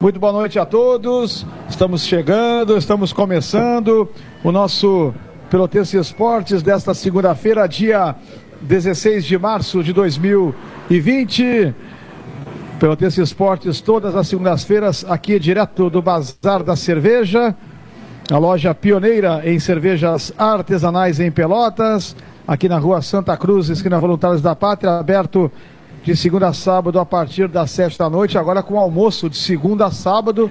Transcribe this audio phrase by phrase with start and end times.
[0.00, 1.44] Muito boa noite a todos.
[1.68, 4.08] Estamos chegando, estamos começando
[4.44, 5.12] o nosso
[5.50, 8.14] Pelotense Esportes desta segunda-feira, dia
[8.60, 11.74] 16 de março de 2020.
[12.78, 17.56] Pelotense Esportes todas as segundas-feiras aqui direto do Bazar da Cerveja,
[18.30, 22.14] a loja pioneira em cervejas artesanais em Pelotas,
[22.46, 25.50] aqui na rua Santa Cruz, esquina Voluntários da Pátria, aberto
[26.08, 29.84] de segunda a sábado a partir das sete da noite, agora com almoço de segunda
[29.84, 30.50] a sábado.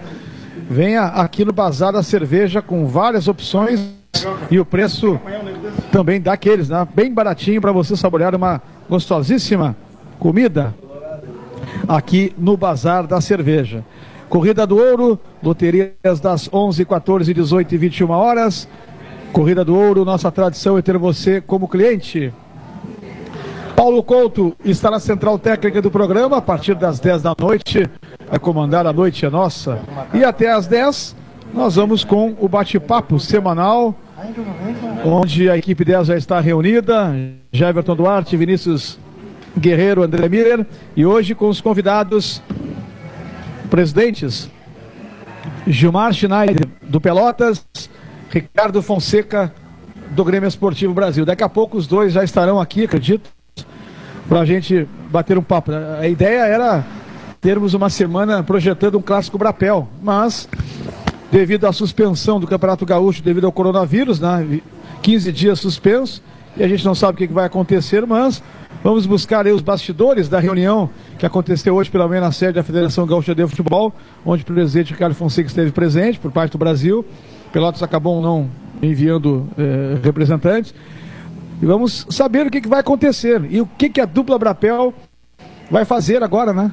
[0.69, 3.81] Venha aqui no Bazar da Cerveja com várias opções
[4.51, 5.19] e o preço
[5.91, 6.87] também daqueles, né?
[6.93, 9.75] Bem baratinho para você saborear uma gostosíssima
[10.19, 10.75] comida
[11.87, 13.83] aqui no Bazar da Cerveja.
[14.29, 18.69] Corrida do Ouro, loterias das 11, 14, 18 e 21 horas.
[19.33, 22.31] Corrida do Ouro, nossa tradição é ter você como cliente.
[23.77, 27.87] Paulo Couto está na central técnica do programa a partir das 10 da noite.
[28.27, 29.79] Vai comandar a noite é nossa.
[30.15, 31.15] E até às 10
[31.53, 33.93] nós vamos com o bate-papo semanal,
[35.05, 37.15] onde a equipe 10 já está reunida.
[37.51, 38.97] Jeverton Duarte, Vinícius
[39.55, 40.65] Guerreiro, André Miller.
[40.95, 42.41] E hoje com os convidados
[43.69, 44.49] presidentes
[45.67, 47.63] Gilmar Schneider, do Pelotas,
[48.31, 49.53] Ricardo Fonseca,
[50.09, 51.23] do Grêmio Esportivo Brasil.
[51.23, 53.36] Daqui a pouco os dois já estarão aqui, acredito,
[54.27, 55.71] para a gente bater um papo.
[55.71, 56.85] A ideia era
[57.39, 60.49] termos uma semana projetando um clássico Brapel, mas
[61.31, 64.61] devido à suspensão do Campeonato Gaúcho, devido ao coronavírus, né,
[65.01, 66.21] 15 dias suspenso,
[66.55, 68.41] e a gente não sabe o que vai acontecer, mas
[68.83, 73.05] vamos buscar os bastidores da reunião que aconteceu hoje pela manhã na sede da Federação
[73.05, 73.93] Gaúcha de Futebol,
[74.25, 77.05] onde o presidente Ricardo Fonseca esteve presente por parte do Brasil.
[77.51, 78.49] Pelotas acabou não
[78.81, 80.73] enviando eh, representantes.
[81.61, 84.93] E vamos saber o que, que vai acontecer e o que, que a dupla Brapel
[85.71, 86.71] vai fazer agora, né?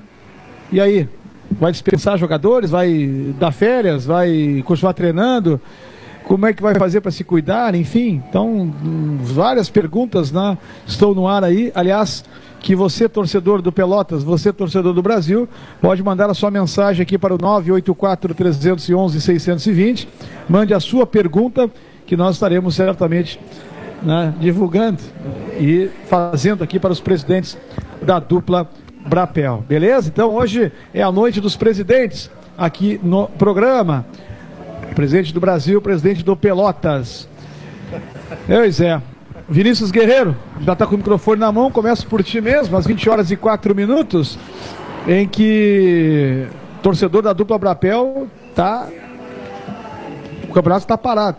[0.71, 1.09] E aí?
[1.51, 2.71] Vai dispensar jogadores?
[2.71, 4.07] Vai dar férias?
[4.07, 5.61] Vai continuar treinando?
[6.25, 7.75] Como é que vai fazer para se cuidar?
[7.75, 8.73] Enfim, então,
[9.21, 11.71] várias perguntas né, estão no ar aí.
[11.75, 12.25] Aliás,
[12.61, 15.47] que você, torcedor do Pelotas, você, torcedor do Brasil,
[15.83, 20.09] pode mandar a sua mensagem aqui para o 984-311-620.
[20.49, 21.71] Mande a sua pergunta,
[22.07, 23.39] que nós estaremos certamente
[24.05, 25.01] né, divulgando
[25.59, 27.57] e fazendo aqui para os presidentes
[28.03, 28.69] da dupla
[29.07, 29.65] Brapel.
[29.67, 30.09] Beleza?
[30.09, 34.05] Então hoje é a noite dos presidentes aqui no programa.
[34.95, 37.29] Presidente do Brasil, presidente do Pelotas.
[38.47, 39.01] Pois é.
[39.49, 43.11] Vinícius Guerreiro, já está com o microfone na mão, começa por ti mesmo, às 20
[43.11, 44.39] horas e 4 minutos,
[45.07, 46.47] em que
[46.83, 48.89] torcedor da dupla Brapel tá.
[50.49, 51.39] O campeonato está parado.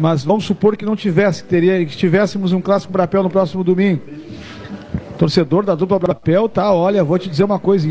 [0.00, 3.62] Mas vamos supor que não tivesse, que, teria, que tivéssemos um clássico Brapel no próximo
[3.62, 4.00] domingo.
[5.18, 7.86] Torcedor da dupla Brapel tá, olha, vou te dizer uma coisa,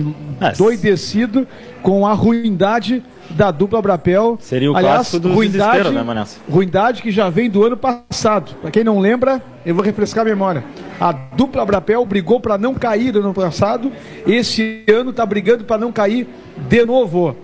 [0.58, 1.48] doidecido
[1.84, 4.40] com a ruindade da dupla Brapel.
[4.42, 6.40] Seria o Aliás, clássico do ruindade, né, Manessa?
[6.50, 8.56] ruindade que já vem do ano passado.
[8.60, 10.64] Para quem não lembra, eu vou refrescar a memória.
[11.00, 13.92] A dupla Brapel brigou para não cair no ano passado.
[14.26, 16.28] Esse ano está brigando para não cair
[16.68, 17.36] de novo.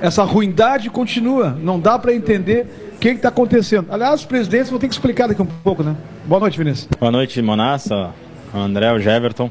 [0.00, 1.56] Essa ruindade continua.
[1.62, 3.86] Não dá para entender que está acontecendo.
[3.90, 5.96] Aliás, os presidentes vão ter que explicar daqui um pouco, né?
[6.26, 6.88] Boa noite, Vinícius.
[6.98, 8.10] Boa noite, Monassa,
[8.52, 9.50] o André, o Jeverton,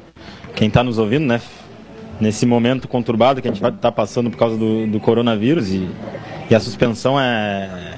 [0.56, 1.42] quem está nos ouvindo, né?
[2.22, 5.90] Nesse momento conturbado que a gente estar passando por causa do, do coronavírus e,
[6.50, 7.96] e, a suspensão é,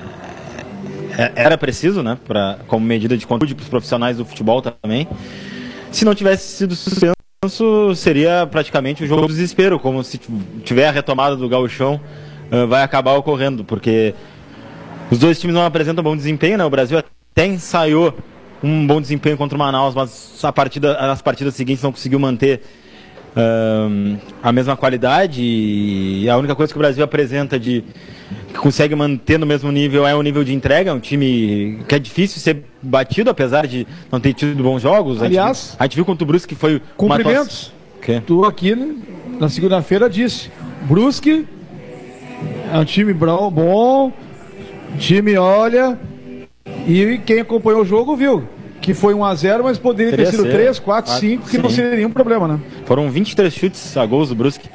[1.17, 2.17] é, era preciso, né?
[2.25, 5.07] Pra, como medida de controle para os profissionais do futebol também.
[5.91, 10.17] Se não tivesse sido suspenso, seria praticamente o um jogo do desespero, como se
[10.63, 11.99] tiver a retomada do gauchão,
[12.49, 14.13] uh, vai acabar ocorrendo, porque
[15.11, 16.63] os dois times não apresentam bom desempenho, né?
[16.63, 18.17] O Brasil até ensaiou
[18.63, 22.61] um bom desempenho contra o Manaus, mas a partida, as partidas seguintes não conseguiu manter
[23.35, 25.41] uh, a mesma qualidade.
[25.43, 27.83] E a única coisa que o Brasil apresenta de
[28.53, 30.91] que consegue manter no mesmo nível é o nível de entrega.
[30.91, 35.21] É um time que é difícil ser batido, apesar de não ter tido bons jogos.
[35.21, 37.73] Aliás, a gente, a gente viu contra o Brusque que foi cumprimentos.
[38.07, 38.95] Uma tu aqui né,
[39.39, 40.49] na segunda-feira disse,
[40.83, 41.45] Brusque
[42.71, 44.11] é um time bom,
[44.97, 45.97] time olha
[46.87, 48.47] e quem acompanhou o jogo viu
[48.81, 51.57] que foi 1 a 0 mas poderia ter sido 3, 4, 5, que sim.
[51.59, 52.59] não seria nenhum problema, né?
[52.85, 54.67] Foram 23 chutes a gols do Brusque.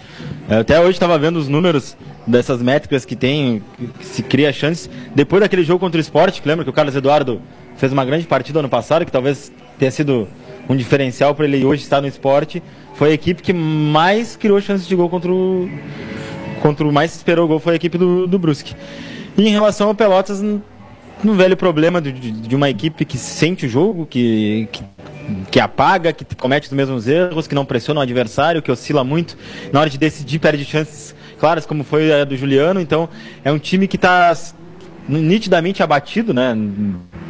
[0.48, 3.62] Até hoje estava vendo os números dessas métricas que tem,
[3.98, 4.88] que se cria chances.
[5.12, 7.42] Depois daquele jogo contra o Sport, que lembra que o Carlos Eduardo
[7.76, 10.28] fez uma grande partida ano passado, que talvez tenha sido
[10.68, 12.62] um diferencial para ele hoje estar no esporte,
[12.94, 15.68] foi a equipe que mais criou chances de gol contra o.
[16.62, 18.74] Contra o mais esperou gol foi a equipe do, do Brusque.
[19.36, 23.68] E em relação ao Pelotas, um velho problema de, de, uma equipe que sente o
[23.68, 24.84] jogo, que, que,
[25.50, 29.36] que, apaga, que comete os mesmos erros, que não pressiona o adversário, que oscila muito.
[29.72, 32.80] Na hora de decidir, perde chances claras, como foi a do Juliano.
[32.80, 33.08] Então,
[33.44, 34.34] é um time que está
[35.08, 36.56] nitidamente abatido, né?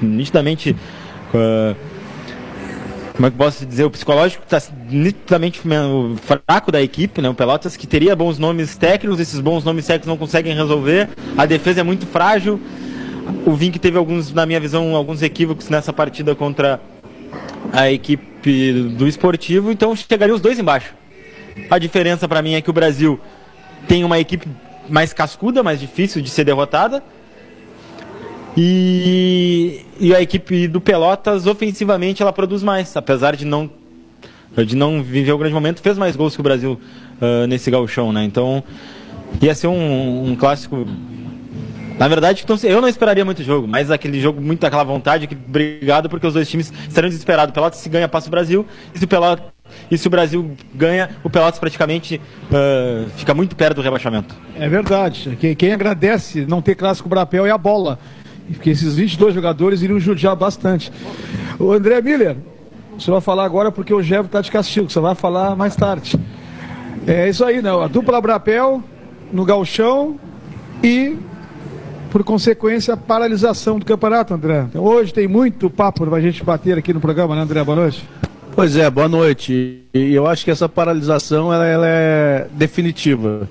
[0.01, 0.77] Nitidamente.
[1.35, 1.96] Uh,
[3.17, 3.85] como é que posso dizer?
[3.85, 5.61] O psicológico está nitidamente
[6.23, 7.31] fraco da equipe, né?
[7.31, 11.09] O Pelotas que teria bons nomes técnicos, esses bons nomes técnicos não conseguem resolver.
[11.37, 12.61] A defesa é muito frágil.
[13.47, 16.79] O Vink teve alguns, na minha visão, alguns equívocos nessa partida contra
[17.73, 20.95] a equipe do esportivo, então chegariam os dois embaixo.
[21.71, 23.19] A diferença para mim é que o Brasil
[23.89, 24.47] tem uma equipe
[24.91, 27.03] mais cascuda, mais difícil de ser derrotada.
[28.57, 33.71] E, e a equipe do Pelotas, ofensivamente, ela produz mais, apesar de não
[34.57, 36.81] de não viver o grande momento, fez mais gols que o Brasil
[37.21, 38.25] uh, nesse gauchão, né?
[38.25, 38.65] Então,
[39.43, 40.87] ia ser um, um clássico
[41.99, 45.35] na verdade, então, eu não esperaria muito jogo, mas aquele jogo, muito aquela vontade, que,
[45.35, 47.51] obrigado, porque os dois times estariam desesperados.
[47.51, 49.09] O Pelotas se ganha, passa o Brasil, e se o,
[49.91, 52.21] e se o Brasil ganha, o Pelotas praticamente
[52.51, 54.35] uh, fica muito perto do rebaixamento.
[54.59, 55.39] É verdade.
[55.57, 57.99] Quem agradece não ter clássico Brapel é a bola.
[58.53, 60.93] Porque esses 22 jogadores iriam judiar bastante.
[61.59, 62.37] O André Miller,
[62.99, 66.19] você vai falar agora porque o Jevo está de castigo, você vai falar mais tarde.
[67.07, 67.71] É isso aí, né?
[67.71, 68.83] A dupla Brapel
[69.33, 70.19] no galchão
[70.83, 71.17] e
[72.11, 74.65] por consequência, a paralisação do campeonato, André.
[74.71, 77.63] Então, hoje tem muito papo para a gente bater aqui no programa, né, André?
[77.63, 78.09] Boa noite.
[78.55, 79.83] Pois é, boa noite.
[79.93, 83.47] E eu acho que essa paralisação ela, ela é definitiva.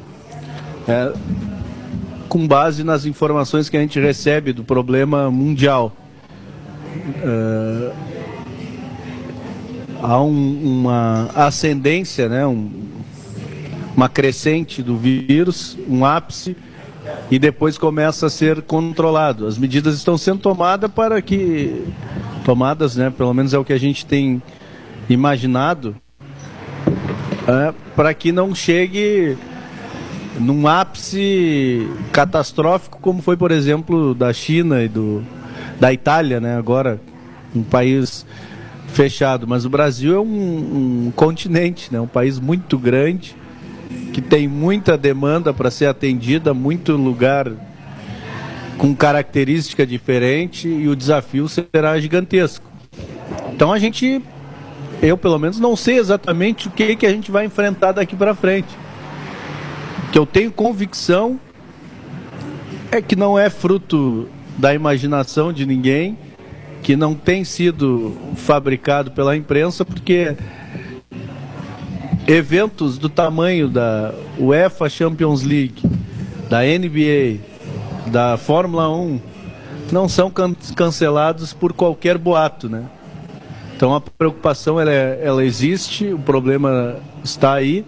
[0.87, 1.13] É,
[2.35, 5.95] com base nas informações que a gente recebe do problema mundial.
[7.23, 7.93] É,
[10.03, 12.69] há um, uma ascendência, né, um,
[13.95, 16.57] uma crescente do vírus, um ápice
[17.31, 19.47] e depois começa a ser controlado.
[19.47, 21.85] As medidas estão sendo tomadas para que
[22.43, 24.43] tomadas, né, pelo menos é o que a gente tem
[25.09, 25.95] imaginado,
[27.47, 29.37] é, para que não chegue
[30.39, 35.23] num ápice catastrófico como foi, por exemplo, da China e do
[35.79, 37.01] da Itália, né, agora
[37.53, 38.25] um país
[38.87, 43.35] fechado, mas o Brasil é um, um continente, né, um país muito grande
[44.13, 47.51] que tem muita demanda para ser atendida, muito lugar
[48.77, 52.65] com característica diferente e o desafio será gigantesco.
[53.53, 54.21] Então a gente,
[55.01, 58.33] eu pelo menos não sei exatamente o que, que a gente vai enfrentar daqui para
[58.33, 58.67] frente.
[60.15, 61.37] Que eu tenho convicção
[62.89, 66.17] é que não é fruto da imaginação de ninguém,
[66.81, 70.33] que não tem sido fabricado pela imprensa, porque
[72.25, 75.83] eventos do tamanho da UEFA Champions League,
[76.49, 77.41] da NBA,
[78.09, 79.19] da Fórmula 1,
[79.91, 82.85] não são can cancelados por qualquer boato, né?
[83.75, 87.83] Então a preocupação ela, é, ela existe, o problema está aí,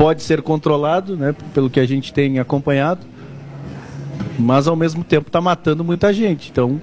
[0.00, 1.34] pode ser controlado, né?
[1.52, 3.02] Pelo que a gente tem acompanhado,
[4.38, 6.48] mas ao mesmo tempo está matando muita gente.
[6.50, 6.80] Então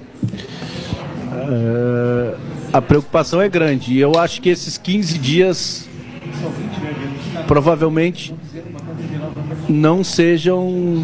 [1.33, 2.37] uh,
[2.71, 3.91] a preocupação é grande.
[3.91, 5.89] E eu acho que esses 15 dias
[7.47, 8.35] provavelmente
[9.67, 11.03] não sejam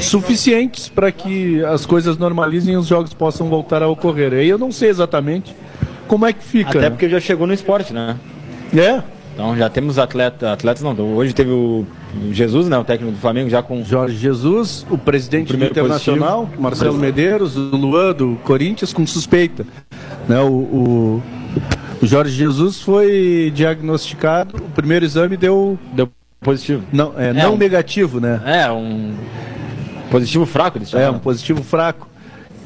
[0.00, 4.32] suficientes para que as coisas normalizem e os jogos possam voltar a ocorrer.
[4.32, 5.54] Aí eu não sei exatamente
[6.08, 6.76] como é que fica.
[6.76, 8.16] Até porque já chegou no esporte, né?
[8.76, 9.21] É.
[9.34, 11.86] Então já temos atletas, atletas não, hoje teve o
[12.32, 16.40] Jesus, né, o técnico do Flamengo já com Jorge Jesus, o presidente o do Internacional,
[16.40, 16.62] positivo.
[16.62, 19.64] Marcelo Medeiros, o Luan do Corinthians com suspeita,
[20.28, 21.22] né, o, o
[22.02, 25.78] o Jorge Jesus foi diagnosticado, o primeiro exame deu.
[25.92, 26.82] Deu positivo.
[26.92, 28.42] Não, é, é não um, negativo, né?
[28.44, 29.14] É, um
[30.10, 32.08] positivo fraco, eles É, um positivo fraco.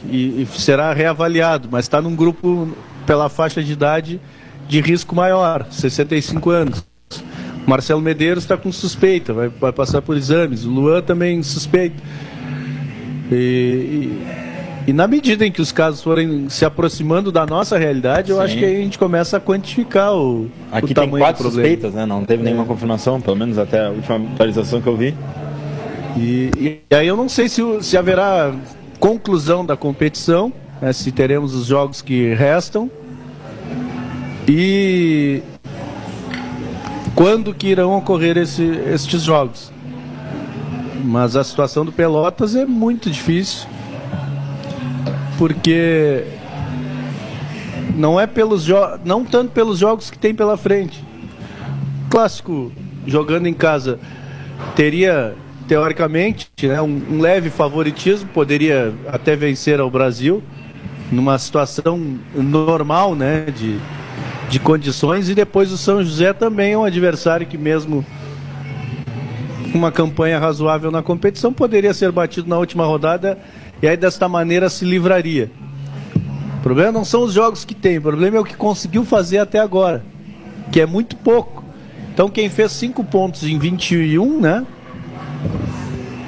[0.09, 2.75] E, e será reavaliado, mas está num grupo
[3.05, 4.19] pela faixa de idade
[4.69, 6.85] de risco maior, 65 anos.
[7.67, 10.65] Marcelo Medeiros está com suspeita, vai, vai, passar por exames.
[10.65, 11.97] O Luan também suspeita.
[13.31, 14.47] E, e
[14.87, 18.43] e na medida em que os casos forem se aproximando da nossa realidade, eu Sim.
[18.45, 22.07] acho que a gente começa a quantificar o, Aqui o tamanho tem quatro suspeitas, né?
[22.07, 22.67] Não teve nenhuma é.
[22.67, 25.13] confirmação, pelo menos até a última atualização que eu vi.
[26.17, 28.55] E, e aí eu não sei se, se haverá
[29.01, 32.89] conclusão da competição, né, se teremos os jogos que restam.
[34.49, 35.43] E
[37.15, 39.73] quando que irão ocorrer esse, estes jogos.
[41.05, 43.67] Mas a situação do Pelotas é muito difícil
[45.38, 46.25] porque
[47.95, 48.67] não é pelos
[49.05, 51.03] não tanto pelos jogos que tem pela frente.
[52.11, 52.73] Clássico
[53.07, 53.99] jogando em casa
[54.75, 55.35] teria
[55.69, 60.43] teoricamente né, um, um, leve favoritismo, poderia até vencer ao Brasil
[61.11, 63.79] numa situação normal, né, de,
[64.49, 68.05] de condições e depois o São José também é um adversário que mesmo
[69.71, 73.38] com uma campanha razoável na competição, poderia ser batido na última rodada
[73.83, 75.50] e aí desta maneira se livraria.
[76.59, 79.38] O problema não são os jogos que tem, o problema é o que conseguiu fazer
[79.38, 80.05] até agora,
[80.73, 81.65] que é muito pouco.
[82.12, 84.65] Então quem fez 5 pontos em 21, né?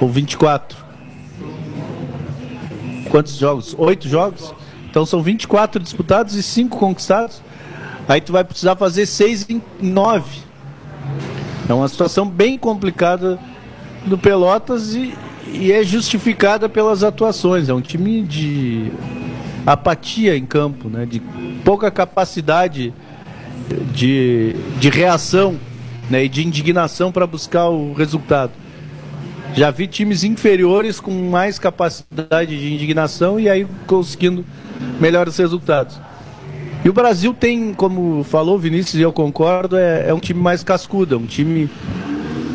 [0.01, 0.77] Ou 24.
[3.11, 3.75] Quantos jogos?
[3.79, 4.55] Oito jogos?
[4.91, 7.43] Então são 24 disputados e 5 conquistados.
[8.09, 10.41] Aí tu vai precisar fazer 6 em 9.
[11.69, 13.39] É uma situação bem complicada
[14.07, 15.13] do Pelotas e,
[15.47, 17.69] e é justificada pelas atuações.
[17.69, 18.91] É um time de
[19.67, 21.05] apatia em campo, né?
[21.05, 21.21] de
[21.63, 22.95] pouca capacidade
[23.93, 25.59] de, de reação
[26.09, 26.25] né?
[26.25, 28.53] e de indignação para buscar o resultado.
[29.55, 34.47] Já vi times inferiores com mais capacidade de indignação e aí conseguindo
[34.99, 36.08] melhores resultados.
[36.89, 40.41] E o Brasil tem, como falou o Vinícius e eu concordo, é, é um time
[40.41, 41.69] mais cascudo, é um time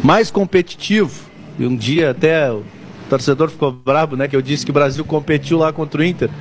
[0.04, 1.30] mais competitivo.
[1.60, 2.63] E um dia até o
[3.08, 4.28] torcedor ficou bravo, né?
[4.28, 6.32] Que eu disse que o Brasil competiu lá contra o Inter.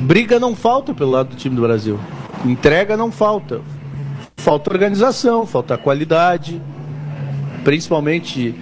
[0.00, 2.00] Briga não falta pelo lado do time do Brasil.
[2.42, 3.60] Entrega não falta.
[4.38, 6.58] Falta organização, falta qualidade,
[7.64, 8.54] principalmente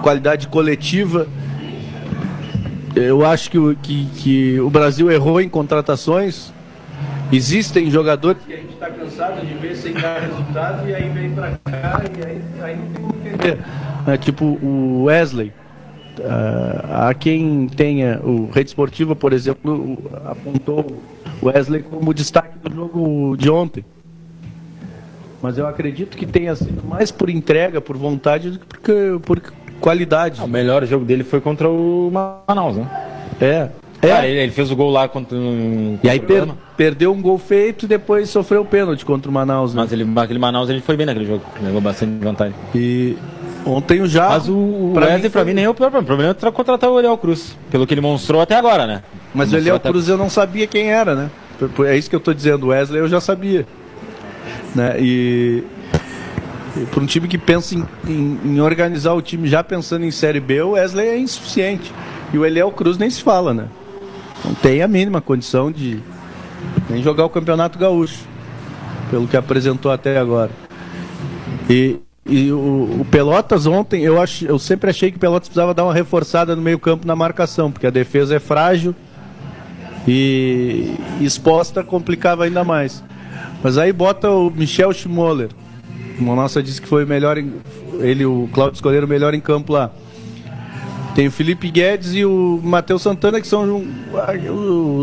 [0.00, 1.26] qualidade coletiva.
[2.94, 6.54] Eu acho que, que, que o Brasil errou em contratações.
[7.32, 11.30] Existem jogadores que a gente está cansado de ver sem dar resultado e aí vem
[11.32, 13.58] para cá e aí, aí não tem como entender.
[14.06, 15.52] É, tipo o Wesley.
[16.18, 20.86] Uh, há quem tenha, o Rede Esportiva, por exemplo, apontou
[21.42, 23.84] o Wesley como destaque do jogo de ontem.
[25.42, 29.52] Mas eu acredito que tenha sido mais por entrega, por vontade, do que por, por
[29.80, 30.40] qualidade.
[30.40, 32.88] O melhor jogo dele foi contra o Manaus, né?
[33.40, 33.68] É.
[34.02, 34.12] É.
[34.12, 37.38] Ah, ele, ele, fez o gol lá contra, contra E aí per, perdeu um gol
[37.38, 39.74] feito e depois sofreu o pênalti contra o Manaus.
[39.74, 39.82] Né?
[39.82, 42.54] Mas ele, aquele Manaus ele foi bem naquele jogo, levou bastante vantagem.
[42.74, 43.16] E
[43.64, 44.28] ontem o já.
[44.28, 46.02] Mas o, o pra Wesley, mim, pra mim, nem é o problema.
[46.02, 49.02] O problema é contratar o Eliel Cruz, pelo que ele mostrou até agora, né?
[49.34, 49.88] Mas o Eliel até...
[49.88, 51.30] Cruz eu não sabia quem era, né?
[51.86, 52.66] É isso que eu tô dizendo.
[52.66, 53.66] O Wesley eu já sabia.
[54.74, 54.96] Né?
[55.00, 55.64] E
[56.90, 60.40] para um time que pensa em, em, em, organizar o time já pensando em Série
[60.40, 61.92] B, o Wesley é insuficiente.
[62.32, 63.66] E o Eliel Cruz nem se fala, né?
[64.44, 66.00] Não tem a mínima condição de
[66.88, 68.24] nem jogar o Campeonato Gaúcho,
[69.10, 70.50] pelo que apresentou até agora.
[71.68, 75.74] E, e o, o, Pelotas ontem, eu, ach, eu sempre achei que o Pelotas precisava
[75.74, 78.94] dar uma reforçada no meio campo na marcação, porque a defesa é frágil
[80.06, 83.02] e exposta complicava ainda mais.
[83.62, 85.48] Mas aí bota o Michel Schmoller,
[86.18, 87.36] o Monossa disse que foi o melhor,
[88.00, 89.90] ele, o Cláudio Escolheiro, o melhor em campo lá.
[91.16, 93.82] Tem o Felipe Guedes e o Matheus Santana, que são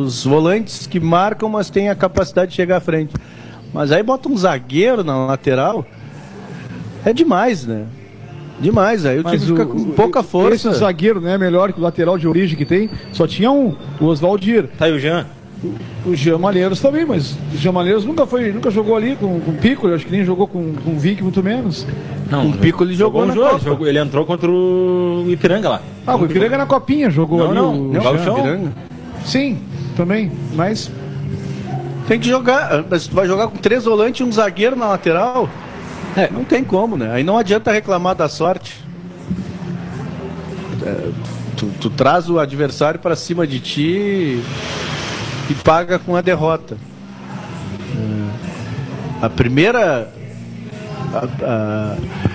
[0.05, 3.15] os volantes que marcam, mas têm a capacidade de chegar à frente.
[3.73, 5.83] Mas aí bota um zagueiro na lateral.
[7.03, 7.87] É demais, né?
[8.59, 10.69] Demais, aí o time fica com pouca força.
[10.69, 11.35] Esse zagueiro, né?
[11.35, 12.91] Melhor que o lateral de origem que tem.
[13.11, 14.69] Só tinha um, o Oswaldir.
[14.77, 15.25] Tá aí o Jean
[16.05, 19.53] o Jean Malheiros também, mas o Jean Malheiros nunca foi, nunca jogou ali com, com
[19.53, 21.87] Pico, acho que nem jogou com, com Vic, muito menos.
[22.29, 25.81] Não, com Pico ele jogou, jogou, jogo, jogou, ele entrou contra o Ipiranga lá.
[26.05, 27.55] Ah, o Ipiranga na copinha jogou não, ali.
[27.55, 28.73] Não, o, não, o Ipiranga.
[29.25, 29.59] Sim,
[29.95, 30.91] também, mas
[32.07, 35.49] tem que jogar, mas tu vai jogar com três volantes e um zagueiro na lateral?
[36.15, 37.11] É, não tem como, né?
[37.11, 38.83] Aí não adianta reclamar da sorte.
[40.85, 41.09] É,
[41.55, 44.43] tu, tu traz o adversário para cima de ti
[45.49, 46.77] e paga com a derrota.
[49.21, 50.11] A primeira.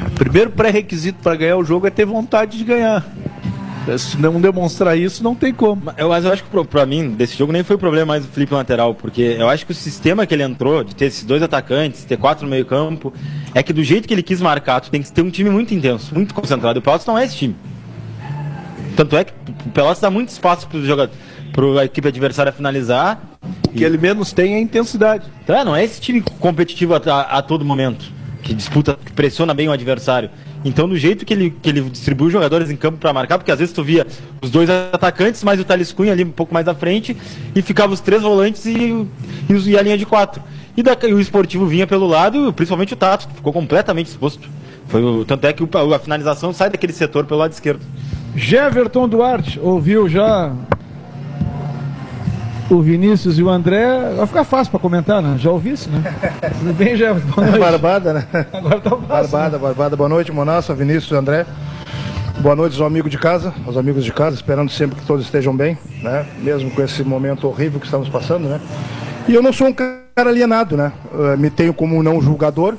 [0.06, 3.04] O primeiro pré-requisito para ganhar o jogo é ter vontade de ganhar.
[3.96, 5.90] Se não demonstrar isso, não tem como.
[5.96, 8.30] Eu, mas eu acho que para mim, desse jogo, nem foi o problema mais do
[8.30, 11.42] Felipe lateral, porque eu acho que o sistema que ele entrou, de ter esses dois
[11.42, 13.12] atacantes, ter quatro no meio-campo,
[13.54, 15.72] é que do jeito que ele quis marcar, tu tem que ter um time muito
[15.72, 16.78] intenso, muito concentrado.
[16.78, 17.56] O Pelotas não é esse time.
[18.94, 19.32] Tanto é que
[19.66, 21.18] o Pelotas dá muito espaço para os jogadores
[21.52, 23.20] para a equipe adversária finalizar.
[23.66, 23.84] O que e...
[23.84, 25.24] ele menos tem é intensidade.
[25.46, 28.04] Tá, não é esse time competitivo a, a, a, todo momento,
[28.42, 30.30] que disputa, que pressiona bem o adversário.
[30.64, 33.52] Então, do jeito que ele, que ele distribui os jogadores em campo para marcar, porque
[33.52, 34.06] às vezes tu via
[34.42, 37.16] os dois atacantes, mais o Thales Cunha ali um pouco mais à frente,
[37.54, 39.06] e ficava os três volantes e,
[39.48, 40.42] e, e a linha de quatro.
[40.76, 44.48] E, da, e o esportivo vinha pelo lado, principalmente o Tato, ficou completamente exposto.
[44.88, 47.80] Foi o, tanto é que o, a finalização sai daquele setor pelo lado esquerdo.
[48.34, 50.52] Jeverton Duarte, ouviu já
[52.70, 55.36] o Vinícius e o André, vai ficar fácil para comentar, né?
[55.38, 56.02] Já ouvi isso, né?
[56.58, 57.14] Tudo bem, já.
[57.14, 57.58] Boa noite.
[57.58, 58.26] Barbada, né?
[58.52, 59.06] Agora tá fácil.
[59.06, 59.62] Barbada, né?
[59.62, 59.96] barbada.
[59.96, 61.46] Boa noite, Monassa, Vinícius e André.
[62.40, 65.56] Boa noite aos amigos de casa, aos amigos de casa, esperando sempre que todos estejam
[65.56, 66.24] bem, né?
[66.40, 68.60] Mesmo com esse momento horrível que estamos passando, né?
[69.26, 70.92] E eu não sou um cara alienado, né?
[71.12, 72.76] Eu me tenho como não julgador,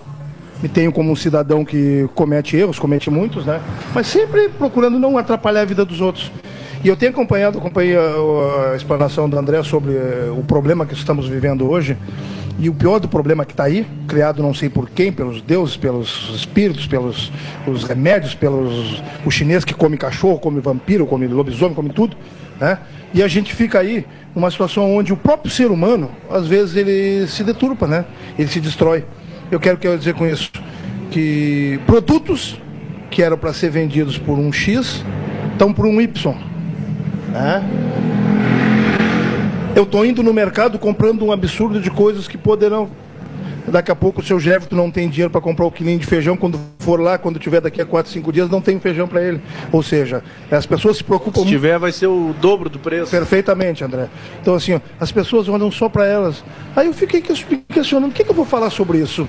[0.64, 3.60] me tenho como um cidadão que comete erros, comete muitos, né?
[3.94, 6.32] Mas sempre procurando não atrapalhar a vida dos outros.
[6.82, 10.94] E eu tenho acompanhado, acompanhei a, a explanação do André sobre uh, o problema que
[10.94, 11.98] estamos vivendo hoje.
[12.58, 15.76] E o pior do problema que está aí, criado não sei por quem, pelos deuses,
[15.76, 17.32] pelos espíritos, pelos
[17.68, 22.16] os remédios, pelos o chinês que come cachorro, come vampiro, come lobisomem, come tudo,
[22.60, 22.80] né?
[23.14, 24.06] E a gente fica aí
[24.36, 28.06] numa situação onde o próprio ser humano, às vezes, ele se deturpa, né?
[28.38, 29.04] Ele se destrói.
[29.52, 30.52] Eu quero que dizer com isso
[31.12, 32.60] que produtos
[33.10, 35.04] que eram para ser vendidos por um X
[35.54, 36.49] estão por um Y.
[37.32, 37.64] Né?
[39.76, 42.90] Eu estou indo no mercado comprando um absurdo de coisas que poderão
[43.72, 46.36] Daqui a pouco o seu Jefferson não tem dinheiro para comprar o quilinho de feijão.
[46.36, 49.42] Quando for lá, quando tiver daqui a 4, 5 dias, não tem feijão para ele.
[49.72, 51.42] Ou seja, as pessoas se preocupam.
[51.42, 53.12] Se tiver, vai ser o dobro do preço.
[53.12, 54.08] Perfeitamente, André.
[54.42, 56.44] Então, assim, as pessoas olham só para elas.
[56.76, 59.28] Aí eu fiquei questionando: o que, que, eu vou falar sobre isso?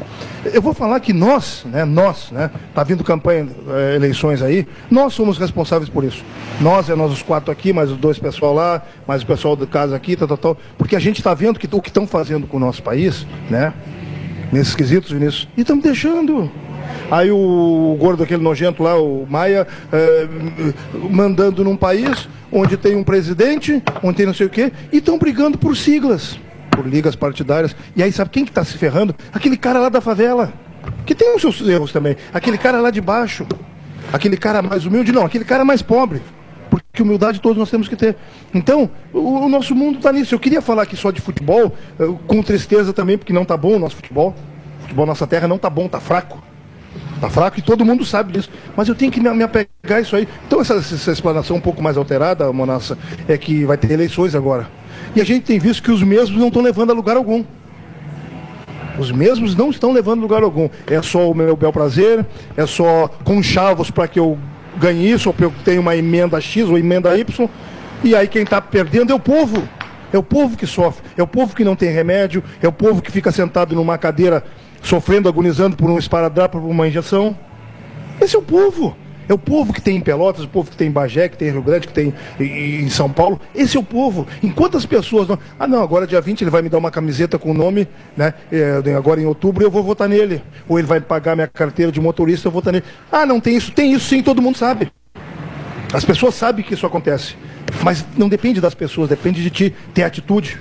[0.52, 5.12] Eu vou falar que nós, né, nós, né, tá vindo campanha, é, eleições aí, nós
[5.12, 6.24] somos responsáveis por isso.
[6.60, 9.66] Nós, é nós os quatro aqui, mais os dois pessoal lá, mais o pessoal da
[9.66, 10.58] casa aqui, tal, tal, tal.
[10.78, 13.72] Porque a gente está vendo que, o que estão fazendo com o nosso país, né?
[14.52, 15.48] Nesses quesitos, Vinícius.
[15.56, 16.50] E estamos deixando.
[17.10, 20.28] Aí o gordo, aquele nojento lá, o Maia, é,
[21.10, 25.18] mandando num país onde tem um presidente, onde tem não sei o quê, e estão
[25.18, 26.38] brigando por siglas,
[26.70, 27.74] por ligas partidárias.
[27.96, 29.14] E aí sabe quem que está se ferrando?
[29.32, 30.52] Aquele cara lá da favela,
[31.06, 32.16] que tem os seus erros também.
[32.32, 33.46] Aquele cara lá de baixo,
[34.12, 36.22] aquele cara mais humilde, não, aquele cara mais pobre.
[36.70, 38.16] Porque humildade todos nós temos que ter.
[38.54, 40.34] Então, o, o nosso mundo está nisso.
[40.34, 43.74] Eu queria falar aqui só de futebol, eh, com tristeza também, porque não está bom
[43.74, 44.34] o nosso futebol.
[44.78, 46.40] O futebol nossa terra não está bom, está fraco.
[47.16, 48.48] Está fraco e todo mundo sabe disso.
[48.76, 50.26] Mas eu tenho que me, me apegar a isso aí.
[50.46, 52.96] Então, essa, essa explanação um pouco mais alterada, Monassa,
[53.28, 54.68] é que vai ter eleições agora.
[55.14, 57.44] E a gente tem visto que os mesmos não estão levando a lugar algum.
[58.98, 60.68] Os mesmos não estão levando lugar algum.
[60.86, 62.24] É só o meu bel prazer,
[62.56, 64.38] é só conchavos para que eu
[64.80, 67.48] ganhe isso, ou eu tenho uma emenda X ou emenda Y,
[68.02, 69.68] e aí quem está perdendo é o povo.
[70.12, 73.00] É o povo que sofre, é o povo que não tem remédio, é o povo
[73.00, 74.42] que fica sentado numa cadeira
[74.82, 77.36] sofrendo, agonizando por um esparadrapo, por uma injeção.
[78.20, 78.96] Esse é o povo.
[79.30, 81.46] É o povo que tem em Pelotas, o povo que tem em Bagé, que tem
[81.46, 83.40] em Rio Grande, que tem em São Paulo.
[83.54, 84.26] Esse é o povo.
[84.42, 85.38] Enquanto as pessoas não.
[85.56, 88.34] Ah, não, agora dia 20 ele vai me dar uma camiseta com o nome, né?
[88.50, 90.42] É, agora em outubro eu vou votar nele.
[90.68, 92.84] Ou ele vai pagar minha carteira de motorista, eu vou votar nele.
[93.12, 93.70] Ah, não tem isso.
[93.70, 94.90] Tem isso sim, todo mundo sabe.
[95.92, 97.36] As pessoas sabem que isso acontece.
[97.84, 100.60] Mas não depende das pessoas, depende de ti ter atitude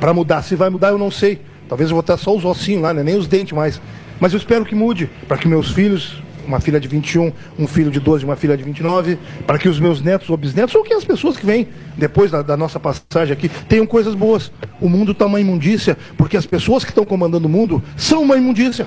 [0.00, 0.40] para mudar.
[0.40, 1.42] Se vai mudar, eu não sei.
[1.68, 3.02] Talvez eu vou ter só os ossinhos lá, né?
[3.02, 3.78] nem os dentes mais.
[4.18, 7.90] Mas eu espero que mude, para que meus filhos uma filha de 21, um filho
[7.90, 10.82] de 12 e uma filha de 29, para que os meus netos ou bisnetos, ou
[10.82, 14.52] que as pessoas que vêm depois da, da nossa passagem aqui, tenham coisas boas.
[14.80, 18.36] O mundo está uma imundícia, porque as pessoas que estão comandando o mundo são uma
[18.36, 18.86] imundícia.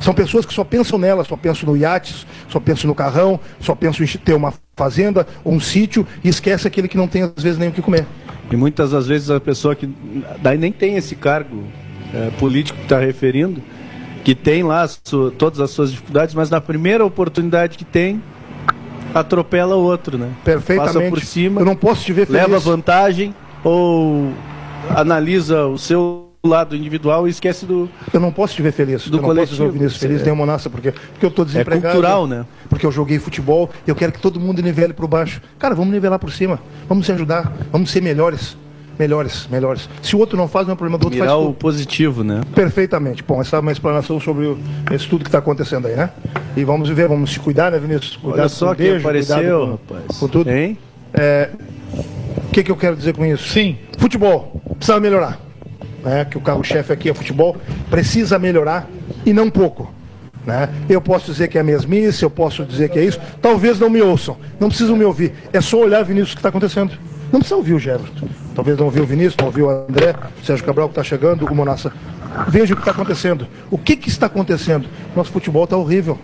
[0.00, 3.74] São pessoas que só pensam nela, só pensam no iate, só pensam no carrão, só
[3.74, 7.42] pensam em ter uma fazenda ou um sítio e esquece aquele que não tem às
[7.42, 8.06] vezes nem o que comer.
[8.50, 9.88] E muitas das vezes a pessoa que
[10.42, 11.64] daí nem tem esse cargo
[12.12, 13.62] é, político que está referindo,
[14.24, 14.88] que tem lá
[15.38, 18.22] todas as suas dificuldades, mas na primeira oportunidade que tem,
[19.14, 20.30] atropela o outro, né?
[20.42, 20.94] Perfeitamente.
[20.94, 21.60] Passa por cima.
[21.60, 22.42] Eu não posso te ver feliz.
[22.42, 24.32] Leva vantagem ou
[24.88, 27.88] analisa o seu lado individual e esquece do.
[28.12, 29.06] Eu não posso te ver feliz.
[29.08, 29.58] Do eu não coletivo.
[29.58, 30.24] posso te ver Vinícius feliz, é.
[30.24, 31.86] nem Monassa, porque, porque eu estou desempregado.
[31.86, 32.46] É cultural, né?
[32.68, 35.42] Porque eu joguei futebol e eu quero que todo mundo nivele por baixo.
[35.58, 36.58] Cara, vamos nivelar por cima.
[36.88, 37.52] Vamos se ajudar.
[37.70, 38.56] Vamos ser melhores
[38.98, 39.88] melhores, melhores.
[40.02, 41.18] Se o outro não faz, não é problema do outro.
[41.18, 41.58] Mirar faz o tudo.
[41.58, 42.40] positivo, né?
[42.54, 43.22] Perfeitamente.
[43.22, 44.58] Bom, essa é uma explanação sobre o,
[44.92, 46.10] esse tudo que está acontecendo aí, né?
[46.56, 48.16] E vamos ver, vamos se cuidar, né, Vinícius?
[48.16, 50.18] Cuidado Olha só que apareceu, com, rapaz.
[50.18, 50.50] Com tudo.
[50.50, 50.78] Hein?
[51.12, 51.50] É,
[52.36, 53.48] o que, que eu quero dizer com isso?
[53.48, 53.78] Sim.
[53.98, 54.60] Futebol.
[54.76, 55.40] Precisa melhorar.
[56.04, 56.24] Né?
[56.24, 57.56] Que o carro-chefe aqui é futebol.
[57.90, 58.88] Precisa melhorar
[59.24, 59.92] e não pouco.
[60.46, 60.68] Né?
[60.88, 63.18] Eu posso dizer que é mesmice, eu posso dizer que é isso.
[63.40, 64.36] Talvez não me ouçam.
[64.60, 65.32] Não precisam me ouvir.
[65.52, 66.92] É só olhar, Vinícius, o que está acontecendo.
[67.34, 68.28] Não precisa ouvir o Jefferson.
[68.54, 71.44] Talvez não ouviu o Vinícius, não ouviu o André, o Sérgio Cabral que está chegando,
[71.44, 71.92] o Monassa.
[72.46, 73.48] Veja o que está acontecendo.
[73.72, 74.88] O que, que está acontecendo?
[75.16, 76.16] Nosso futebol está horrível.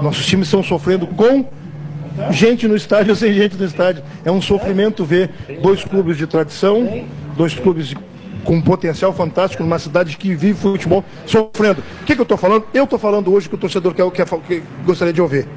[0.00, 1.44] Nossos times estão sofrendo com
[2.30, 4.04] gente no estádio ou sem gente no estádio.
[4.24, 5.30] É um sofrimento ver
[5.60, 7.04] dois clubes de tradição,
[7.36, 7.92] dois clubes
[8.44, 11.82] com potencial fantástico numa cidade que vive futebol sofrendo.
[12.02, 12.66] O que, que eu estou falando?
[12.72, 15.48] Eu estou falando hoje que o torcedor quer, quer, que gostaria de ouvir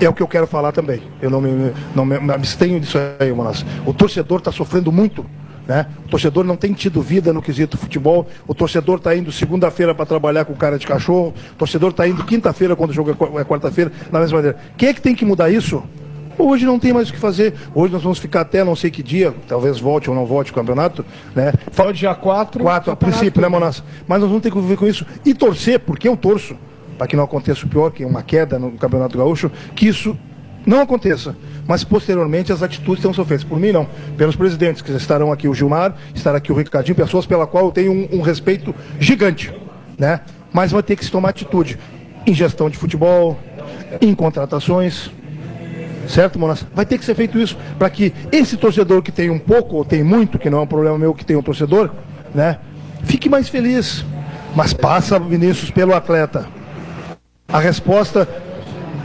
[0.00, 1.02] é o que eu quero falar também.
[1.20, 3.64] Eu não me, não me abstenho disso aí, Manaus.
[3.86, 5.24] O torcedor está sofrendo muito.
[5.66, 5.86] Né?
[6.04, 8.26] O torcedor não tem tido vida no quesito futebol.
[8.46, 11.32] O torcedor está indo segunda-feira para trabalhar com cara de cachorro.
[11.52, 14.58] O torcedor está indo quinta-feira quando o jogo é, é quarta-feira, na mesma maneira.
[14.76, 15.82] Quem é que tem que mudar isso?
[16.36, 17.54] Hoje não tem mais o que fazer.
[17.74, 20.54] Hoje nós vamos ficar até não sei que dia, talvez volte ou não volte o
[20.54, 21.04] campeonato,
[21.34, 21.52] né?
[21.72, 22.62] Só dia 4.
[22.62, 23.82] 4 a princípio, né, Monassa?
[24.06, 26.56] Mas nós vamos ter que viver com isso e torcer, porque eu torço,
[26.96, 30.16] para que não aconteça o pior, que é uma queda no Campeonato Gaúcho, que isso
[30.66, 31.36] não aconteça.
[31.66, 33.44] Mas posteriormente as atitudes tenham sido feitas.
[33.44, 33.88] Por mim, não.
[34.16, 37.72] Pelos presidentes que estarão aqui, o Gilmar, estará aqui o Ricardinho, pessoas pela qual eu
[37.72, 39.52] tenho um, um respeito gigante.
[39.98, 40.20] Né?
[40.52, 41.78] Mas vai ter que se tomar atitude
[42.26, 43.38] em gestão de futebol,
[44.00, 45.10] em contratações.
[46.08, 46.66] Certo, Monas?
[46.74, 49.84] Vai ter que ser feito isso para que esse torcedor que tem um pouco ou
[49.84, 51.90] tem muito, que não é um problema meu que tem um torcedor,
[52.34, 52.58] né?
[53.04, 54.04] Fique mais feliz.
[54.54, 56.46] Mas passa, Vinícius, pelo atleta.
[57.48, 58.28] A resposta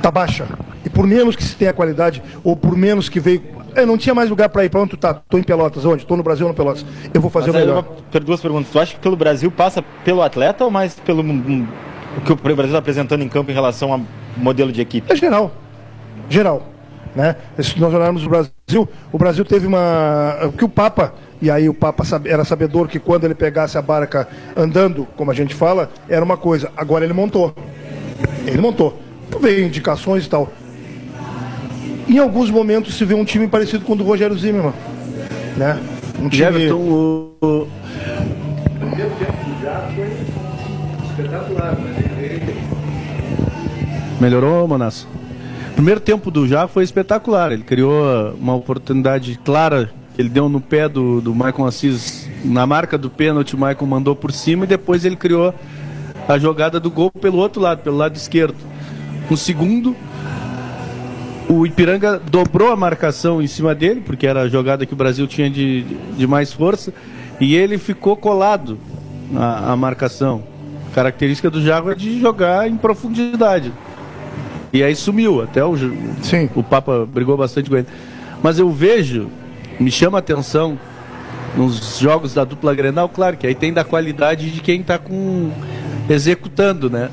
[0.02, 0.47] tá baixa.
[0.86, 3.41] E por menos que se tenha qualidade, ou por menos que veio.
[3.75, 4.69] Eu não tinha mais lugar para ir.
[4.69, 5.13] Para onde tu tá?
[5.13, 5.86] Tô em Pelotas.
[5.86, 6.06] Onde?
[6.06, 6.86] Tô no Brasil ou no Pelotas?
[7.13, 7.86] Eu vou fazer Mas o melhor.
[8.13, 8.71] Eu, duas perguntas.
[8.71, 11.21] Tu acha que pelo Brasil passa pelo atleta ou mais pelo
[12.17, 14.02] o que o Brasil está apresentando em campo em relação ao
[14.36, 15.12] modelo de equipe?
[15.12, 15.52] É geral.
[16.30, 16.67] Geral.
[17.15, 17.36] Né?
[17.60, 20.38] Se nós olharmos o Brasil, o Brasil teve uma.
[20.45, 23.82] O que o Papa, e aí o Papa era sabedor que quando ele pegasse a
[23.82, 26.71] barca andando, como a gente fala, era uma coisa.
[26.75, 27.54] Agora ele montou.
[28.45, 28.99] Ele montou.
[29.39, 30.51] Veio indicações e tal.
[32.08, 34.73] Em alguns momentos se vê um time parecido com o do Rogério Zimmermann.
[35.55, 35.79] Né?
[36.19, 36.43] Um time.
[36.43, 37.36] Everton, o...
[37.41, 37.67] o...
[44.19, 45.08] Melhorou, Manasso?
[45.71, 47.51] O primeiro tempo do Já foi espetacular.
[47.51, 49.91] Ele criou uma oportunidade clara.
[50.17, 52.27] Ele deu no pé do, do Michael Assis.
[52.43, 55.53] Na marca do pênalti, o Michael mandou por cima e depois ele criou
[56.29, 58.55] a jogada do gol pelo outro lado, pelo lado esquerdo.
[59.27, 59.95] No segundo,
[61.49, 65.25] o Ipiranga dobrou a marcação em cima dele, porque era a jogada que o Brasil
[65.25, 65.81] tinha de,
[66.15, 66.93] de mais força,
[67.39, 68.77] e ele ficou colado
[69.35, 70.43] à, marcação.
[70.91, 73.73] A característica do Jago é de jogar em profundidade.
[74.71, 75.75] E aí sumiu, até o,
[76.21, 76.47] Sim.
[76.53, 77.87] o Papa brigou bastante com ele.
[78.43, 79.29] Mas eu vejo,
[79.79, 80.77] me chama a atenção
[81.57, 85.49] nos jogos da dupla Grenal, claro que aí tem da qualidade de quem está com
[86.09, 87.09] executando, né?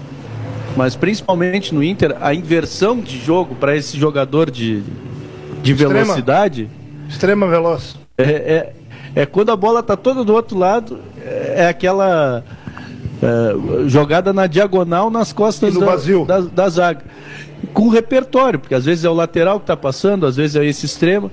[0.77, 4.83] mas principalmente no Inter, a inversão de jogo para esse jogador de,
[5.63, 5.95] de Extrema.
[5.95, 6.69] velocidade.
[7.09, 7.97] Extrema veloz.
[8.19, 8.73] É, é,
[9.15, 12.45] é, quando a bola está toda do outro lado, é aquela
[13.23, 17.05] é, jogada na diagonal nas costas da, da, da, zaga.
[17.73, 20.85] Com repertório, porque às vezes é o lateral que está passando, às vezes é esse
[20.85, 21.31] extremo.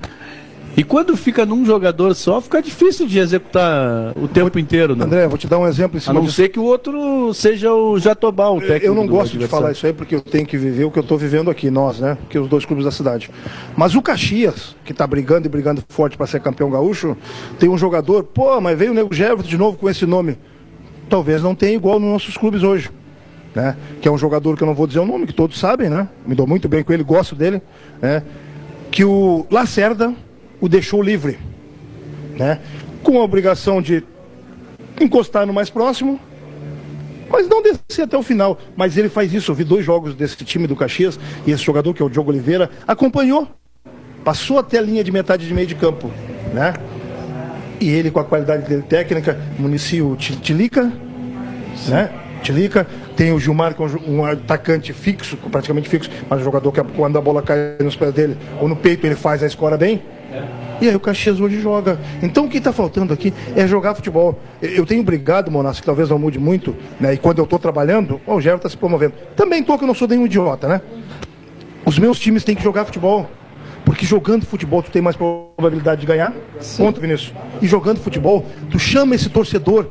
[0.76, 5.06] E quando fica num jogador só, fica difícil de executar o tempo inteiro, né?
[5.06, 6.36] André, vou te dar um exemplo em cima A não disso.
[6.36, 8.86] ser que o outro seja o Jatobá, o técnico.
[8.88, 11.04] Eu não gosto de falar isso aí porque eu tenho que viver o que eu
[11.04, 12.18] estou vivendo aqui, nós, né?
[12.28, 13.30] Que os dois clubes da cidade.
[13.78, 17.16] Mas o Caxias, que está brigando e brigando forte para ser campeão gaúcho,
[17.60, 20.38] tem um jogador, pô, mas veio o Nego Gervito de novo com esse nome.
[21.08, 22.90] Talvez não tenha igual nos nossos clubes hoje.
[23.54, 23.78] Né?
[24.02, 26.08] Que é um jogador que eu não vou dizer o nome, que todos sabem, né?
[26.26, 27.62] Me dou muito bem com ele, gosto dele,
[28.02, 28.24] né?
[28.90, 30.12] Que o Lacerda
[30.64, 31.38] o deixou livre,
[32.38, 32.58] né?
[33.04, 34.02] com a obrigação de
[34.98, 36.18] encostar no mais próximo,
[37.30, 38.58] mas não descer até o final.
[38.74, 39.52] Mas ele faz isso.
[39.52, 42.32] Eu vi dois jogos desse time do Caxias e esse jogador, que é o Diogo
[42.32, 43.46] Oliveira, acompanhou,
[44.24, 46.10] passou até a linha de metade de meio de campo.
[46.54, 46.74] Né?
[47.82, 50.90] E ele, com a qualidade dele técnica, municia o Tilica,
[51.90, 52.10] né?
[52.42, 56.82] Tilica, tem o Gilmar, que é um atacante fixo, praticamente fixo, mas um jogador que
[56.96, 60.02] quando a bola cai nos pés dele ou no peito ele faz a escora bem.
[60.82, 62.00] E aí o Caxias hoje joga.
[62.22, 64.40] Então o que está faltando aqui é jogar futebol.
[64.62, 67.14] Eu tenho brigado, Monas, que talvez não mude muito, né?
[67.14, 69.14] E quando eu estou trabalhando, o Gerson está se promovendo.
[69.36, 70.82] Também estou que eu não sou nenhum idiota, né?
[71.86, 73.30] Os meus times têm que jogar futebol.
[73.86, 76.34] Porque jogando futebol tu tem mais probabilidade de ganhar.
[76.60, 76.84] Sim.
[76.84, 77.34] Ponto, Vinícius.
[77.62, 79.88] E jogando futebol, tu chama esse torcedor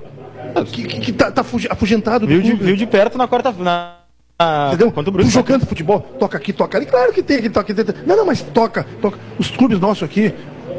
[0.72, 2.26] que, que, que tá, tá afugentado.
[2.26, 3.52] Viu de, viu de perto na quarta
[4.38, 4.92] na Entendeu?
[4.92, 5.29] Quanto o Bruno.
[5.29, 6.87] Tu jogando futebol, toca aqui, toca ali.
[6.87, 7.85] Claro que tem que toca aqui.
[8.07, 9.18] Não, não, mas toca, toca.
[9.38, 10.35] Os clubes nossos aqui,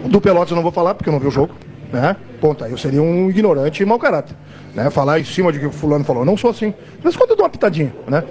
[0.06, 1.54] do Pelotas eu não vou falar porque eu não vi o jogo.
[1.92, 2.16] Né?
[2.42, 2.64] Ponto.
[2.64, 4.36] Aí eu seria um ignorante e mau caráter.
[4.74, 4.90] Né?
[4.90, 6.26] Falar em cima de que o fulano falou.
[6.26, 6.74] Não sou assim.
[7.04, 8.24] Mas quando eu dou uma pitadinha, né?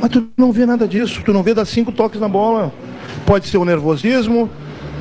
[0.00, 1.22] Mas tu não vê nada disso.
[1.22, 2.72] Tu não vê dar cinco toques na bola.
[3.24, 4.50] Pode ser o um nervosismo.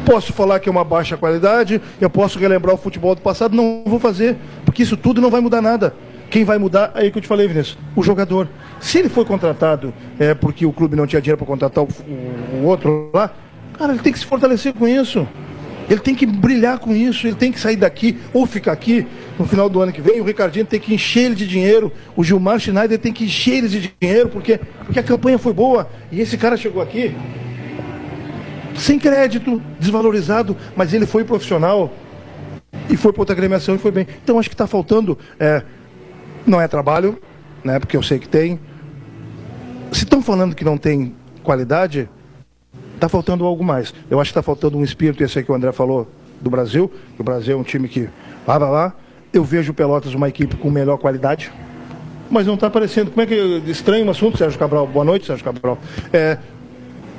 [0.05, 1.81] Posso falar que é uma baixa qualidade.
[1.99, 3.55] Eu posso relembrar o futebol do passado.
[3.55, 4.37] Não vou fazer.
[4.65, 5.95] Porque isso tudo não vai mudar nada.
[6.29, 8.47] Quem vai mudar, é aí que eu te falei, Vinícius, o jogador.
[8.79, 12.61] Se ele foi contratado é, porque o clube não tinha dinheiro para contratar o, o,
[12.61, 13.31] o outro lá,
[13.77, 15.27] cara, ele tem que se fortalecer com isso.
[15.89, 19.05] Ele tem que brilhar com isso, ele tem que sair daqui ou ficar aqui
[19.37, 20.19] no final do ano que vem.
[20.19, 23.67] O Ricardinho tem que encher ele de dinheiro, o Gilmar Schneider tem que encher ele
[23.67, 25.87] de dinheiro, porque, porque a campanha foi boa.
[26.11, 27.15] E esse cara chegou aqui
[28.75, 31.93] sem crédito, desvalorizado, mas ele foi profissional
[32.89, 34.07] e foi para outra agremiação e foi bem.
[34.23, 35.63] Então acho que está faltando, é,
[36.45, 37.19] não é trabalho,
[37.63, 38.59] né, porque eu sei que tem.
[39.91, 42.09] Se estão falando que não tem qualidade,
[42.95, 43.93] está faltando algo mais.
[44.09, 46.07] Eu acho que está faltando um espírito, esse aí que o André falou,
[46.41, 48.09] do Brasil, o Brasil é um time que
[48.45, 48.93] vai lá.
[49.33, 51.51] Eu vejo o Pelotas uma equipe com melhor qualidade,
[52.29, 53.11] mas não está aparecendo.
[53.11, 53.35] Como é que.
[53.67, 54.87] Estranho um assunto, Sérgio Cabral.
[54.87, 55.77] Boa noite, Sérgio Cabral.
[56.13, 56.37] É,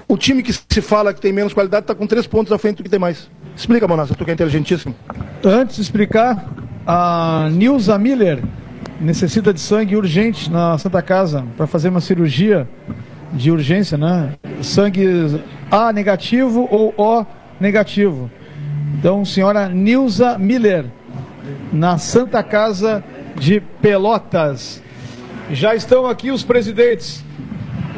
[0.08, 2.78] o time que se fala que tem menos qualidade está com três pontos à frente
[2.78, 3.28] do que tem mais.
[3.56, 4.94] Explica, Monassa, tu que é inteligentíssimo.
[5.44, 6.48] Antes de explicar,
[6.86, 8.42] a Nilza Miller
[9.00, 12.68] necessita de sangue urgente na Santa Casa para fazer uma cirurgia
[13.32, 14.34] de urgência, né?
[14.62, 17.26] Sangue A negativo ou O
[17.60, 18.30] negativo.
[18.98, 20.86] Então, senhora Nilza Miller,
[21.72, 23.04] na Santa Casa
[23.38, 24.82] de Pelotas.
[25.50, 27.24] Já estão aqui os presidentes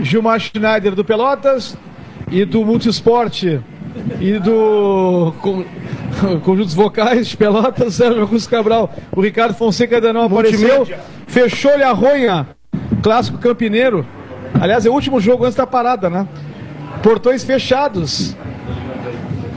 [0.02, 1.76] Gilmar Schneider do Pelotas
[2.30, 3.60] e do Multisporte
[4.20, 5.32] e do
[6.44, 8.92] Conjuntos Vocais, Pelotas, Sérgio Augusto Cabral.
[9.14, 10.86] O Ricardo Fonseca ainda não apareceu.
[11.26, 12.48] Fechou-lhe a ronha.
[13.02, 14.06] Clássico Campineiro.
[14.60, 16.26] Aliás, é o último jogo antes da parada, né?
[17.02, 18.36] Portões fechados.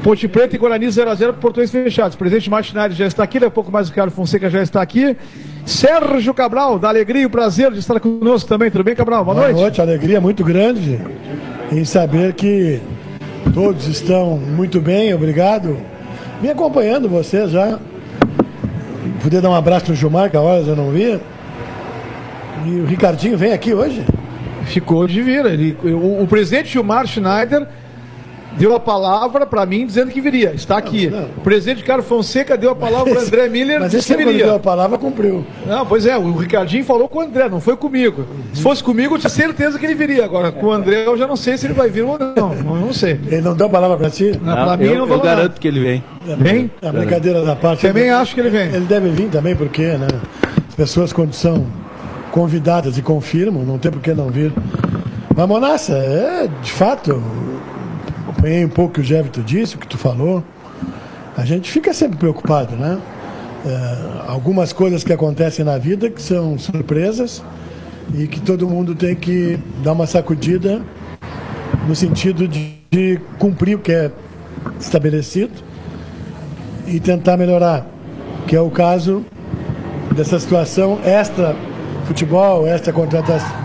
[0.04, 2.16] Ponte Preta e Guarani 0x0, portões fechados.
[2.16, 4.82] O presidente Martinari já está aqui, daqui a pouco mais o Ricardo Fonseca já está
[4.82, 5.16] aqui.
[5.64, 8.72] Sérgio Cabral, da alegria e o prazer de estar conosco também.
[8.72, 9.24] Tudo bem, Cabral?
[9.24, 9.56] Boa, Boa noite.
[9.56, 11.00] Boa noite, alegria muito grande
[11.72, 12.82] em saber que
[13.54, 15.78] todos estão muito bem, obrigado.
[16.42, 17.78] Me acompanhando você já.
[19.22, 21.20] Poder dar um abraço no Gilmar, que a horas eu não vi.
[22.66, 24.04] E o Ricardinho vem aqui hoje?
[24.66, 25.46] Ficou de vir.
[25.46, 27.68] Ele, o, o presidente Gilmar Schneider
[28.58, 30.54] deu a palavra para mim dizendo que viria.
[30.54, 31.10] Está aqui.
[31.10, 31.28] Não, não.
[31.38, 34.46] O presidente Carlos Fonseca deu a palavra para André Miller mas esse que viria.
[34.46, 35.46] deu a palavra, cumpriu.
[35.66, 38.26] Não, pois é, o Ricardinho falou com o André, não foi comigo.
[38.54, 40.26] Se fosse comigo, eu tinha certeza que ele viria.
[40.26, 42.56] Agora, com o André, eu já não sei se ele vai vir ou não.
[42.56, 43.20] Não, não sei.
[43.28, 44.40] Ele não deu a palavra para ti?
[44.42, 46.04] Não, não, mim, eu, não eu garanto que ele vem.
[46.38, 46.72] Vem?
[46.82, 47.88] A brincadeira da parte.
[47.88, 48.68] Também ele, acho que ele vem.
[48.68, 50.08] Ele deve vir também, porque, né?
[50.68, 51.66] As pessoas, quando são
[52.32, 54.54] convidadas e confirmam, não tem por que não vir.
[55.36, 57.22] Mas, Monassa, é, de fato,
[58.42, 60.44] acompanhei um pouco o que o Jevito disse, o que tu falou.
[61.38, 63.00] A gente fica sempre preocupado, né?
[63.64, 67.44] É, algumas coisas que acontecem na vida que são surpresas
[68.16, 70.82] e que todo mundo tem que dar uma sacudida
[71.88, 74.12] no sentido de, de cumprir o que é
[74.80, 75.54] estabelecido
[76.88, 77.86] e tentar melhorar,
[78.48, 79.24] que é o caso
[80.16, 81.56] dessa situação extra
[82.06, 83.56] futebol, esta contratação,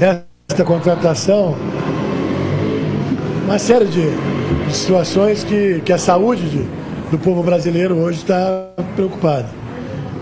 [0.00, 1.56] esta contratação
[3.50, 4.08] uma série de,
[4.68, 6.64] de situações que, que a saúde de,
[7.10, 9.48] do povo brasileiro hoje está preocupada.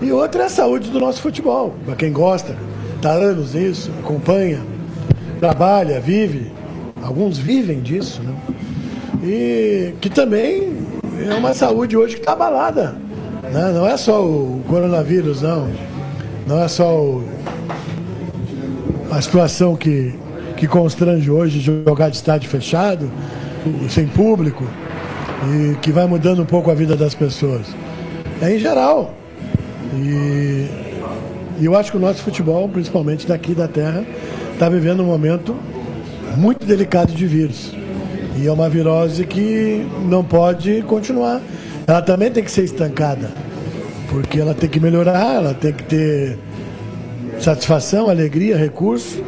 [0.01, 2.55] E outra é a saúde do nosso futebol, para quem gosta,
[2.95, 4.61] está anos nisso, acompanha,
[5.39, 6.51] trabalha, vive,
[7.03, 8.33] alguns vivem disso, né?
[9.21, 10.79] E que também
[11.29, 12.95] é uma saúde hoje que está abalada.
[13.43, 13.71] Né?
[13.71, 15.69] Não é só o coronavírus, não.
[16.47, 17.23] Não é só o,
[19.11, 20.17] a situação que
[20.59, 23.09] que constrange hoje jogar de estádio fechado,
[23.89, 24.65] sem público,
[25.53, 27.67] e que vai mudando um pouco a vida das pessoas.
[28.41, 29.13] É em geral.
[29.95, 30.67] E,
[31.61, 34.03] e eu acho que o nosso futebol, principalmente daqui da terra,
[34.51, 35.55] está vivendo um momento
[36.35, 37.73] muito delicado de vírus.
[38.37, 41.41] E é uma virose que não pode continuar.
[41.87, 43.31] Ela também tem que ser estancada.
[44.09, 46.37] Porque ela tem que melhorar, ela tem que ter
[47.39, 49.23] satisfação, alegria, recurso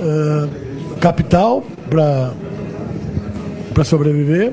[0.00, 4.52] uh, capital para sobreviver,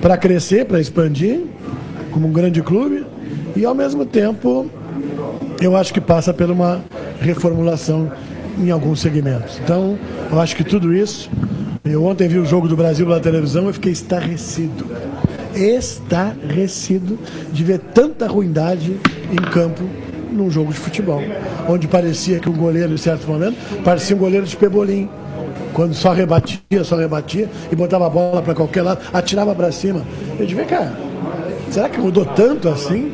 [0.00, 1.42] para crescer, para expandir
[2.10, 3.04] como um grande clube
[3.56, 4.70] e ao mesmo tempo
[5.60, 6.82] eu acho que passa por uma
[7.20, 8.10] reformulação
[8.58, 9.60] em alguns segmentos.
[9.62, 9.98] Então,
[10.30, 11.30] eu acho que tudo isso.
[11.84, 14.86] Eu ontem vi o jogo do Brasil pela televisão e fiquei estarrecido.
[15.54, 17.18] Estarrecido
[17.52, 18.96] de ver tanta ruindade
[19.32, 19.82] em campo
[20.30, 21.22] num jogo de futebol,
[21.68, 25.08] onde parecia que um goleiro, em certo momento, parecia um goleiro de pebolim.
[25.72, 30.02] Quando só rebatia, só rebatia e botava a bola para qualquer lado, atirava para cima.
[30.38, 30.92] Eu disse, vem cá,
[31.70, 33.12] será que mudou tanto assim?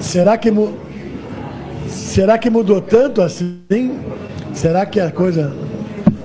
[0.00, 0.52] Será que,
[1.88, 3.98] será que mudou tanto assim?
[4.52, 5.52] Será que a coisa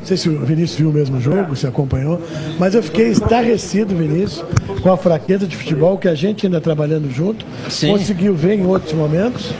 [0.10, 2.20] sei se o Vinícius viu o mesmo jogo, se acompanhou,
[2.58, 4.44] mas eu fiquei estarrecido, Vinícius,
[4.82, 7.92] com a fraqueza de futebol que a gente ainda trabalhando junto Sim.
[7.92, 9.54] conseguiu ver em outros momentos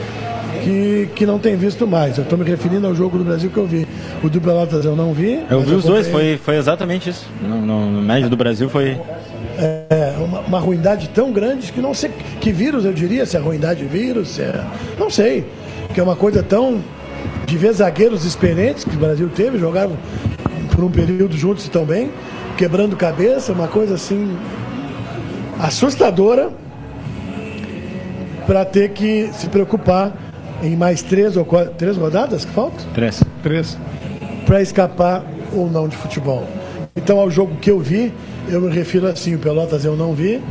[0.64, 2.18] que, que não tem visto mais.
[2.18, 3.88] Eu estou me referindo ao jogo do Brasil que eu vi.
[4.24, 5.40] O do Pelotas eu não vi.
[5.50, 7.28] Eu vi os dois, foi, foi exatamente isso.
[7.42, 8.98] No, no, no médio do Brasil foi.
[9.58, 13.40] É, uma, uma ruindade tão grande que não sei que vírus eu diria, se é
[13.40, 14.64] ruindade vírus, se é.
[14.98, 15.46] Não sei.
[15.94, 16.82] Que é uma coisa tão.
[17.46, 19.98] De ver zagueiros experientes que o Brasil teve, jogaram
[20.80, 22.10] por um período juntos também,
[22.58, 24.38] quebrando cabeça, uma coisa assim
[25.60, 26.52] assustadora
[28.48, 30.14] para ter que se preocupar
[30.64, 32.80] em mais três ou quatro, três rodadas que faltam?
[32.94, 33.22] Três.
[33.44, 33.78] Três.
[34.46, 36.48] Para escapar ou não de futebol.
[36.96, 38.14] Então, ao jogo que eu vi,
[38.48, 40.42] eu me refiro assim: o Pelotas eu não vi.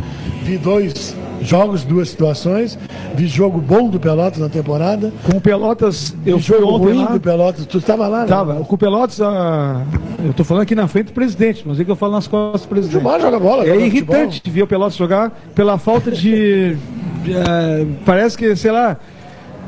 [0.42, 2.78] Vi dois jogos, duas situações.
[3.14, 5.12] Vi jogo bom do Pelotas na temporada.
[5.24, 7.12] Com o Pelotas, eu vi jogo ontem ruim lá.
[7.12, 7.66] do Pelotas.
[7.66, 8.26] Tu estava lá, né?
[8.26, 8.64] Tava.
[8.64, 9.82] Com o Pelotas, ah,
[10.24, 12.62] eu tô falando aqui na frente do presidente, mas é que eu falo nas costas
[12.62, 12.92] do presidente.
[12.92, 13.66] Gilmar joga bola.
[13.66, 14.54] É irritante futebol.
[14.54, 16.76] ver o Pelotas jogar pela falta de.
[17.28, 18.96] eh, parece que, sei lá.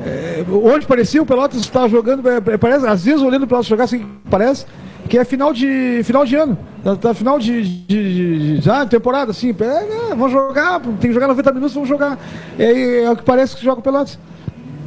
[0.04, 3.84] eh, onde parecia o Pelotas estava jogando, eh, parece, às vezes olhando o Pelotas jogar,
[3.84, 4.66] assim, parece
[5.08, 6.56] que é final de, final de ano.
[7.00, 9.50] Tá final de, de, de, de- já, temporada, assim.
[9.50, 12.18] É, vamos jogar, tem que jogar 90 minutos, vamos jogar.
[12.58, 14.18] É, é o que parece que joga o Pelotas.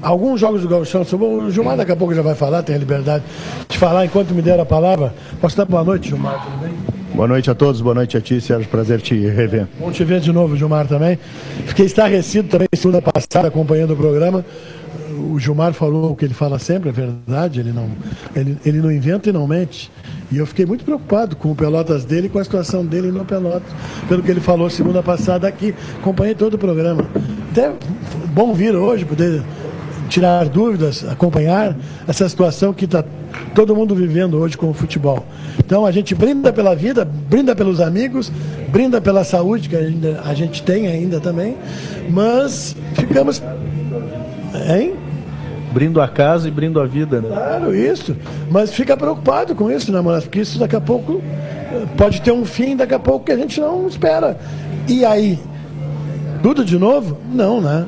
[0.01, 1.43] Alguns jogos do Gauchão são bons.
[1.45, 3.23] O Gilmar daqui a pouco já vai falar, tem a liberdade
[3.69, 5.13] de falar enquanto me der a palavra.
[5.39, 6.73] Posso dar boa noite, Gilmar, tudo bem?
[7.13, 8.67] Boa noite a todos, boa noite a ti, Sérgio.
[8.69, 9.67] Prazer te rever.
[9.79, 11.17] Bom te ver de novo, Gilmar, também.
[11.67, 14.43] Fiquei estarrecido também segunda passada acompanhando o programa.
[15.13, 17.89] O Gilmar falou o que ele fala sempre, é verdade, ele não,
[18.35, 19.91] ele, ele não inventa e não mente.
[20.31, 23.71] E eu fiquei muito preocupado com o Pelotas dele com a situação dele no Pelotas,
[24.07, 25.75] pelo que ele falou segunda passada aqui.
[25.99, 27.05] Acompanhei todo o programa.
[27.51, 27.71] Até
[28.33, 29.43] bom vir hoje, poder
[30.09, 31.75] tirar dúvidas, acompanhar
[32.07, 33.03] essa situação que está
[33.55, 35.25] todo mundo vivendo hoje com o futebol.
[35.57, 38.31] Então a gente brinda pela vida, brinda pelos amigos,
[38.69, 41.57] brinda pela saúde que a gente tem ainda também,
[42.09, 43.41] mas ficamos.
[44.65, 44.95] Hein?
[45.71, 47.29] Brindo a casa e brindo a vida, né?
[47.29, 48.15] Claro, isso.
[48.49, 50.23] Mas fica preocupado com isso, né, Moraes?
[50.23, 53.37] Porque isso daqui a pouco eh, pode ter um fim, daqui a pouco que a
[53.37, 54.37] gente não espera.
[54.87, 55.39] E aí?
[56.43, 57.17] Tudo de novo?
[57.31, 57.87] Não, né?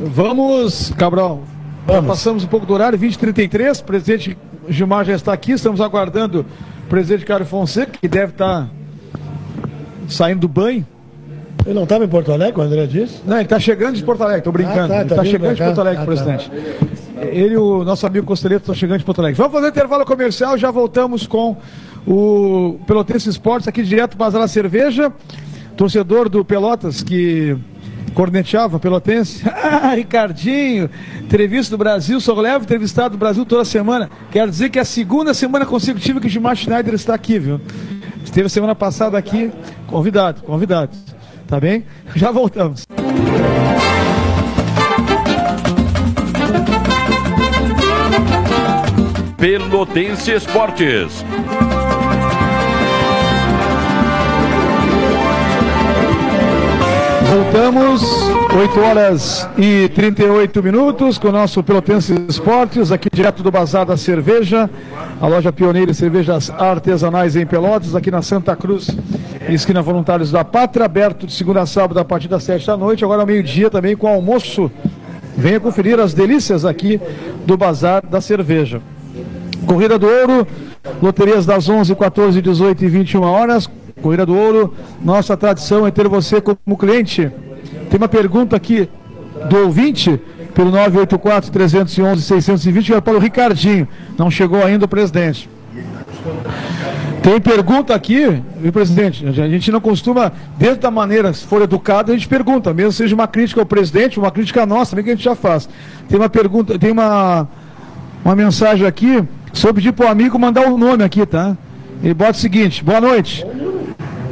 [0.00, 1.42] Vamos, Cabral.
[1.86, 3.80] Já passamos um pouco do horário, 20h33.
[3.80, 5.52] O presidente Gilmar já está aqui.
[5.52, 6.46] Estamos aguardando
[6.84, 8.68] o presidente Cário Fonseca, que deve estar
[10.08, 10.86] saindo do banho.
[11.64, 13.20] Ele não estava em Porto Alegre, o André disse?
[13.26, 14.84] Não, ele está chegando de Porto Alegre, estou brincando.
[14.84, 15.62] Ah, tá, ele tá está vindo chegando de.
[15.62, 16.50] Porto Alegre, Ah, presidente.
[17.20, 19.36] Ele e o nosso amigo Costeleto estão chegando de Porto Alegre.
[19.36, 21.56] Vamos fazer intervalo comercial, já voltamos com
[22.06, 25.12] o Pelotense Esportes aqui direto Bazar da Cerveja.
[25.76, 27.56] Torcedor do Pelotas que
[28.14, 29.44] corneteava Pelotense.
[29.82, 30.90] Ah, Ricardinho,
[31.22, 34.10] entrevista do Brasil, só levo entrevistado do Brasil toda semana.
[34.30, 37.60] Quero dizer que é a segunda semana consecutiva que o Gilmar Schneider está aqui, viu?
[38.24, 39.50] Esteve semana passada aqui,
[39.86, 40.90] convidado, convidado.
[41.50, 41.84] Tá bem?
[42.14, 42.84] Já voltamos.
[49.36, 51.24] Pelotense Esportes.
[57.30, 58.02] Voltamos,
[58.52, 63.96] 8 horas e 38 minutos, com o nosso Pelotense Esportes, aqui direto do Bazar da
[63.96, 64.68] Cerveja,
[65.20, 68.90] a loja pioneira em cervejas artesanais em Pelotas, aqui na Santa Cruz,
[69.48, 73.04] esquina Voluntários da Pátria, aberto de segunda a sábado a partir das 7 da noite,
[73.04, 74.68] agora ao meio-dia também com almoço.
[75.36, 77.00] Venha conferir as delícias aqui
[77.46, 78.82] do Bazar da Cerveja.
[79.66, 80.48] Corrida do Ouro,
[81.00, 83.70] loterias das 11, 14, 18 e 21 horas.
[84.00, 87.30] Corrida do Ouro, nossa tradição é ter você como cliente.
[87.90, 88.88] Tem uma pergunta aqui
[89.48, 90.20] do ouvinte,
[90.54, 93.86] pelo 984 311 620, que é para o Ricardinho.
[94.18, 95.48] Não chegou ainda o presidente.
[97.22, 99.26] Tem pergunta aqui, viu, presidente?
[99.26, 103.14] A gente não costuma, dentro da maneira, se for educado, a gente pergunta, mesmo seja
[103.14, 105.68] uma crítica ao presidente, uma crítica nossa, também que a gente já faz.
[106.08, 107.46] Tem uma pergunta, tem uma,
[108.24, 109.22] uma mensagem aqui,
[109.62, 111.56] eu pedir para o amigo mandar o nome aqui, tá?
[112.02, 113.44] Ele bota o seguinte: boa noite.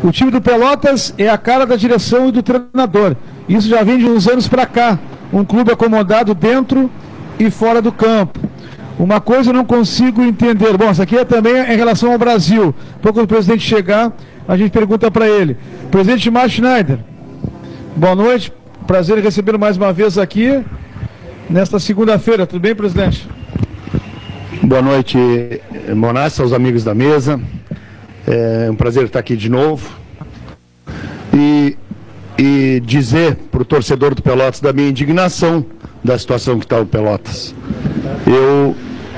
[0.02, 3.16] O time do Pelotas é a cara da direção e do treinador.
[3.48, 4.98] Isso já vem de uns anos para cá.
[5.32, 6.90] Um clube acomodado dentro
[7.38, 8.38] e fora do campo.
[8.98, 10.76] Uma coisa eu não consigo entender.
[10.76, 12.74] Bom, isso aqui é também em relação ao Brasil.
[13.02, 14.12] Pouco o presidente chegar,
[14.46, 15.56] a gente pergunta para ele.
[15.90, 16.98] Presidente Mar Schneider,
[17.94, 18.52] boa noite.
[18.86, 20.64] Prazer em recebê-lo mais uma vez aqui
[21.50, 22.46] nesta segunda-feira.
[22.46, 23.28] Tudo bem, presidente?
[24.68, 25.16] Boa noite,
[25.96, 27.40] Monassa, aos amigos da mesa.
[28.26, 29.90] É um prazer estar aqui de novo.
[31.32, 31.74] E,
[32.36, 35.64] e dizer para o torcedor do Pelotas da minha indignação
[36.04, 37.54] da situação que está o Pelotas.
[38.26, 38.76] Eu,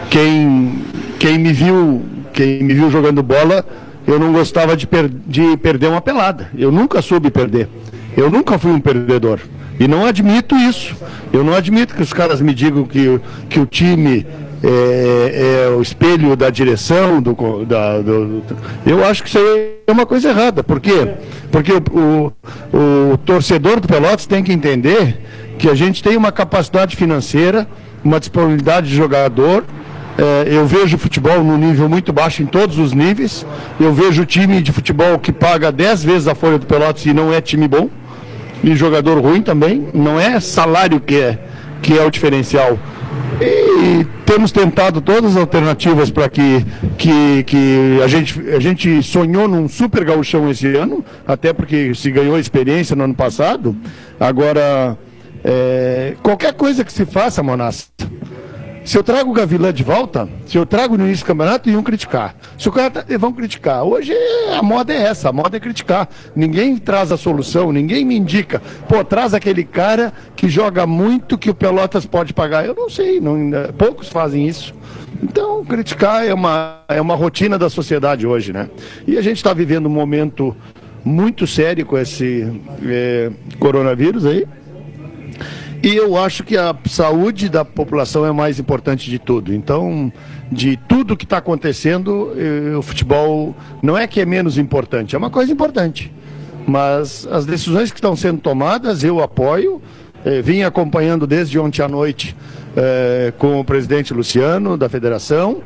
[0.09, 0.85] quem,
[1.19, 2.01] quem me viu,
[2.33, 3.67] quem me viu jogando bola,
[4.07, 6.49] eu não gostava de, per, de perder uma pelada.
[6.57, 7.69] Eu nunca soube perder.
[8.17, 9.41] Eu nunca fui um perdedor.
[9.81, 10.95] E não admito isso.
[11.33, 14.25] Eu não admito que os caras me digam que, que o time
[14.63, 17.21] é, é o espelho da direção.
[17.21, 17.35] Do,
[17.65, 18.43] da, do-
[18.87, 20.63] eu acho que isso é uma coisa errada.
[20.63, 21.09] Por quê?
[21.51, 22.33] Porque o,
[22.73, 25.19] o, o torcedor do Pelotas tem que entender
[25.59, 27.67] que a gente tem uma capacidade financeira,
[28.05, 29.65] uma disponibilidade de jogador.
[30.19, 33.47] É, eu vejo futebol no nível muito baixo em todos os níveis.
[33.79, 37.33] Eu vejo time de futebol que paga 10 vezes a folha do Pelotas e não
[37.33, 37.89] é time bom.
[38.63, 39.89] E jogador ruim também.
[39.95, 41.39] Não é salário que é,
[41.81, 42.79] que é o diferencial.
[43.41, 46.65] E temos tentado todas as alternativas para que,
[46.97, 52.11] que, que a, gente, a gente sonhou num super gauchão esse ano, até porque se
[52.11, 53.77] ganhou experiência no ano passado.
[54.19, 54.97] Agora,
[55.45, 57.87] é, qualquer coisa que se faça, Monassa,
[58.85, 61.83] se eu trago o Gavilã de volta, se eu trago no início do campeonato, iam
[61.83, 62.35] criticar.
[62.59, 63.85] Se o cara tá, vão criticar.
[63.85, 64.13] Hoje
[64.59, 66.09] a moda é essa, a moda é criticar.
[66.35, 68.61] Ninguém traz a solução, ninguém me indica.
[68.89, 72.65] Pô, traz aquele cara que joga muito que o Pelotas pode pagar.
[72.65, 73.37] Eu não sei, não,
[73.77, 74.75] poucos fazem isso.
[75.23, 78.71] Então, criticar é uma, é uma rotina da sociedade hoje, né?
[79.07, 80.57] E a gente está vivendo um momento
[81.05, 82.51] muito sério com esse
[82.87, 84.47] é, coronavírus aí.
[85.83, 89.55] E eu acho que a saúde da população é mais importante de tudo.
[89.55, 90.13] Então,
[90.53, 95.19] de tudo que está acontecendo, eh, o futebol não é que é menos importante, é
[95.19, 96.13] uma coisa importante.
[96.67, 99.81] Mas as decisões que estão sendo tomadas, eu apoio.
[100.23, 102.37] Eh, vim acompanhando desde ontem à noite
[102.77, 105.63] eh, com o presidente Luciano, da federação.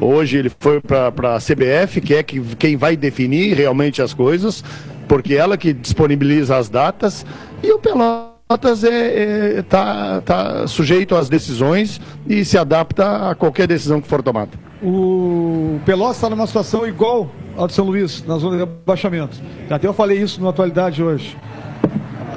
[0.00, 4.62] Hoje ele foi para a CBF, que é que, quem vai definir realmente as coisas,
[5.08, 7.26] porque ela que disponibiliza as datas.
[7.64, 13.30] E o Pelotas Pelotas está é, é, tá, tá sujeito às decisões e se adapta
[13.30, 14.52] a qualquer decisão que for tomada.
[14.80, 19.36] O Pelotas está numa situação igual ao de São Luís, na zona de rebaixamento.
[19.68, 21.36] Até eu falei isso na atualidade hoje.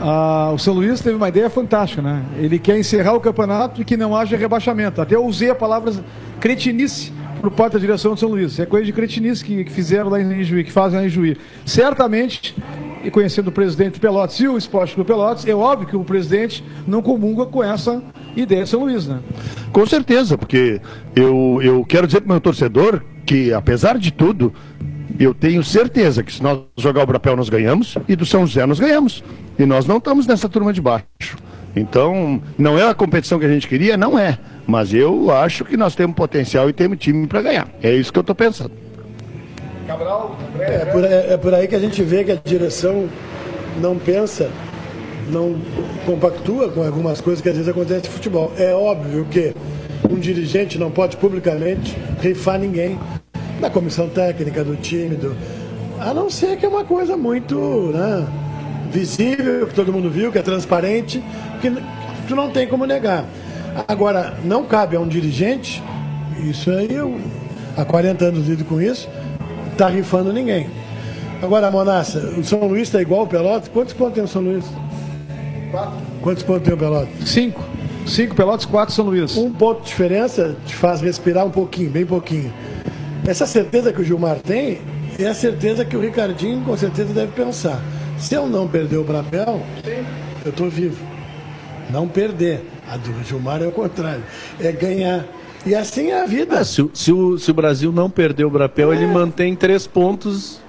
[0.02, 2.24] Ah, o São Luís teve uma ideia fantástica, né?
[2.40, 5.00] Ele quer encerrar o campeonato e que não haja rebaixamento.
[5.00, 5.94] Até eu usei a palavra
[6.40, 8.60] cretinice por parte da direção do São Luís.
[8.60, 11.38] É coisa de cretinice que, que fizeram lá em Juí, que fazem lá em Juí.
[11.66, 12.56] Certamente
[13.04, 16.64] e conhecendo o presidente Pelotas e o Esporte Clube Pelotas, é óbvio que o presidente
[16.86, 18.04] não comunga com essa
[18.36, 19.20] ideia de São Luís, né?
[19.72, 20.82] Com certeza, porque
[21.16, 24.54] eu, eu quero dizer para o meu torcedor que, apesar de tudo,
[25.20, 28.66] eu tenho certeza que se nós jogar o Brapel nós ganhamos e do São José
[28.66, 29.24] nós ganhamos.
[29.58, 31.38] E nós não estamos nessa turma de baixo.
[31.76, 33.96] Então, não é a competição que a gente queria?
[33.96, 34.38] Não é.
[34.70, 37.68] Mas eu acho que nós temos potencial e temos time para ganhar.
[37.82, 38.72] É isso que eu estou pensando.
[39.88, 43.10] Cabral, é, por, é, é por aí que a gente vê que a direção
[43.82, 44.52] não pensa,
[45.32, 45.60] não
[46.06, 48.54] compactua com algumas coisas que às vezes acontecem no futebol.
[48.60, 49.56] É óbvio que
[50.08, 53.00] um dirigente não pode publicamente rifar ninguém
[53.60, 55.36] da comissão técnica, do time, do...
[56.00, 58.28] a não ser que é uma coisa muito né,
[58.92, 61.24] visível, que todo mundo viu, que é transparente,
[61.60, 61.72] que
[62.28, 63.26] tu não tem como negar.
[63.88, 65.84] Agora, não cabe a um dirigente,
[66.44, 67.20] isso aí eu
[67.76, 69.10] há 40 anos lido com isso,
[69.72, 70.70] está rifando ninguém.
[71.42, 73.70] Agora, Monassa, o São Luís está igual o Pelotas?
[73.70, 74.66] Quantos pontos tem o São Luís?
[75.72, 75.94] Quatro.
[76.22, 77.30] Quantos pontos tem o Pelotas?
[77.30, 77.64] Cinco.
[78.06, 79.38] Cinco Pelotas, quatro São Luís.
[79.38, 82.52] Um ponto de diferença te faz respirar um pouquinho, bem pouquinho.
[83.26, 84.82] Essa certeza que o Gilmar tem
[85.18, 87.80] é a certeza que o Ricardinho com certeza deve pensar.
[88.18, 89.62] Se eu não perder o Brapel,
[90.44, 90.98] eu estou vivo.
[91.90, 92.66] Não perder.
[92.92, 94.24] A do Gilmar é o contrário.
[94.60, 95.26] É ganhar.
[95.66, 96.60] E assim é a vida.
[96.60, 98.96] Ah, se, se, o, se o Brasil não perder o Brapel, é.
[98.96, 100.60] ele mantém três pontos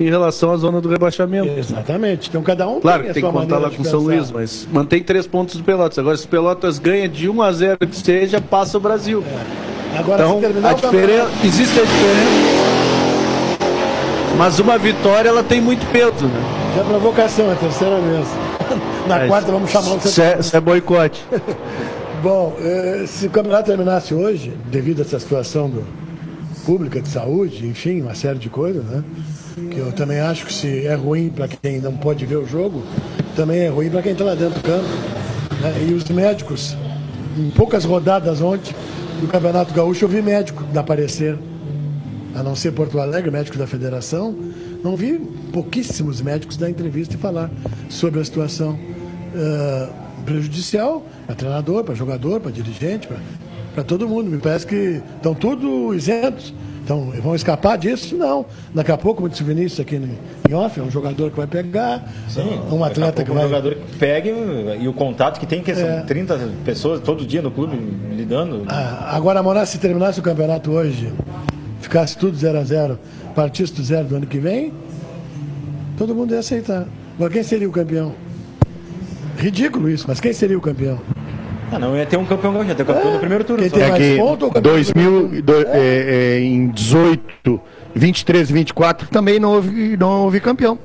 [0.00, 1.48] em relação à zona do rebaixamento.
[1.56, 2.28] Exatamente.
[2.28, 4.66] Então cada um claro tem, que tem que contar lá com o São Luís, mas
[4.72, 5.98] mantém três pontos do Pelotas.
[5.98, 9.22] Agora, se o Pelotas ganha de 1 a 0 que seja, passa o Brasil.
[9.94, 9.98] É.
[9.98, 12.88] Agora, então, a diferença, existe a diferença.
[14.36, 16.40] Mas uma vitória ela tem muito peso, né?
[16.74, 18.47] Já é provocação, é a terceira vez.
[19.06, 21.24] Na é, quarta vamos chamar o Isso é, é boicote.
[22.22, 25.84] Bom, eh, se o campeonato terminasse hoje, devido a essa situação do,
[26.68, 29.02] pública de saúde, enfim, uma série de coisas, né?
[29.70, 32.82] Que eu também acho que se é ruim para quem não pode ver o jogo,
[33.34, 34.84] também é ruim para quem está lá dentro do campo.
[35.62, 35.86] Né?
[35.88, 36.76] E os médicos,
[37.38, 38.74] em poucas rodadas ontem
[39.18, 41.38] do Campeonato Gaúcho, eu vi médico da aparecer.
[42.34, 44.36] A não ser Porto Alegre, médico da federação,
[44.82, 45.18] não vi
[45.52, 47.50] pouquíssimos médicos dar entrevista e falar
[47.88, 48.78] sobre a situação.
[49.34, 53.08] Uh, prejudicial para treinador, para jogador, para dirigente,
[53.74, 54.30] para todo mundo.
[54.30, 56.52] Me parece que estão tudo isentos.
[56.84, 58.16] Então, vão escapar disso?
[58.16, 58.46] Não.
[58.74, 61.46] Daqui a pouco, como disse o Vinícius aqui em off, é um jogador que vai
[61.46, 63.44] pegar, Sim, um atleta que vai...
[63.44, 64.30] um jogador que pega
[64.80, 66.00] e o contato que tem, que são é...
[66.04, 67.76] 30 pessoas todo dia no clube
[68.16, 68.64] lidando.
[68.68, 71.12] Ah, agora, Morar, se terminasse o campeonato hoje,
[71.82, 72.98] ficasse tudo 0 a 0
[73.38, 74.72] partisse do zero do ano que vem,
[75.96, 76.88] todo mundo ia aceitar.
[77.14, 78.12] Agora, quem seria o campeão?
[79.38, 80.98] Ridículo isso, mas quem seria o campeão?
[81.70, 83.62] Ah, não ia ter um campeão gaúcho, ia ter um campeão é, no primeiro turno.
[83.62, 86.36] Quem tem é mais que ponto, 2000, do, é.
[86.36, 87.60] É, em 18,
[87.94, 90.76] 23 e 24 também não houve, não houve campeão.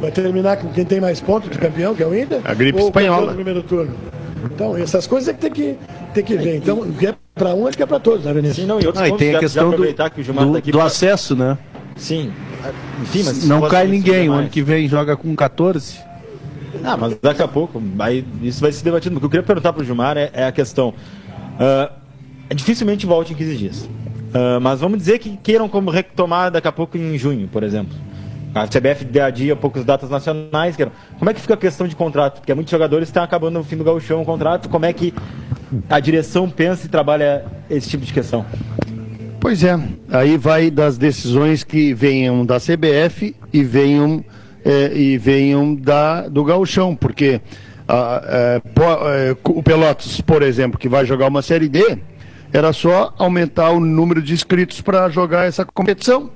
[0.00, 2.42] Vai terminar com quem tem mais pontos de campeão, que é o Inter?
[2.44, 3.30] A gripe ou espanhola.
[3.30, 3.92] No primeiro turno.
[4.44, 5.78] Então, essas coisas é que tem que,
[6.14, 6.56] tem que ver.
[6.56, 8.56] Então, o que é para um, acho que é para todos, né, Vinícius?
[8.58, 10.84] Sim, não, e outros ah, e tem a questão do, que do, do pra...
[10.84, 11.58] acesso, né?
[11.96, 12.32] Sim.
[13.02, 14.28] Enfim, mas não cai ninguém.
[14.28, 15.98] O ano que vem joga com 14.
[16.84, 19.16] Ah, mas daqui a pouco, aí isso vai se debatindo.
[19.16, 20.94] O que eu queria perguntar para o Gilmar é, é, a questão.
[21.58, 23.82] Uh, dificilmente volte em 15 dias.
[23.82, 27.94] Uh, mas vamos dizer que queiram como retomar daqui a pouco em junho, por exemplo.
[28.54, 30.76] A CBF deu a dia poucas datas nacionais.
[31.18, 32.40] Como é que fica a questão de contrato?
[32.40, 34.68] Porque muitos jogadores estão acabando no fim do gauchão o contrato.
[34.68, 35.14] Como é que
[35.88, 38.44] a direção pensa e trabalha esse tipo de questão?
[39.42, 39.76] Pois é,
[40.08, 44.24] aí vai das decisões que venham da CBF e venham,
[44.64, 47.40] é, e venham da, do gauchão, porque
[47.88, 51.98] é, é, o Pelotas, por exemplo, que vai jogar uma Série D,
[52.52, 56.30] era só aumentar o número de inscritos para jogar essa competição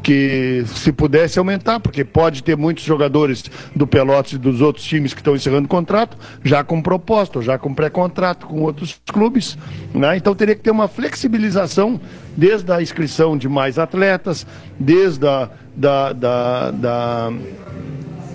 [0.00, 5.12] que se pudesse aumentar, porque pode ter muitos jogadores do Pelotas e dos outros times
[5.12, 9.58] que estão encerrando contrato, já com proposta, já com pré-contrato com outros clubes.
[9.92, 10.16] Né?
[10.16, 12.00] Então teria que ter uma flexibilização
[12.36, 14.46] desde a inscrição de mais atletas,
[14.78, 17.32] desde a da, da, da,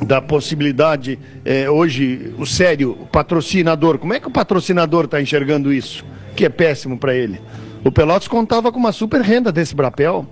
[0.05, 5.73] da possibilidade, eh, hoje, o sério, o patrocinador, como é que o patrocinador está enxergando
[5.73, 6.05] isso?
[6.35, 7.41] Que é péssimo para ele.
[7.83, 10.25] O Pelotas contava com uma super renda desse Brapel.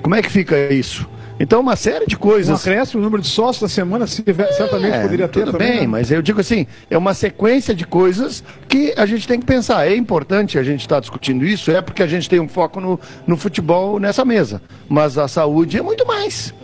[0.00, 1.08] Como é que fica isso?
[1.38, 2.50] Então, uma série de coisas.
[2.50, 5.52] Um acréscimo, o número de sócios da semana, se tiver, é, certamente poderia ter tudo
[5.52, 5.70] também.
[5.70, 5.86] bem, né?
[5.86, 9.86] mas eu digo assim, é uma sequência de coisas que a gente tem que pensar.
[9.86, 12.80] É importante a gente estar tá discutindo isso, é porque a gente tem um foco
[12.80, 14.62] no, no futebol nessa mesa.
[14.88, 16.54] Mas a saúde é muito mais.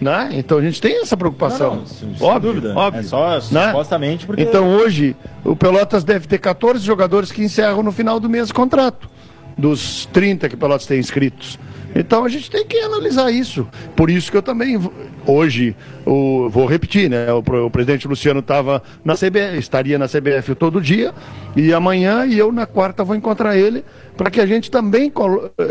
[0.00, 0.30] Né?
[0.32, 1.84] Então a gente tem essa preocupação.
[2.00, 2.74] Não, não, óbvio, dúvida.
[2.74, 3.00] óbvio.
[3.00, 3.66] É só né?
[3.66, 4.42] supostamente porque.
[4.42, 5.14] Então hoje
[5.44, 9.10] o Pelotas deve ter 14 jogadores que encerram no final do mês o contrato.
[9.58, 11.58] Dos 30 que o Pelotas tem inscritos.
[11.94, 13.66] Então a gente tem que analisar isso.
[13.96, 14.78] Por isso que eu também,
[15.26, 15.74] hoje,
[16.06, 17.32] o, vou repetir, né?
[17.32, 21.12] O, o presidente Luciano estava na CBF, estaria na CBF todo dia,
[21.56, 23.84] e amanhã e eu na quarta vou encontrar ele,
[24.16, 25.12] para que a gente também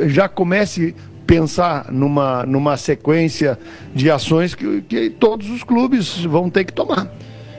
[0.08, 0.94] já comece
[1.26, 3.58] pensar numa, numa sequência
[3.94, 7.08] de ações que, que todos os clubes vão ter que tomar.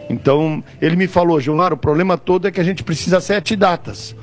[0.09, 4.17] Então, ele me falou, Gilmar, o problema todo é que a gente precisa sete datas.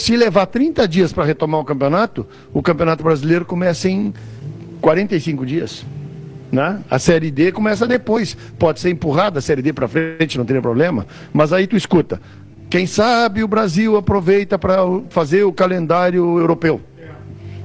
[0.00, 4.14] Se levar 30 dias para retomar o campeonato, o Campeonato Brasileiro começa em
[4.80, 5.84] 45 dias.
[6.50, 6.80] Né?
[6.90, 8.34] A Série D começa depois.
[8.58, 11.06] Pode ser empurrada a Série D para frente, não tem problema.
[11.34, 12.18] Mas aí tu escuta.
[12.70, 14.78] Quem sabe o Brasil aproveita para
[15.10, 16.80] fazer o calendário europeu.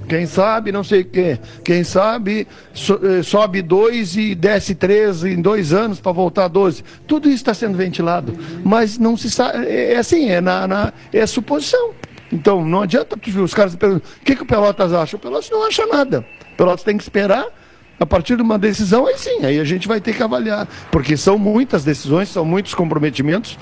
[0.10, 1.40] Quem sabe, não sei o quê.
[1.64, 6.84] Quem sabe, eh, sobe dois e desce três em dois anos para voltar a 12.
[7.08, 8.36] Tudo isso está sendo ventilado.
[8.62, 9.66] Mas não se sabe.
[9.66, 11.94] É, é assim, é, na, na, é suposição.
[12.32, 15.16] Então, não adianta os caras perguntar o que, que o Pelotas acha.
[15.16, 16.26] O Pelotas não acha nada.
[16.54, 17.46] O Pelotas tem que esperar.
[17.98, 20.68] A partir de uma decisão, aí sim, aí a gente vai ter que avaliar.
[20.92, 23.58] Porque são muitas decisões, são muitos comprometimentos.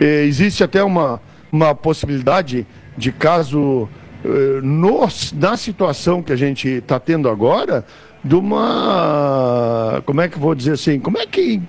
[0.00, 1.20] Eh, existe até uma,
[1.52, 3.86] uma possibilidade de caso,
[4.24, 7.84] eh, no, na situação que a gente está tendo agora,
[8.24, 10.02] de uma.
[10.06, 10.98] Como é que vou dizer assim?
[10.98, 11.60] Como é que.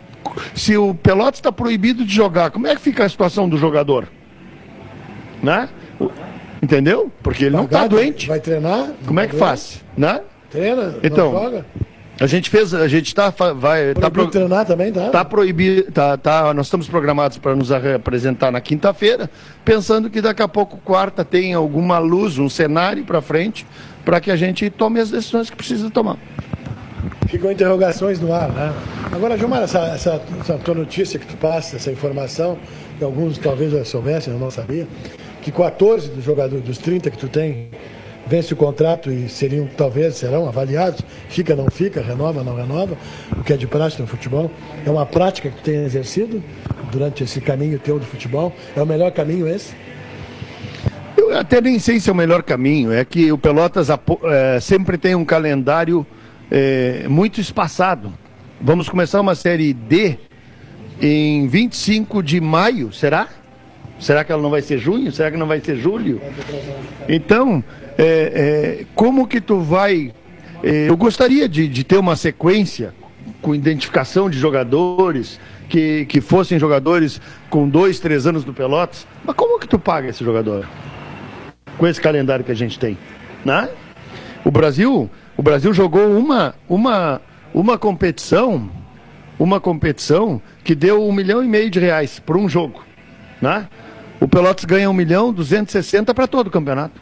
[0.54, 4.08] Se o Pelotas está proibido de jogar, como é que fica a situação do jogador?
[5.42, 5.70] Né?
[6.62, 7.12] Entendeu?
[7.22, 8.28] Porque ele não está doente.
[8.28, 8.92] Vai treinar?
[9.06, 9.84] Como é que faz?
[9.96, 10.22] Né?
[10.50, 10.96] Treina?
[11.04, 11.66] Então, joga?
[12.20, 15.10] A gente fez, a gente está vai tá pro, treinar também, tá?
[15.12, 19.30] Tá proibido, tá, tá, nós estamos programados para nos apresentar na quinta-feira,
[19.64, 23.68] pensando que daqui a pouco quarta tem alguma luz, um cenário para frente,
[24.04, 26.18] para que a gente tome as decisões que precisa tomar.
[27.28, 28.74] Ficam interrogações no ar, né?
[29.12, 32.58] Agora, Gilmar, essa, essa, essa tua notícia que tu passa, essa informação,
[32.98, 34.88] que alguns talvez já soubessem, eu não sabia
[35.48, 37.70] que 14 dos jogadores, dos 30 que tu tem,
[38.28, 42.98] vence o contrato e seriam, talvez, serão avaliados, fica, não fica, renova, não renova,
[43.32, 44.52] o que é de prática no futebol.
[44.86, 46.44] É uma prática que tu tem exercido
[46.92, 48.54] durante esse caminho teu do futebol.
[48.76, 49.74] É o melhor caminho esse?
[51.16, 52.92] Eu até nem sei se é o melhor caminho.
[52.92, 56.06] É que o Pelotas é, sempre tem um calendário
[56.52, 58.12] é, muito espaçado.
[58.60, 60.18] Vamos começar uma série D
[61.02, 63.30] em 25 de maio, será?
[64.00, 65.12] Será que ela não vai ser junho?
[65.12, 66.22] Será que não vai ser julho?
[67.10, 67.64] Então,
[67.98, 68.04] é,
[68.82, 70.14] é, como que tu vai.
[70.64, 72.94] É, eu gostaria de, de ter uma sequência
[73.42, 79.06] com identificação de jogadores, que, que fossem jogadores com dois, três anos do Pelotas.
[79.24, 80.68] Mas como que tu paga esse jogador?
[81.78, 82.98] Com esse calendário que a gente tem.
[83.46, 83.70] Né?
[84.44, 87.22] O Brasil, o Brasil jogou uma, uma,
[87.54, 88.70] uma competição,
[89.38, 92.84] uma competição que deu um milhão e meio de reais por um jogo.
[93.42, 93.68] Né?
[94.20, 97.00] O Pelotas ganha 1 milhão 260 para todo o campeonato.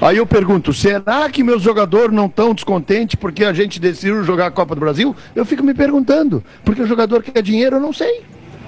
[0.00, 4.46] Aí eu pergunto, será que meus jogadores não estão descontentes porque a gente decidiu jogar
[4.46, 5.14] a Copa do Brasil?
[5.34, 8.22] Eu fico me perguntando, porque o jogador quer dinheiro, eu não sei.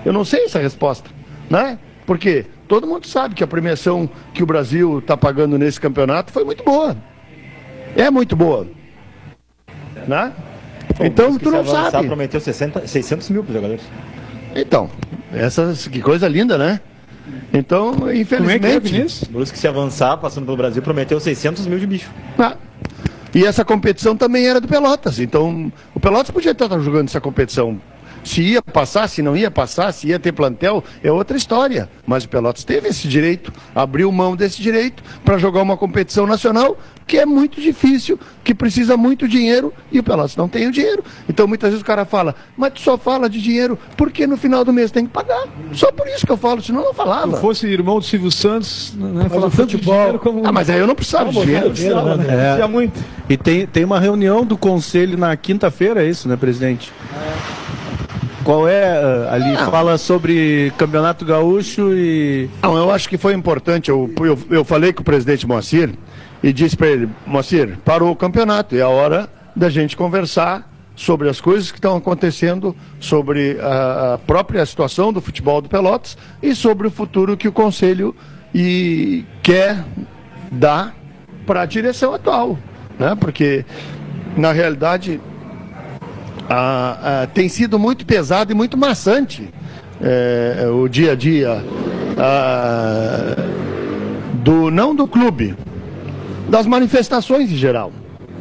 [0.04, 1.08] Eu não sei essa resposta,
[1.48, 1.78] né?
[2.04, 6.44] Porque todo mundo sabe que a premiação que o Brasil está pagando nesse campeonato foi
[6.44, 6.96] muito boa.
[7.96, 8.66] É muito boa.
[10.06, 10.32] Né?
[10.98, 12.06] Bom, então tu não sabe.
[12.06, 13.82] prometeu 60, 600 mil para os jogadores.
[14.54, 14.90] Então,
[15.32, 16.80] essas, que coisa linda, né?
[17.52, 18.60] Então, infelizmente.
[18.60, 22.10] Como é que é, Brusque, se avançar, passando pelo Brasil, prometeu 600 mil de bicho.
[22.38, 22.56] Ah.
[23.34, 25.18] E essa competição também era do Pelotas.
[25.18, 27.80] Então, o Pelotas podia estar jogando essa competição
[28.24, 31.88] se ia passar, se não ia passar, se ia ter plantel, é outra história.
[32.06, 36.76] Mas o Pelotas teve esse direito, abriu mão desse direito para jogar uma competição nacional
[37.06, 41.04] que é muito difícil, que precisa muito dinheiro e o Pelotas não tem o dinheiro.
[41.28, 44.64] Então muitas vezes o cara fala, mas tu só fala de dinheiro porque no final
[44.64, 45.46] do mês tem que pagar.
[45.72, 47.34] Só por isso que eu falo, senão eu não falava.
[47.36, 50.18] Se fosse irmão do Silvio Santos, né, falar tanto futebol.
[50.18, 50.46] como.
[50.46, 51.70] Ah, mas aí eu não precisava de dinheiro.
[51.70, 52.60] Precisava, né?
[52.60, 52.66] É.
[52.66, 52.98] muito.
[53.28, 56.92] E tem, tem uma reunião do conselho na quinta-feira, é isso, né, presidente?
[57.58, 57.61] É.
[58.44, 59.52] Qual é eh, ali?
[59.52, 59.70] Não.
[59.70, 62.48] Fala sobre Campeonato Gaúcho e.
[62.62, 63.90] Não, eu acho que foi importante.
[63.90, 65.94] Eu, eu, eu falei com o presidente Moacir
[66.42, 71.28] e disse para ele: Moacir, parou o campeonato, é a hora da gente conversar sobre
[71.28, 76.54] as coisas que estão acontecendo, sobre a, a própria situação do futebol do Pelotas e
[76.54, 78.14] sobre o futuro que o Conselho
[78.54, 79.84] e quer
[80.50, 80.94] dar
[81.46, 82.58] para a direção atual.
[82.98, 83.16] Né?
[83.18, 83.64] Porque,
[84.36, 85.20] na realidade,
[86.48, 89.48] ah, ah, tem sido muito pesado e muito maçante
[90.00, 91.64] é, o dia a dia
[92.18, 93.36] ah,
[94.34, 95.56] do não do clube,
[96.48, 97.92] das manifestações em geral.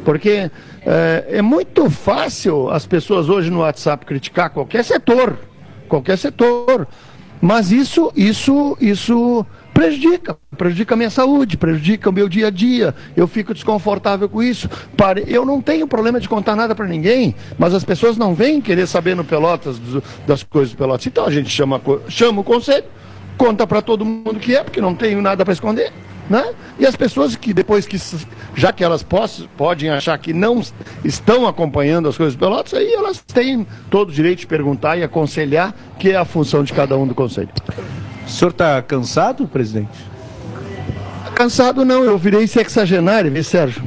[0.04, 0.50] Porque
[0.84, 5.38] é, é muito fácil as pessoas hoje no WhatsApp criticar qualquer setor,
[5.88, 6.88] qualquer setor.
[7.40, 12.94] Mas isso, isso, isso prejudica, prejudica a minha saúde, prejudica o meu dia a dia.
[13.16, 14.68] Eu fico desconfortável com isso.
[15.26, 18.86] Eu não tenho problema de contar nada para ninguém, mas as pessoas não vêm querer
[18.86, 19.80] saber no Pelotas
[20.26, 21.06] das coisas do Pelotas.
[21.06, 22.84] Então a gente chama, chama o conselho,
[23.36, 25.92] conta para todo mundo que é, porque não tenho nada para esconder.
[26.30, 26.54] Né?
[26.78, 28.00] E as pessoas que depois que,
[28.54, 30.62] já que elas possam, podem achar que não
[31.04, 35.02] estão acompanhando as coisas do Pelotas, aí elas têm todo o direito de perguntar e
[35.02, 37.50] aconselhar, que é a função de cada um do conselho.
[38.32, 40.10] O senhor está cansado, presidente?
[41.34, 43.82] Cansado não, eu virei sexagenário, viu, Sérgio?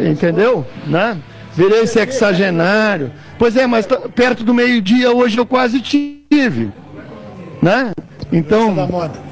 [0.00, 0.64] Entendeu?
[0.86, 1.18] Né?
[1.56, 3.10] Virei sexagenário.
[3.36, 6.70] Pois é, mas perto do meio-dia hoje eu quase tive.
[7.60, 7.90] Né?
[8.32, 8.76] Então,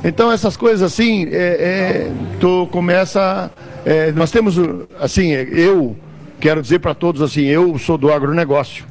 [0.03, 3.53] então essas coisas assim, é, é, tu começa.
[3.87, 4.57] É, nós temos,
[5.01, 5.97] assim, eu
[6.41, 8.85] quero dizer para todos assim, eu sou do agronegócio.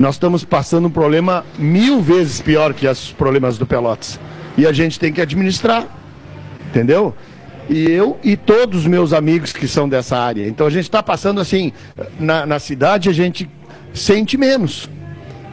[0.00, 4.18] Nós estamos passando um problema mil vezes pior que os problemas do Pelotas.
[4.58, 5.86] E a gente tem que administrar.
[6.68, 7.14] Entendeu?
[7.70, 10.46] E eu e todos os meus amigos que são dessa área.
[10.46, 11.72] Então a gente está passando assim,
[12.18, 13.48] na, na cidade a gente
[13.94, 14.90] sente menos.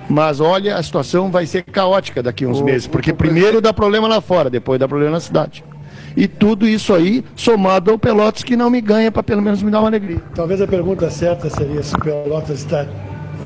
[0.10, 3.74] Mas olha, a situação vai ser caótica daqui a uns o, meses, porque primeiro dá
[3.74, 5.64] problema lá fora, depois dá problema na cidade.
[6.16, 9.72] E tudo isso aí somado ao Pelotas que não me ganha para pelo menos me
[9.72, 10.22] dar uma alegria.
[10.34, 12.86] Talvez a pergunta certa seria se o Pelotas está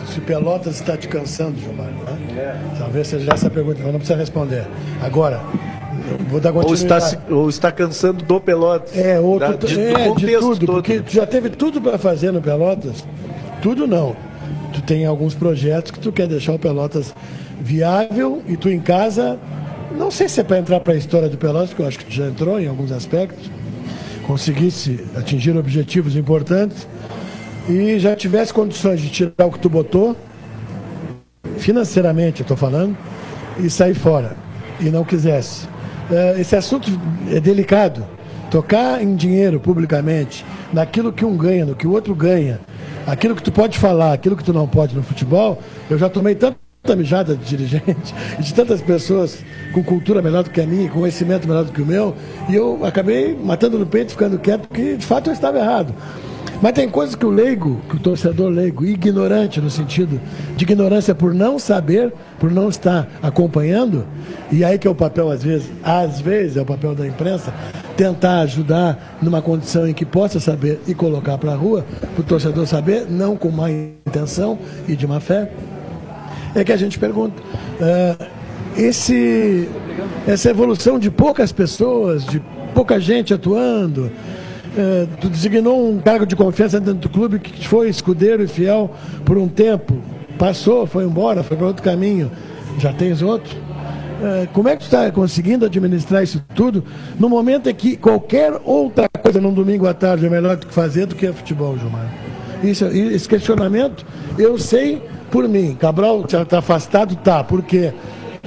[0.10, 1.88] se Pelotas está te cansando, Gilmar.
[1.88, 2.76] Né?
[2.78, 4.66] Talvez seja essa a pergunta, mas não precisa responder.
[5.02, 5.42] Agora,
[6.30, 7.04] vou dar continuidade.
[7.04, 8.98] Ou está, ou está cansando do Pelotas.
[8.98, 10.74] É, ou da, de, é, de tudo, todo.
[10.74, 13.04] porque tu já teve tudo para fazer no Pelotas.
[13.62, 14.16] Tudo não.
[14.74, 17.14] Tu tem alguns projetos que tu quer deixar o Pelotas
[17.60, 19.38] viável e tu em casa,
[19.98, 22.06] não sei se é para entrar para a história do Pelotas, que eu acho que
[22.06, 23.50] tu já entrou em alguns aspectos,
[24.26, 26.88] conseguisse atingir objetivos importantes
[27.70, 30.18] e já tivesse condições de tirar o que tu botou,
[31.58, 32.98] financeiramente eu estou falando,
[33.60, 34.36] e sair fora,
[34.80, 35.68] e não quisesse.
[36.12, 36.90] É, esse assunto
[37.32, 38.04] é delicado.
[38.50, 40.44] Tocar em dinheiro publicamente,
[40.74, 42.60] naquilo que um ganha, no que o outro ganha,
[43.06, 46.34] aquilo que tu pode falar, aquilo que tu não pode no futebol, eu já tomei
[46.34, 46.58] tanta
[46.98, 51.48] mijada de dirigente de tantas pessoas com cultura melhor do que a minha, com conhecimento
[51.48, 52.16] melhor do que o meu,
[52.50, 55.94] e eu acabei matando no peito, ficando quieto, porque de fato eu estava errado.
[56.62, 60.20] Mas tem coisas que o leigo, que o torcedor leigo, ignorante no sentido
[60.58, 64.06] de ignorância por não saber, por não estar acompanhando,
[64.52, 67.54] e aí que é o papel, às vezes, às vezes é o papel da imprensa,
[67.96, 72.24] tentar ajudar numa condição em que possa saber e colocar para a rua, para o
[72.24, 75.50] torcedor saber, não com má intenção e de má fé,
[76.54, 77.42] é que a gente pergunta.
[77.80, 78.26] Uh,
[78.76, 79.70] esse,
[80.28, 82.42] essa evolução de poucas pessoas, de
[82.74, 84.12] pouca gente atuando,
[84.80, 88.90] é, tu designou um cargo de confiança dentro do clube que foi escudeiro e fiel
[89.26, 90.02] por um tempo,
[90.38, 92.32] passou, foi embora, foi para outro caminho,
[92.78, 93.58] já tens outro.
[94.24, 96.86] É, como é que tu está conseguindo administrar isso tudo
[97.20, 100.74] no momento em que qualquer outra coisa num domingo à tarde é melhor do que
[100.74, 102.10] fazer do que futebol, Gilmar?
[102.64, 104.06] Isso, esse questionamento
[104.38, 105.76] eu sei por mim.
[105.76, 107.18] Cabral está afastado?
[107.18, 107.94] Tá, porque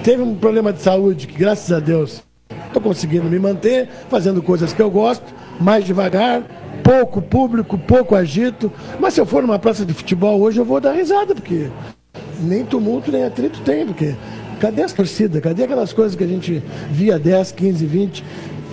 [0.03, 2.23] teve um problema de saúde que, graças a Deus,
[2.67, 6.43] estou conseguindo me manter, fazendo coisas que eu gosto mais devagar,
[6.83, 8.73] pouco público, pouco agito.
[8.99, 11.69] Mas se eu for numa praça de futebol hoje, eu vou dar risada, porque
[12.41, 14.15] nem tumulto, nem atrito tem, porque
[14.63, 15.43] Cadê as torcidas?
[15.43, 18.25] Cadê aquelas coisas que a gente via 10, 15, 20,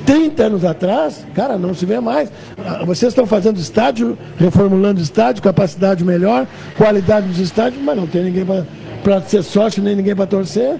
[0.05, 1.25] 30 anos atrás?
[1.33, 2.31] Cara, não se vê mais.
[2.63, 6.45] Ah, vocês estão fazendo estádio, reformulando estádio, capacidade melhor,
[6.77, 8.45] qualidade dos estádios, mas não tem ninguém
[9.03, 10.79] para ser sócio, nem ninguém para torcer.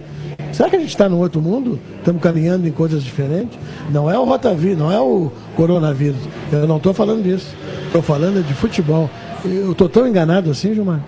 [0.52, 1.80] Será que a gente está no outro mundo?
[1.98, 3.58] Estamos caminhando em coisas diferentes?
[3.92, 6.20] Não é o rotavírus, não é o coronavírus.
[6.52, 7.56] Eu não estou falando disso.
[7.86, 9.10] Estou falando de futebol.
[9.46, 11.02] Eu estou tão enganado assim, Gilmar?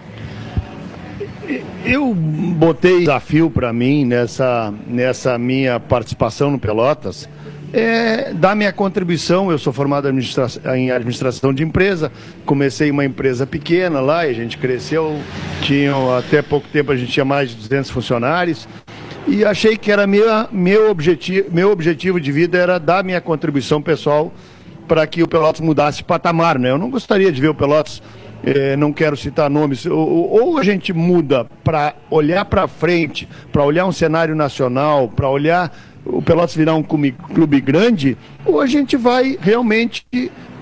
[1.83, 7.27] Eu botei desafio para mim nessa, nessa minha participação no Pelotas.
[7.73, 12.11] É, dar minha contribuição, eu sou formado em administração de empresa,
[12.45, 15.17] comecei uma empresa pequena lá e a gente cresceu,
[15.61, 18.67] tinha, até pouco tempo a gente tinha mais de 200 funcionários,
[19.27, 23.81] e achei que era minha, meu, objetivo, meu objetivo de vida era dar minha contribuição
[23.81, 24.33] pessoal
[24.87, 26.59] para que o Pelotas mudasse de patamar.
[26.59, 26.69] Né?
[26.69, 28.01] Eu não gostaria de ver o Pelotas,
[28.43, 33.63] eh, não quero citar nomes, ou, ou a gente muda para olhar para frente, para
[33.63, 35.71] olhar um cenário nacional, para olhar
[36.05, 40.05] o Pelotas virar um clube, grande, ou a gente vai realmente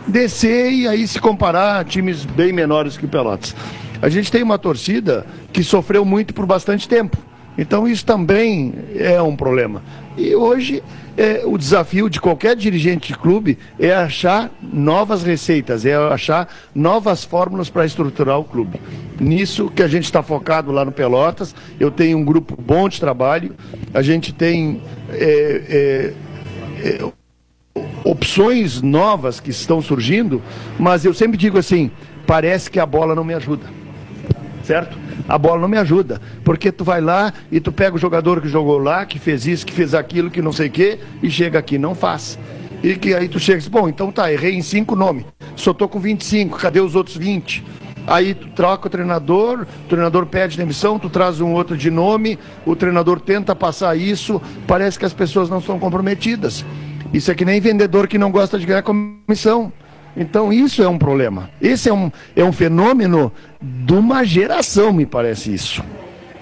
[0.05, 3.55] descer e aí se comparar a times bem menores que o Pelotas.
[4.01, 7.28] A gente tem uma torcida que sofreu muito por bastante tempo.
[7.59, 9.83] Então isso também é um problema.
[10.17, 10.81] E hoje
[11.17, 17.25] é, o desafio de qualquer dirigente de clube é achar novas receitas, é achar novas
[17.25, 18.79] fórmulas para estruturar o clube.
[19.19, 22.97] Nisso que a gente está focado lá no Pelotas, eu tenho um grupo bom de
[22.97, 23.53] trabalho,
[23.93, 26.13] a gente tem é,
[26.81, 27.11] é, é
[28.05, 30.41] opções novas que estão surgindo,
[30.79, 31.91] mas eu sempre digo assim,
[32.25, 33.78] parece que a bola não me ajuda.
[34.69, 34.95] Certo?
[35.27, 36.21] a bola não me ajuda.
[36.43, 39.65] Porque tu vai lá e tu pega o jogador que jogou lá, que fez isso,
[39.65, 42.37] que fez aquilo, que não sei o quê, e chega aqui, não faz.
[42.83, 45.25] E que aí tu chega e diz, bom, então tá, errei em cinco nomes.
[45.55, 47.65] Só tô com 25, cadê os outros 20?
[48.05, 52.37] Aí tu troca o treinador, o treinador pede demissão, tu traz um outro de nome,
[52.63, 56.63] o treinador tenta passar isso, parece que as pessoas não estão comprometidas.
[57.11, 59.73] Isso é que nem vendedor que não gosta de ganhar comissão.
[60.15, 61.49] Então isso é um problema.
[61.61, 63.31] Esse é um, é um fenômeno
[63.61, 65.83] de uma geração, me parece isso.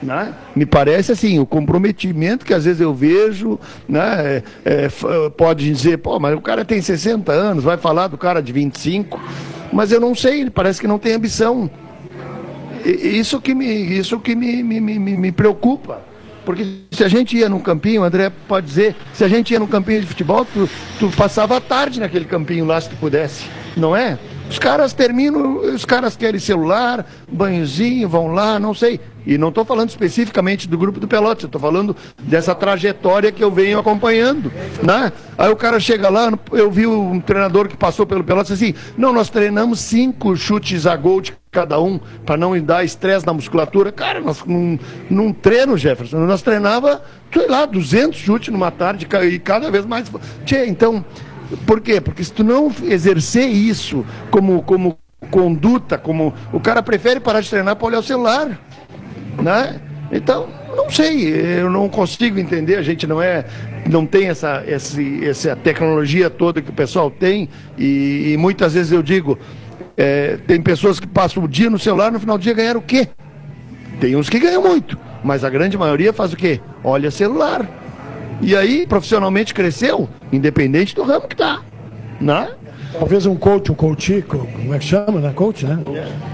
[0.01, 0.33] Né?
[0.55, 3.59] Me parece assim, o comprometimento que às vezes eu vejo,
[3.89, 4.43] né?
[4.63, 4.89] É, é,
[5.35, 9.19] pode dizer, pô, mas o cara tem 60 anos, vai falar do cara de 25,
[9.73, 11.69] mas eu não sei, ele parece que não tem ambição.
[12.85, 16.06] Isso que me, isso que me, me, me, me preocupa.
[16.47, 19.67] Porque se a gente ia num campinho, André pode dizer, se a gente ia num
[19.67, 23.43] campinho de futebol, tu, tu passava a tarde naquele campinho lá se tu pudesse,
[23.75, 24.17] não é?
[24.49, 28.99] Os caras terminam, os caras querem celular, banhozinho, vão lá, não sei.
[29.25, 33.51] E não estou falando especificamente do grupo do Pelotas, estou falando dessa trajetória que eu
[33.51, 34.49] venho acompanhando.
[34.81, 35.11] Né?
[35.37, 39.11] Aí o cara chega lá, eu vi um treinador que passou pelo Pelotas assim, não,
[39.11, 43.91] nós treinamos cinco chutes a gol de cada um, para não dar estresse na musculatura.
[43.91, 44.41] Cara, nós
[45.09, 50.09] num, treino, Jefferson, nós treinava, sei lá, 200 chutes numa tarde e cada vez mais.
[50.45, 51.03] Tchê, então,
[51.65, 52.01] por quê?
[52.01, 54.97] Porque se tu não exercer isso como, como
[55.31, 58.59] conduta, como o cara prefere parar de treinar para olhar o celular,
[59.41, 59.79] né?
[60.11, 63.45] Então, não sei, eu não consigo entender, a gente não é,
[63.89, 68.91] não tem essa, essa, essa tecnologia toda que o pessoal tem, e, e muitas vezes
[68.91, 69.37] eu digo,
[69.97, 72.83] é, tem pessoas que passam o dia no celular, no final do dia ganharam o
[72.83, 73.07] quê?
[73.99, 76.61] Tem uns que ganham muito, mas a grande maioria faz o quê?
[76.83, 77.67] Olha celular.
[78.41, 81.61] E aí, profissionalmente cresceu, independente do ramo que tá.
[82.19, 82.49] Né?
[82.93, 85.31] Talvez um coach, um coach, como é que chama, né?
[85.35, 85.79] Coach, né?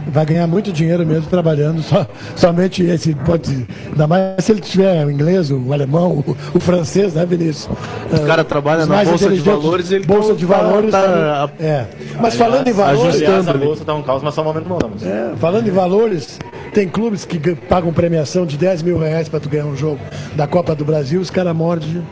[0.07, 3.67] Vai ganhar muito dinheiro mesmo trabalhando, só, somente esse pode.
[3.87, 7.69] Ainda mais se ele tiver o inglês, o alemão, o, o francês, né, Vinícius?
[8.11, 10.91] O cara trabalha na Bolsa de Valores, ele Bolsa de Valores.
[10.91, 11.87] Tá, tá, é.
[12.21, 13.15] Mas falando em valores.
[13.15, 16.39] Aliás, a bolsa tá um caos, mas só um momento bom, é, Falando em valores,
[16.73, 19.99] tem clubes que pagam premiação de 10 mil reais para tu ganhar um jogo
[20.35, 22.03] da Copa do Brasil, os caras mordem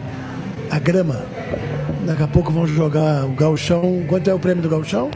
[0.70, 1.20] a grama.
[2.05, 4.03] Daqui a pouco vão jogar o galchão.
[4.07, 5.09] Quanto é o prêmio do galchão?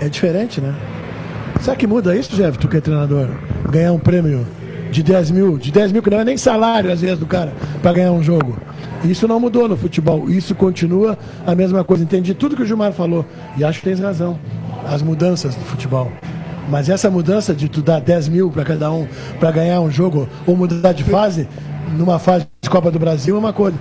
[0.00, 0.74] É diferente, né?
[1.60, 3.28] Será que muda isso, Jeff, tu que é treinador?
[3.70, 4.46] Ganhar um prêmio
[4.90, 7.52] de 10 mil, de 10 mil que não é nem salário às vezes do cara,
[7.80, 8.56] para ganhar um jogo.
[9.04, 11.16] Isso não mudou no futebol, isso continua
[11.46, 12.02] a mesma coisa.
[12.02, 13.24] Entendi tudo que o Gilmar falou
[13.56, 14.38] e acho que tens razão.
[14.84, 16.10] As mudanças do futebol.
[16.68, 19.06] Mas essa mudança de tu dar 10 mil para cada um
[19.38, 21.48] para ganhar um jogo ou mudar de fase,
[21.96, 23.76] numa fase de Copa do Brasil é uma coisa.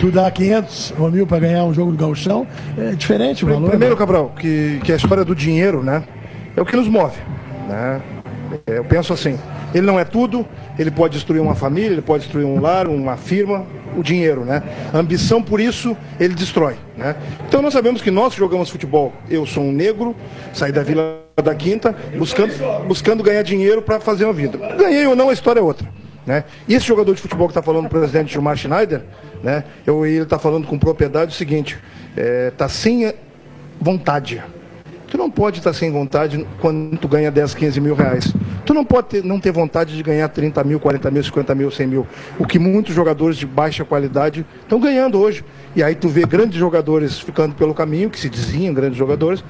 [0.00, 2.46] Tu dá 500 ou mil para ganhar um jogo do gauchão,
[2.78, 3.70] é diferente o valor.
[3.70, 3.98] Primeiro, né?
[3.98, 6.02] Cabral, que, que a história do dinheiro, né,
[6.56, 7.18] é o que nos move,
[7.68, 8.00] né?
[8.66, 9.38] É, eu penso assim,
[9.74, 10.44] ele não é tudo,
[10.78, 13.64] ele pode destruir uma família, ele pode destruir um lar, uma firma,
[13.96, 14.62] o dinheiro, né?
[14.92, 17.14] A ambição por isso ele destrói, né?
[17.46, 19.12] Então nós sabemos que nós jogamos futebol.
[19.28, 20.16] Eu sou um negro,
[20.52, 22.52] saí da Vila da Quinta, buscando,
[22.86, 24.58] buscando ganhar dinheiro para fazer uma vida.
[24.76, 25.88] Ganhei ou não, a história é outra.
[26.26, 26.44] Né?
[26.68, 29.02] E esse jogador de futebol que está falando o presidente Gilmar Schneider,
[29.42, 29.64] né?
[29.86, 31.78] Eu, ele está falando com propriedade o seguinte,
[32.10, 33.12] está é, tá sem
[33.80, 34.42] vontade.
[35.08, 38.32] Tu não pode estar tá sem vontade quando tu ganha 10, 15 mil reais.
[38.64, 41.70] Tu não pode ter, não ter vontade de ganhar 30 mil, 40 mil, 50 mil,
[41.70, 42.06] 100 mil.
[42.38, 45.44] O que muitos jogadores de baixa qualidade estão ganhando hoje.
[45.74, 49.42] E aí tu vê grandes jogadores ficando pelo caminho, que se diziam grandes jogadores,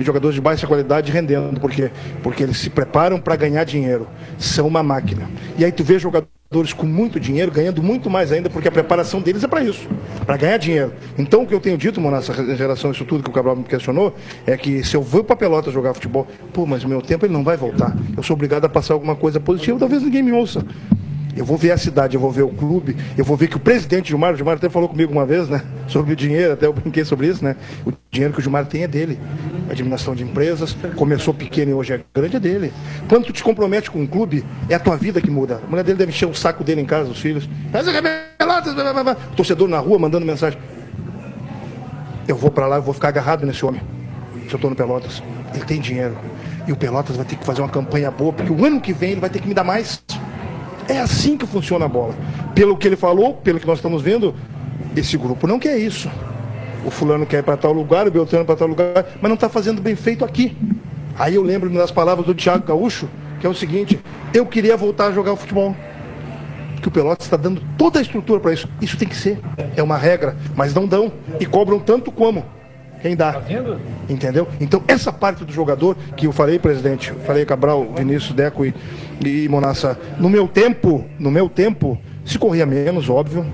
[0.00, 1.60] e jogadores de baixa qualidade rendendo.
[1.60, 1.90] Por quê?
[2.22, 4.08] Porque eles se preparam para ganhar dinheiro.
[4.38, 5.28] São uma máquina.
[5.58, 9.20] E aí tu vê jogadores com muito dinheiro ganhando muito mais ainda, porque a preparação
[9.20, 9.88] deles é para isso,
[10.26, 10.92] para ganhar dinheiro.
[11.16, 13.54] Então, o que eu tenho dito, Monassa, em relação a isso tudo que o Cabral
[13.54, 17.24] me questionou, é que se eu vou para Pelota jogar futebol, pô, mas meu tempo
[17.24, 17.96] ele não vai voltar.
[18.16, 20.64] Eu sou obrigado a passar alguma coisa positiva, talvez ninguém me ouça.
[21.36, 23.60] Eu vou ver a cidade, eu vou ver o clube, eu vou ver que o
[23.60, 25.62] presidente Gilmar, o Gilmar até falou comigo uma vez, né?
[25.86, 27.56] Sobre o dinheiro, até eu brinquei sobre isso, né?
[27.86, 29.18] O dinheiro que o Gilmar tem é dele.
[29.68, 32.72] A administração de empresas, começou pequeno e hoje é grande, é dele.
[33.08, 35.60] Quando tu te compromete com um clube, é a tua vida que muda.
[35.64, 37.48] A mulher dele deve encher o saco dele em casa, os filhos.
[39.32, 40.58] O torcedor na rua mandando mensagem.
[42.26, 43.80] Eu vou para lá, eu vou ficar agarrado nesse homem.
[44.48, 45.22] Se eu estou no Pelotas.
[45.54, 46.16] Ele tem dinheiro.
[46.66, 49.12] E o Pelotas vai ter que fazer uma campanha boa, porque o ano que vem
[49.12, 50.02] ele vai ter que me dar mais.
[50.90, 52.16] É assim que funciona a bola.
[52.52, 54.34] Pelo que ele falou, pelo que nós estamos vendo,
[54.96, 56.10] esse grupo não quer isso.
[56.84, 59.48] O fulano quer ir para tal lugar, o Beltrano para tal lugar, mas não está
[59.48, 60.56] fazendo bem feito aqui.
[61.16, 64.00] Aí eu lembro das palavras do Thiago Gaúcho, que é o seguinte:
[64.34, 65.76] eu queria voltar a jogar futebol.
[66.82, 68.68] Que o Pelotas está dando toda a estrutura para isso.
[68.80, 69.38] Isso tem que ser.
[69.76, 71.12] É uma regra, mas não dão.
[71.38, 72.44] E cobram tanto como.
[73.00, 73.32] Quem dá?
[73.32, 73.42] Tá
[74.08, 74.46] Entendeu?
[74.60, 78.74] Então, essa parte do jogador, que eu falei, presidente, falei Cabral, Vinícius, Deco e,
[79.24, 83.46] e Monassa, no meu tempo, no meu tempo, se corria menos, óbvio.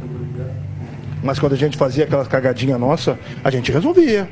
[1.23, 4.29] Mas quando a gente fazia aquela cagadinha nossa, a gente resolvia.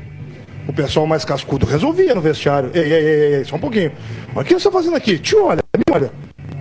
[0.67, 2.71] O pessoal mais cascudo resolvia no vestiário.
[2.73, 3.91] Ei, ei, ei, ei só um pouquinho.
[4.33, 5.17] Olha o que você está fazendo aqui?
[5.19, 6.11] Te olha, me olha.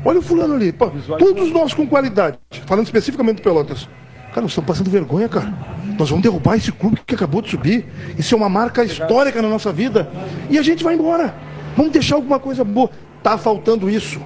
[0.04, 0.72] Olha o fulano ali.
[0.72, 2.38] Pô, todos nós com qualidade.
[2.66, 3.88] Falando especificamente do Pelotas.
[4.28, 5.52] Cara, nós estamos passando vergonha, cara.
[5.98, 7.86] Nós vamos derrubar esse clube que acabou de subir.
[8.18, 10.10] Isso é uma marca histórica na nossa vida.
[10.50, 11.34] E a gente vai embora.
[11.76, 12.90] Vamos deixar alguma coisa boa.
[13.24, 14.20] Tá faltando isso.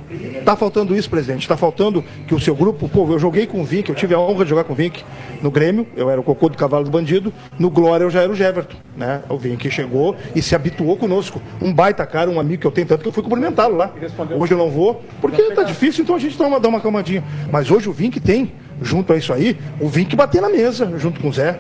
[0.45, 1.47] Tá faltando isso, presidente.
[1.47, 2.89] Tá faltando que o seu grupo.
[2.89, 5.05] Pô, eu joguei com o Vink, eu tive a honra de jogar com o Vink
[5.41, 5.87] no Grêmio.
[5.97, 7.33] Eu era o cocô do cavalo do bandido.
[7.61, 8.77] No Glória eu já era o Jeverton.
[8.97, 9.23] Né?
[9.29, 11.41] O Vink chegou e se habituou conosco.
[11.63, 13.93] Um baita cara, um amigo que eu tenho tanto que eu fui cumprimentá-lo lá.
[14.37, 17.23] Hoje eu não vou, porque tá difícil, então a gente dá uma, dá uma calmadinha.
[17.53, 18.51] Mas hoje o Vink tem
[18.83, 21.59] junto a isso aí, o Vink bater na mesa, junto com o Zé.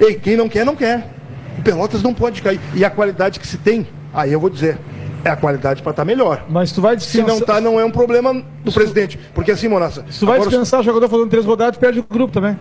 [0.00, 1.08] Ei, quem não quer, não quer.
[1.58, 2.60] O Pelotas não pode cair.
[2.74, 4.78] E a qualidade que se tem, aí eu vou dizer,
[5.24, 6.44] é a qualidade para estar tá melhor.
[6.48, 7.34] Mas tu vai dispensar...
[7.34, 9.18] Se não tá, não é um problema do presidente.
[9.34, 10.04] Porque assim, Monassa...
[10.08, 10.50] Se tu vai agora...
[10.50, 12.56] dispensar o jogador fazendo três rodadas, perde o grupo também.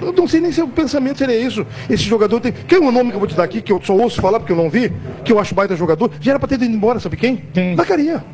[0.00, 1.66] Eu não sei nem se o pensamento seria isso.
[1.88, 2.52] Esse jogador tem.
[2.52, 4.40] Quem é o nome que eu vou te dar aqui, que eu só ouço falar
[4.40, 4.90] porque eu não vi,
[5.24, 6.10] que eu acho baita jogador?
[6.20, 7.36] Já era para ter ido embora, sabe quem?
[7.52, 7.76] Quem?
[7.76, 8.24] Zacaria.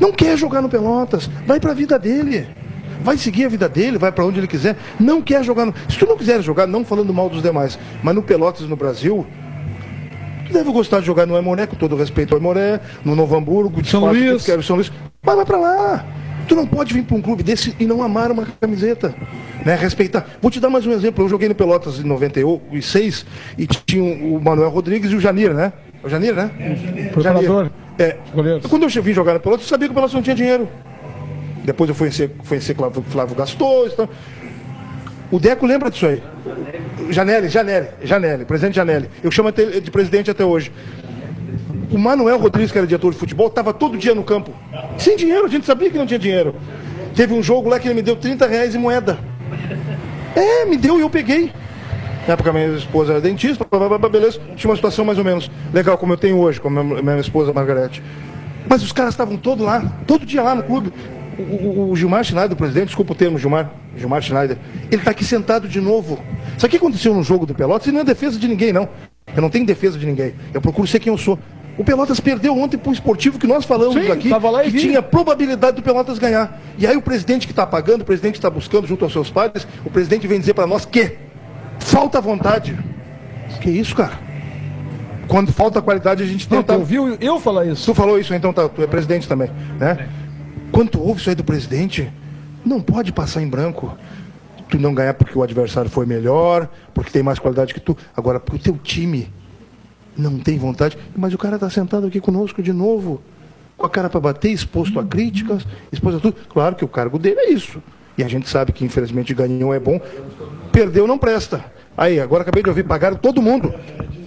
[0.00, 1.30] Não quer jogar no Pelotas.
[1.46, 2.48] Vai para a vida dele
[3.02, 5.66] vai seguir a vida dele, vai para onde ele quiser, não quer jogar.
[5.66, 5.74] No...
[5.88, 9.26] Se tu não quiser jogar, não falando mal dos demais, mas no Pelotas no Brasil,
[10.46, 13.84] tu deve gostar de jogar no Emoré, com todo respeito ao Emoré, no Novo Hamburgo,
[13.84, 14.44] São Luís.
[14.44, 14.92] Quero São Luís.
[15.22, 16.04] Mas vai para lá.
[16.48, 19.14] Tu não pode vir para um clube desse e não amar uma camiseta.
[19.64, 19.74] Né?
[19.74, 20.26] Respeitar.
[20.40, 21.22] Vou te dar mais um exemplo.
[21.22, 23.26] Eu joguei no Pelotas em 96
[23.58, 25.74] e tinha o Manuel Rodrigues e o Janir, né?
[26.02, 26.50] O Janir, né?
[27.20, 27.70] Janir.
[27.98, 28.16] É.
[28.68, 30.66] Quando eu vim jogar no Pelotas, eu sabia que o Pelotas não tinha dinheiro.
[31.68, 33.86] Depois eu fui conhecer, conhecer Flávio, Flávio Gastou.
[33.86, 34.08] Então.
[35.30, 36.22] O Deco lembra disso aí.
[37.10, 39.10] Janelli, Janelli, Janelli, presidente Janelli.
[39.22, 40.72] Eu chamo de presidente até hoje.
[41.92, 44.50] O Manuel Rodrigues, que era diretor de futebol, estava todo dia no campo.
[44.96, 46.54] Sem dinheiro, a gente sabia que não tinha dinheiro.
[47.14, 49.18] Teve um jogo lá que ele me deu 30 reais em moeda.
[50.34, 51.52] É, me deu e eu peguei.
[52.26, 53.66] Na época minha esposa era dentista,
[54.10, 54.40] beleza.
[54.56, 57.18] Tinha uma situação mais ou menos legal como eu tenho hoje, com a minha, minha
[57.18, 58.02] esposa Margarete.
[58.66, 60.92] Mas os caras estavam todos lá, todo dia lá no clube.
[61.38, 64.58] O, o, Gilmar Schneider, o presidente, desculpa o termo, Gilmar, Gilmar Schneider,
[64.90, 66.18] ele está aqui sentado de novo.
[66.56, 67.86] Sabe o que aconteceu no jogo do Pelotas?
[67.86, 68.88] E não é defesa de ninguém, não.
[69.34, 70.34] Eu não tenho defesa de ninguém.
[70.52, 71.38] Eu procuro ser quem eu sou.
[71.76, 74.30] O Pelotas perdeu ontem para um esportivo que nós falamos Sim, aqui,
[74.64, 74.80] que vi.
[74.80, 76.60] tinha probabilidade do Pelotas ganhar.
[76.76, 79.30] E aí o presidente que está pagando, o presidente que está buscando junto aos seus
[79.30, 81.16] pais, o presidente vem dizer para nós que
[81.78, 82.76] falta vontade.
[83.60, 84.18] Que isso, cara?
[85.28, 86.72] Quando falta qualidade, a gente tenta.
[86.72, 87.84] Não, tu ouviu eu falar isso?
[87.84, 90.08] Tu falou isso, então tá, tu é presidente também, né?
[90.24, 90.27] É.
[90.72, 92.10] Quando tu ouve isso aí do presidente,
[92.64, 93.96] não pode passar em branco.
[94.68, 97.96] Tu não ganhar porque o adversário foi melhor, porque tem mais qualidade que tu.
[98.16, 99.30] Agora, porque o teu time
[100.16, 100.98] não tem vontade.
[101.16, 103.22] Mas o cara está sentado aqui conosco de novo,
[103.76, 106.36] com a cara para bater, exposto a críticas, exposto a tudo.
[106.48, 107.82] Claro que o cargo dele é isso.
[108.18, 110.00] E a gente sabe que infelizmente ganhou é bom.
[110.72, 111.64] Perdeu não presta.
[111.96, 113.72] Aí, agora acabei de ouvir, pagaram todo mundo.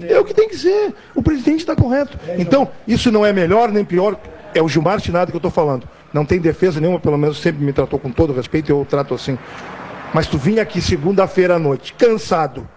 [0.02, 0.94] É o que tem que ser.
[1.14, 2.18] O presidente está correto.
[2.38, 4.18] Então, isso não é melhor nem pior
[4.54, 5.88] É o Gilmar Tinado que eu estou falando.
[6.14, 9.14] Não tem defesa nenhuma, pelo menos sempre me tratou com todo respeito e eu trato
[9.14, 9.38] assim.
[10.14, 12.68] Mas tu vinha aqui segunda-feira à noite, cansado,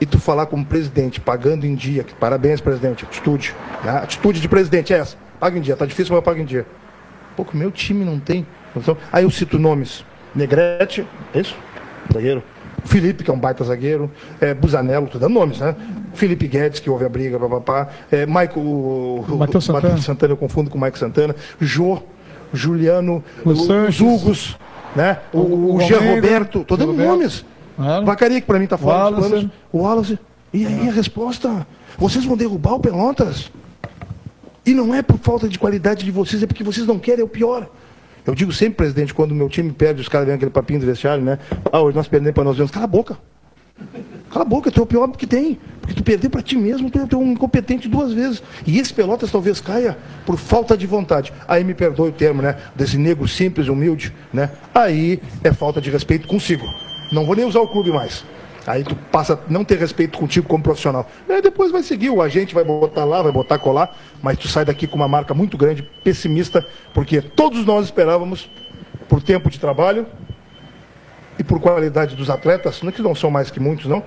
[0.00, 3.54] e tu falar como presidente, pagando em dia, que parabéns, presidente, atitude.
[3.82, 3.92] Né?
[3.92, 5.16] Atitude de presidente é essa.
[5.40, 6.66] Paga em dia, tá difícil, mas paga em dia.
[7.34, 8.46] Pô, meu time não tem.
[9.10, 10.04] Aí eu cito nomes.
[10.34, 11.56] Negrete, é isso?
[12.12, 12.42] Zagueiro.
[12.84, 14.10] Felipe, que é um baita zagueiro,
[14.40, 15.74] é, Busanello, tô dando nomes, né?
[16.14, 19.98] Felipe Guedes, que houve a briga, papapá, é, Maico, o, Matheus Santana.
[19.98, 22.00] Santana, eu confundo com o Mike Santana, Jô,
[22.56, 24.00] Juliano, O o, Sanches.
[24.00, 24.56] os Hugos,
[24.94, 25.18] né?
[25.32, 27.44] O, O- o, Jean Roberto, tô dando nomes.
[27.76, 28.06] Claro.
[28.06, 29.50] Vacaria, que pra mim tá fora dos planos.
[29.72, 30.18] O Wallace.
[30.52, 31.66] E aí a resposta?
[31.98, 33.50] Vocês vão derrubar o Pelotas?
[34.64, 37.24] E não é por falta de qualidade de vocês, é porque vocês não querem, é
[37.24, 37.68] o pior.
[38.26, 40.86] Eu digo sempre, presidente, quando o meu time perde, os caras vêm aquele papinho do
[40.86, 41.38] vestiário, né?
[41.70, 42.70] Ah, hoje nós perdemos para nós mesmos.
[42.72, 43.16] Cala a boca.
[44.30, 45.58] Cala a boca, tu é o pior que tem.
[45.80, 48.42] Porque tu perdeu para ti mesmo, tu é, é um incompetente duas vezes.
[48.66, 51.32] E esse Pelotas talvez caia por falta de vontade.
[51.46, 52.56] Aí me perdoe o termo, né?
[52.74, 54.50] Desse negro simples, humilde, né?
[54.74, 56.66] Aí é falta de respeito consigo.
[57.12, 58.24] Não vou nem usar o clube mais.
[58.66, 61.08] Aí tu passa a não ter respeito contigo como profissional.
[61.28, 64.64] Aí depois vai seguir, o agente vai botar lá, vai botar colar, mas tu sai
[64.64, 68.50] daqui com uma marca muito grande, pessimista, porque todos nós esperávamos,
[69.08, 70.04] por tempo de trabalho,
[71.38, 74.02] e por qualidade dos atletas, não é que não são mais que muitos, não,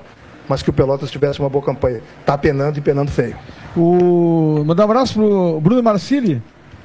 [0.47, 2.01] mas que o Pelotas tivesse uma boa campanha.
[2.25, 3.36] Tá penando e penando feio.
[3.77, 4.63] O...
[4.65, 6.41] Mandar um abraço pro Bruno Marcili,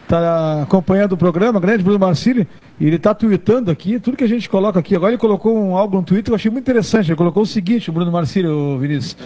[0.07, 2.47] tá acompanhando o programa, grande Bruno Marcili,
[2.79, 4.95] e ele tá tweetando aqui, tudo que a gente coloca aqui.
[4.95, 7.09] Agora ele colocou um, algo no Twitter que eu achei muito interessante.
[7.09, 9.17] Ele colocou o seguinte, o Bruno Marcili, o Vinícius.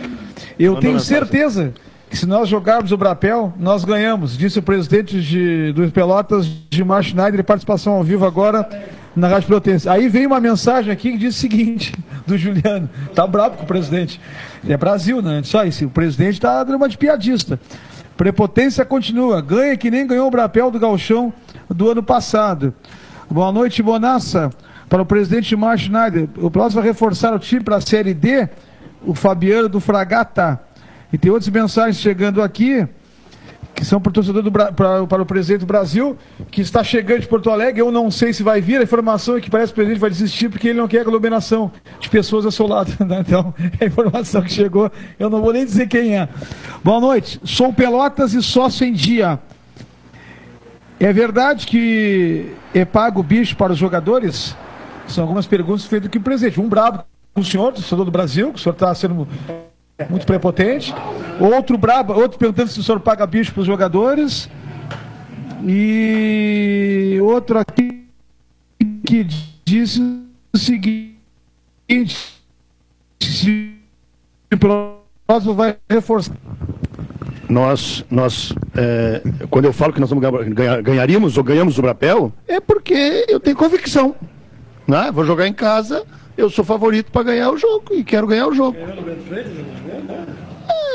[0.59, 1.73] Eu Mandou tenho certeza
[2.09, 7.45] que se nós jogarmos o Brapel, nós ganhamos, disse o presidente de, Pelotas, Gilmar Schneider,
[7.45, 8.69] participação ao vivo agora
[9.15, 9.89] na Rádio Pelotense.
[9.89, 11.93] Aí veio uma mensagem aqui que diz o seguinte,
[12.27, 14.21] do Juliano, tá bravo com o presidente.
[14.67, 15.43] É Brasil, né?
[15.45, 17.61] Só isso, o presidente tá dando uma de piadista.
[18.17, 21.33] Prepotência continua, ganha que nem ganhou o Brapel do Galchão
[21.69, 22.75] do ano passado.
[23.31, 24.51] Boa noite, Bonassa.
[24.89, 28.49] Para o presidente Gilmar Schneider, o Pelotas vai reforçar o time para a Série D,
[29.05, 30.68] o Fabiano do Fragata.
[31.13, 32.87] E tem outras mensagens chegando aqui,
[33.75, 36.17] que são para o torcedor do pra- para o presidente do Brasil,
[36.51, 37.81] que está chegando de Porto Alegre.
[37.81, 38.81] Eu não sei se vai vir.
[38.81, 41.71] A informação é que parece que o presidente vai desistir porque ele não quer aglomeração
[42.01, 42.93] de pessoas ao seu lado.
[43.07, 43.21] né?
[43.21, 44.91] Então, é a informação que chegou.
[45.19, 46.29] Eu não vou nem dizer quem é.
[46.83, 47.41] Boa noite.
[47.45, 49.39] Sou Pelotas e sócio em dia.
[51.01, 54.57] É verdade que é pago bicho para os jogadores?
[55.07, 56.61] São algumas perguntas feitas aqui o presidente.
[56.61, 59.27] Um brabo com o senhor, torcedor do Brasil, que o senhor está sendo
[60.09, 60.95] muito prepotente.
[61.41, 64.49] Outro brabo, outro perguntando se o senhor paga bicho para os jogadores.
[65.67, 68.07] E outro aqui
[69.05, 69.27] que
[69.65, 70.01] disse
[70.53, 71.17] o seguinte:
[73.21, 73.75] se
[74.53, 76.35] o próximo vai reforçar.
[77.49, 81.83] Nós, nós é, quando eu falo que nós vamos ganhar- ganhar- ganharíamos ou ganhamos o
[81.83, 84.15] Brapel, é porque eu tenho convicção.
[84.87, 85.11] Né?
[85.13, 86.05] Vou jogar em casa,
[86.39, 88.79] eu sou favorito para ganhar o jogo e quero ganhar o jogo.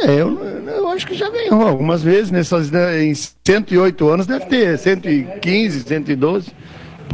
[0.06, 4.46] É, eu, eu acho que já ganhou algumas vezes, nessas, né, em 108 anos deve
[4.46, 6.52] ter, 115, 112.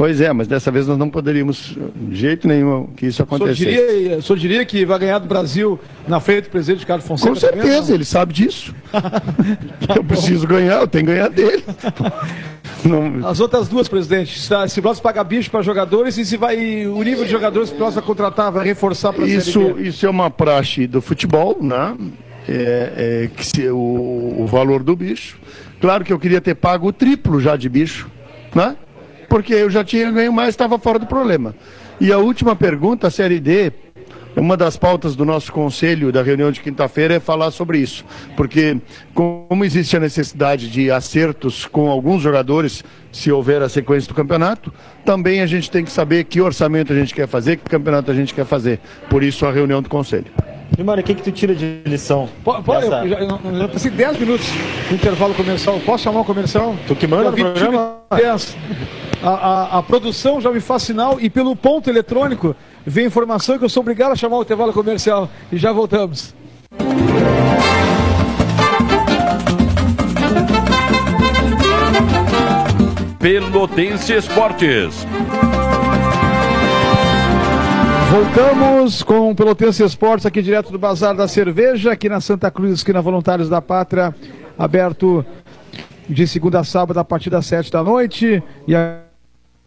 [0.00, 3.36] Pois é, mas dessa vez nós não poderíamos, de jeito nenhum, que isso O senhor,
[3.36, 3.66] acontecesse.
[3.66, 5.78] diria, o senhor diria que vai ganhar do Brasil
[6.08, 7.34] na frente do presidente Carlos Fonseca?
[7.34, 7.94] Com também, certeza, não?
[7.96, 8.74] ele sabe disso.
[9.94, 11.62] eu preciso ganhar, eu tenho que ganhar dele.
[12.82, 17.02] Não, As outras duas, presidente, se Blas paga bicho para jogadores e se vai o
[17.02, 20.30] nível de jogadores que o Blas vai contratar, vai reforçar para isso, isso é uma
[20.30, 21.94] praxe do futebol, né?
[22.48, 25.36] É, é que se, o, o valor do bicho.
[25.78, 28.08] Claro que eu queria ter pago o triplo já de bicho,
[28.54, 28.76] né?
[29.30, 31.54] Porque eu já tinha ganho mais, estava fora do problema.
[32.00, 33.72] E a última pergunta, a Série D,
[34.36, 38.04] uma das pautas do nosso conselho da reunião de quinta-feira é falar sobre isso.
[38.36, 38.76] Porque
[39.14, 44.72] como existe a necessidade de acertos com alguns jogadores, se houver a sequência do campeonato,
[45.04, 48.14] também a gente tem que saber que orçamento a gente quer fazer, que campeonato a
[48.14, 48.80] gente quer fazer.
[49.08, 50.26] Por isso a reunião do conselho.
[50.76, 52.28] Gilmar, o que, que tu tira de lição?
[52.44, 54.46] Pode, pode, dessa- eu, já, eu, eu já passei 10 minutos
[54.88, 55.78] no intervalo comercial.
[55.84, 56.74] Posso chamar o comercial?
[56.86, 57.96] Tu que manda Eu vi programa?
[58.10, 58.56] time 10.
[59.22, 62.56] A, a, a produção já me faz sinal e pelo ponto eletrônico
[62.86, 65.28] vem informação que eu sou obrigado a chamar o intervalo comercial.
[65.52, 66.34] E já voltamos.
[73.18, 75.06] Pelotense Esportes.
[78.10, 82.72] Voltamos com o Pelotense Esportes aqui direto do Bazar da Cerveja, aqui na Santa Cruz,
[82.72, 84.14] esquina Voluntários da Pátria,
[84.58, 85.24] aberto
[86.08, 88.42] de segunda a sábado a partir das sete da noite.
[88.66, 89.09] E a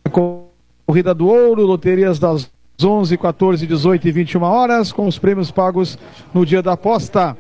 [0.10, 2.50] Corrida do Ouro, loterias das
[2.82, 5.98] 11, 14, 18 e 21 horas, com os prêmios pagos
[6.34, 7.38] no dia da aposta.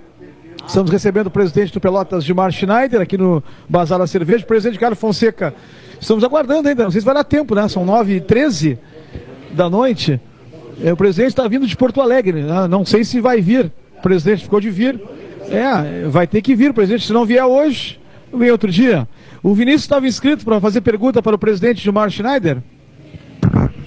[0.65, 4.45] Estamos recebendo o presidente do Pelotas, Gilmar Schneider, aqui no Bazar da Cerveja.
[4.45, 5.53] Presidente Carlos Fonseca,
[5.99, 7.67] estamos aguardando ainda, não sei se vai dar tempo, né?
[7.67, 8.77] São 9h13
[9.51, 10.19] da noite.
[10.81, 12.67] É, o presidente está vindo de Porto Alegre, né?
[12.67, 13.71] não sei se vai vir.
[13.97, 14.99] O presidente ficou de vir.
[15.49, 17.05] É, vai ter que vir, o presidente.
[17.05, 17.99] Se não vier hoje,
[18.33, 19.07] vem outro dia.
[19.43, 22.59] O Vinícius estava inscrito para fazer pergunta para o presidente Gilmar Schneider.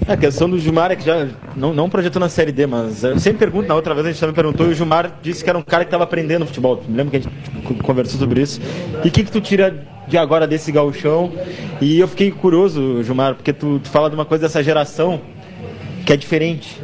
[0.07, 3.03] É, a questão do Gilmar é que já não, não projetou na Série D, mas
[3.03, 5.49] eu sempre pergunto, na outra vez a gente também perguntou, e o Gilmar disse que
[5.49, 6.85] era um cara que estava aprendendo futebol.
[6.87, 8.61] Me lembro que a gente conversou sobre isso.
[9.03, 11.33] E o que, que tu tira de agora desse gauchão?
[11.81, 15.23] E eu fiquei curioso, Gilmar, porque tu, tu fala de uma coisa dessa geração
[16.05, 16.83] que é diferente.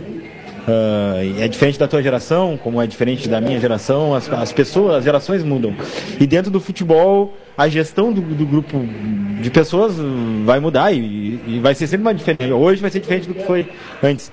[0.63, 4.97] Uh, é diferente da tua geração, como é diferente da minha geração, as, as pessoas,
[4.97, 5.75] as gerações mudam.
[6.21, 8.79] E dentro do futebol, a gestão do, do grupo
[9.41, 9.97] de pessoas
[10.45, 12.53] vai mudar e, e, vai ser sempre mais diferente.
[12.53, 13.69] Hoje vai ser diferente do que foi
[14.03, 14.31] antes.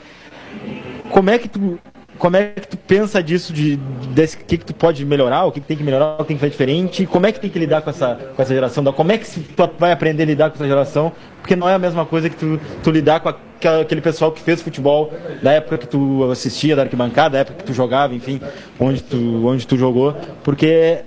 [1.09, 1.79] Como é que tu
[2.19, 3.77] como é que tu pensa disso, de,
[4.13, 6.37] desse que, que tu pode melhorar, o que, que tem que melhorar, o que tem
[6.37, 9.11] que fazer diferente, como é que tem que lidar com essa, com essa geração, como
[9.11, 12.05] é que tu vai aprender a lidar com essa geração, porque não é a mesma
[12.05, 16.29] coisa que tu, tu lidar com aquele pessoal que fez futebol da época que tu
[16.29, 18.41] assistia, da arquibancada, da época que tu jogava, enfim,
[18.77, 20.13] onde tu, onde tu jogou,
[20.43, 20.99] porque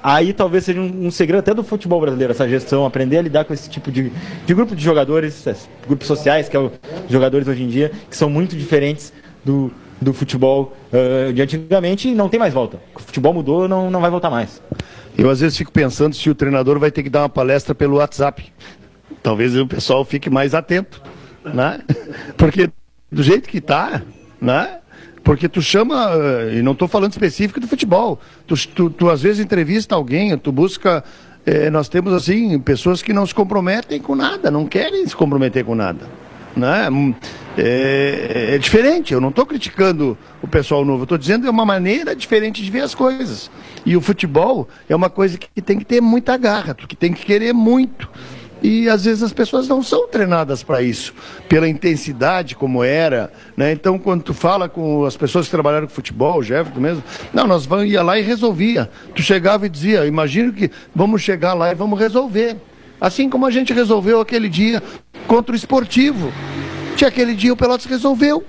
[0.00, 3.44] aí talvez seja um, um, segredo até do futebol brasileiro, essa gestão, aprender a lidar
[3.44, 4.12] com esse tipo de,
[4.46, 5.44] de grupo de jogadores,
[5.88, 6.70] grupos sociais, que é os
[7.10, 9.12] jogadores hoje em dia, que são muito diferentes
[9.44, 9.72] do,
[10.02, 12.78] do futebol uh, de antigamente não tem mais volta.
[12.94, 14.60] O futebol mudou, não, não vai voltar mais.
[15.16, 17.96] Eu às vezes fico pensando se o treinador vai ter que dar uma palestra pelo
[17.96, 18.52] WhatsApp.
[19.22, 21.02] Talvez o pessoal fique mais atento,
[21.44, 21.80] né?
[22.36, 22.70] Porque
[23.10, 24.02] do jeito que está,
[24.40, 24.78] né?
[25.22, 29.22] Porque tu chama, eh, e não estou falando específico do futebol, tu, tu, tu, às
[29.22, 31.04] vezes entrevista alguém, tu busca.
[31.46, 35.64] Eh, nós temos assim pessoas que não se comprometem com nada, não querem se comprometer
[35.64, 36.06] com nada.
[36.56, 36.88] Né?
[36.90, 37.14] Hum,
[37.56, 42.14] é, é diferente, eu não estou criticando o pessoal novo, estou dizendo é uma maneira
[42.16, 43.50] diferente de ver as coisas.
[43.84, 47.24] E o futebol é uma coisa que tem que ter muita garra, que tem que
[47.24, 48.08] querer muito.
[48.62, 51.12] E às vezes as pessoas não são treinadas para isso,
[51.48, 53.32] pela intensidade como era.
[53.56, 53.72] Né?
[53.72, 57.02] Então, quando tu fala com as pessoas que trabalharam com futebol, o Jefferson mesmo,
[57.34, 58.88] não, nós vamos, ia lá e resolvia.
[59.16, 62.56] Tu chegava e dizia, imagino que vamos chegar lá e vamos resolver.
[63.02, 64.80] Assim como a gente resolveu aquele dia
[65.26, 66.32] contra o esportivo.
[66.94, 68.44] Tinha aquele dia o Pelotas resolveu.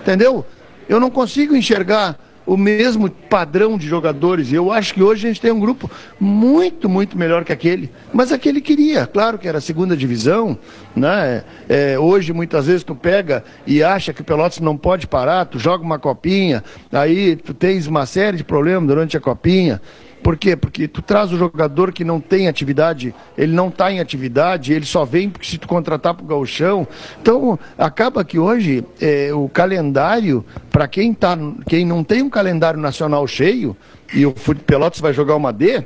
[0.00, 0.44] Entendeu?
[0.88, 4.52] Eu não consigo enxergar o mesmo padrão de jogadores.
[4.52, 5.88] Eu acho que hoje a gente tem um grupo
[6.18, 7.92] muito, muito melhor que aquele.
[8.12, 10.58] Mas aquele queria, claro que era a segunda divisão,
[10.96, 11.44] né?
[11.68, 15.60] É, hoje muitas vezes tu pega e acha que o Pelotas não pode parar, tu
[15.60, 19.80] joga uma copinha, aí tu tens uma série de problemas durante a copinha.
[20.22, 20.54] Por quê?
[20.54, 24.86] Porque tu traz o jogador que não tem atividade, ele não está em atividade, ele
[24.86, 26.86] só vem porque se tu contratar para o gauchão.
[27.20, 32.78] Então, acaba que hoje é, o calendário, para quem, tá, quem não tem um calendário
[32.78, 33.76] nacional cheio,
[34.14, 35.84] e o Pelotas vai jogar uma D,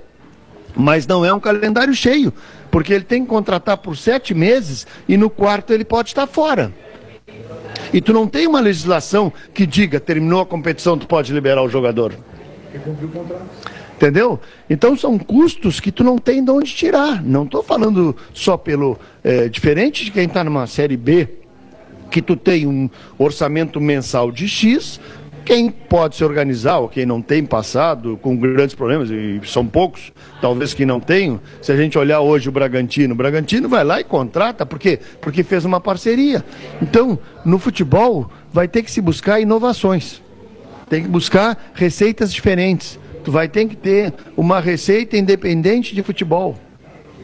[0.75, 2.33] mas não é um calendário cheio,
[2.71, 6.71] porque ele tem que contratar por sete meses e no quarto ele pode estar fora.
[7.93, 11.69] E tu não tem uma legislação que diga, terminou a competição, tu pode liberar o
[11.69, 12.13] jogador.
[12.75, 13.76] E cumprir o contrato.
[13.97, 14.39] Entendeu?
[14.69, 17.23] Então são custos que tu não tem de onde tirar.
[17.23, 18.99] Não estou falando só pelo.
[19.25, 21.29] É, diferente de quem está numa série B,
[22.11, 22.89] que tu tem um
[23.19, 25.01] orçamento mensal de X,
[25.45, 30.13] quem pode se organizar, ou quem não tem passado com grandes problemas, e são poucos,
[30.41, 34.01] talvez que não tenham, se a gente olhar hoje o Bragantino, o Bragantino vai lá
[34.01, 35.01] e contrata, por quê?
[35.21, 36.45] Porque fez uma parceria.
[36.83, 40.21] Então, no futebol, vai ter que se buscar inovações,
[40.89, 46.57] tem que buscar receitas diferentes tu vai ter que ter uma receita independente de futebol.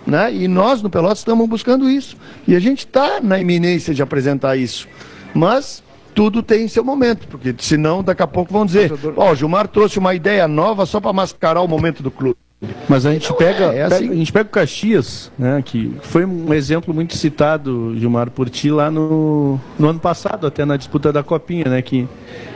[0.04, 0.34] Né?
[0.34, 2.16] E nós no Pelotas estamos buscando isso.
[2.44, 4.88] E a gente está na iminência de apresentar isso.
[5.32, 5.80] Mas
[6.12, 10.00] tudo tem seu momento, porque senão daqui a pouco vão dizer, ó, oh, Gilmar trouxe
[10.00, 12.36] uma ideia nova só para mascarar o momento do clube.
[12.88, 13.98] Mas a gente pega, é assim.
[13.98, 18.48] pega, a gente pega o Caxias, né, que foi um exemplo muito citado, Gilmar, por
[18.48, 22.06] ti lá no, no ano passado, até na disputa da Copinha, né, que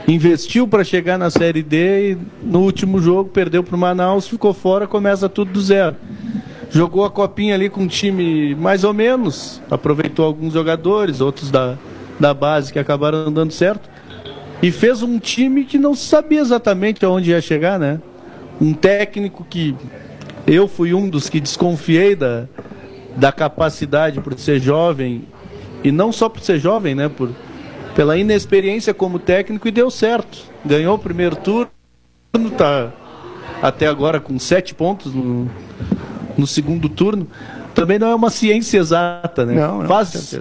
[0.07, 4.53] investiu para chegar na Série D e no último jogo perdeu para o Manaus, ficou
[4.53, 5.97] fora, começa tudo do zero.
[6.69, 11.77] Jogou a Copinha ali com um time mais ou menos, aproveitou alguns jogadores, outros da,
[12.17, 13.89] da base que acabaram dando certo,
[14.61, 17.99] e fez um time que não sabia exatamente aonde ia chegar, né?
[18.59, 19.75] Um técnico que
[20.45, 22.45] eu fui um dos que desconfiei da,
[23.15, 25.25] da capacidade por ser jovem,
[25.83, 27.09] e não só por ser jovem, né?
[27.09, 27.29] Por,
[27.95, 30.39] pela inexperiência como técnico, e deu certo.
[30.65, 31.69] Ganhou o primeiro turno,
[32.35, 32.91] está
[33.61, 35.49] até agora com sete pontos no,
[36.37, 37.27] no segundo turno.
[37.73, 39.55] Também não é uma ciência exata, né?
[39.55, 40.39] Não, não faz,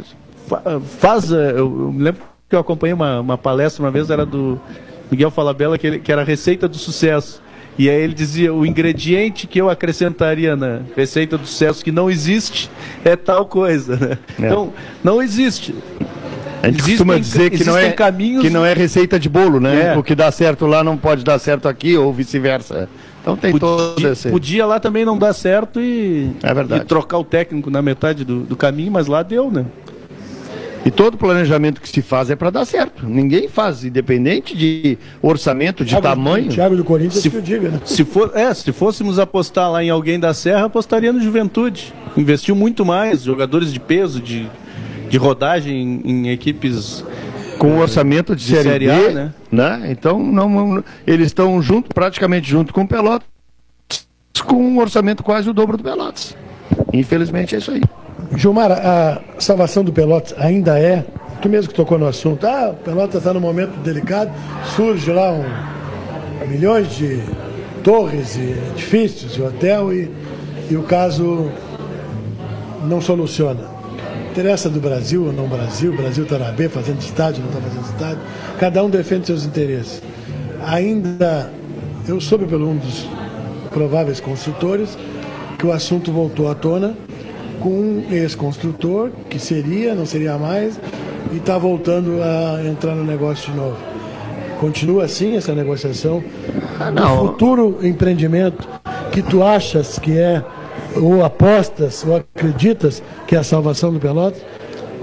[0.98, 4.24] faz, eh, eu, eu me lembro que eu acompanhei uma, uma palestra uma vez, era
[4.24, 4.60] do
[5.10, 7.42] Miguel Falabella, que, ele, que era a receita do sucesso
[7.78, 12.10] E aí ele dizia: o ingrediente que eu acrescentaria na receita do sucesso que não
[12.10, 12.70] existe
[13.04, 13.96] é tal coisa.
[13.96, 14.18] Né?
[14.40, 14.46] É.
[14.46, 14.72] Então,
[15.02, 15.74] não existe.
[16.62, 18.42] A gente existem, costuma dizer que não, é, caminhos...
[18.42, 19.94] que não é receita de bolo, né?
[19.94, 19.98] É.
[19.98, 22.88] O que dá certo lá não pode dar certo aqui ou vice-versa.
[23.20, 24.30] Então tem podia, todo esse...
[24.30, 28.40] Podia lá também não dar certo e, é e trocar o técnico na metade do,
[28.40, 29.66] do caminho, mas lá deu, né?
[30.86, 33.04] E todo planejamento que se faz é para dar certo.
[33.04, 36.48] Ninguém faz, independente de orçamento, de Thiago, tamanho.
[36.48, 37.80] Thiago do Corinthians se, que eu diga, né?
[37.84, 41.92] Se, for, é, se fôssemos apostar lá em alguém da Serra, apostaria no Juventude.
[42.16, 44.48] Investiu muito mais, jogadores de peso, de,
[45.10, 47.04] de rodagem em, em equipes
[47.58, 49.34] com orçamento de, de série, série A, né?
[49.50, 49.88] né?
[49.90, 53.26] Então não, eles estão junto, praticamente junto com o Pelotas,
[54.46, 56.36] com um orçamento quase o dobro do Pelotas.
[56.92, 57.82] Infelizmente é isso aí.
[58.36, 61.04] Gilmar, a salvação do Pelotas ainda é,
[61.40, 64.30] tu mesmo que tocou no assunto, ah, o Pelotas está num momento delicado,
[64.74, 65.44] surge lá um,
[66.48, 67.22] milhões de
[67.84, 70.10] torres e edifícios e hotel e,
[70.70, 71.50] e o caso
[72.84, 73.76] não soluciona.
[74.30, 77.84] Interessa do Brasil ou não Brasil, Brasil está na B, fazendo estádio, não está fazendo
[77.84, 78.18] estádio,
[78.58, 80.02] cada um defende seus interesses.
[80.64, 81.50] Ainda,
[82.06, 83.06] eu soube pelo um dos
[83.70, 84.98] prováveis construtores
[85.58, 86.94] que o assunto voltou à tona
[87.60, 90.80] com um ex-construtor, que seria, não seria mais,
[91.32, 93.76] e está voltando a entrar no negócio de novo.
[94.60, 96.22] Continua assim essa negociação?
[96.80, 97.24] Ah, não.
[97.24, 98.66] O futuro empreendimento
[99.12, 100.42] que tu achas que é
[100.94, 104.42] ou apostas, ou acreditas que é a salvação do Pelotas,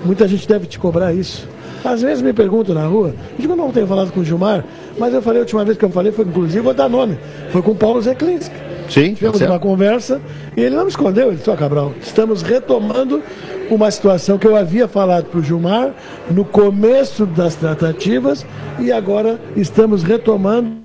[0.03, 1.47] muita gente deve te cobrar isso.
[1.83, 4.63] Às vezes me perguntam na rua, digo, não tenho falado com o Gilmar,
[4.97, 7.17] mas eu falei, a última vez que eu falei foi, inclusive, vou dar nome,
[7.51, 8.55] foi com o Paulo Zeklinski.
[8.89, 10.21] Sim, Tivemos tá uma conversa
[10.55, 13.21] e ele não me escondeu, ele disse, ó, Cabral, estamos retomando
[13.69, 15.91] uma situação que eu havia falado para o Gilmar
[16.29, 18.45] no começo das tratativas
[18.79, 20.83] e agora estamos retomando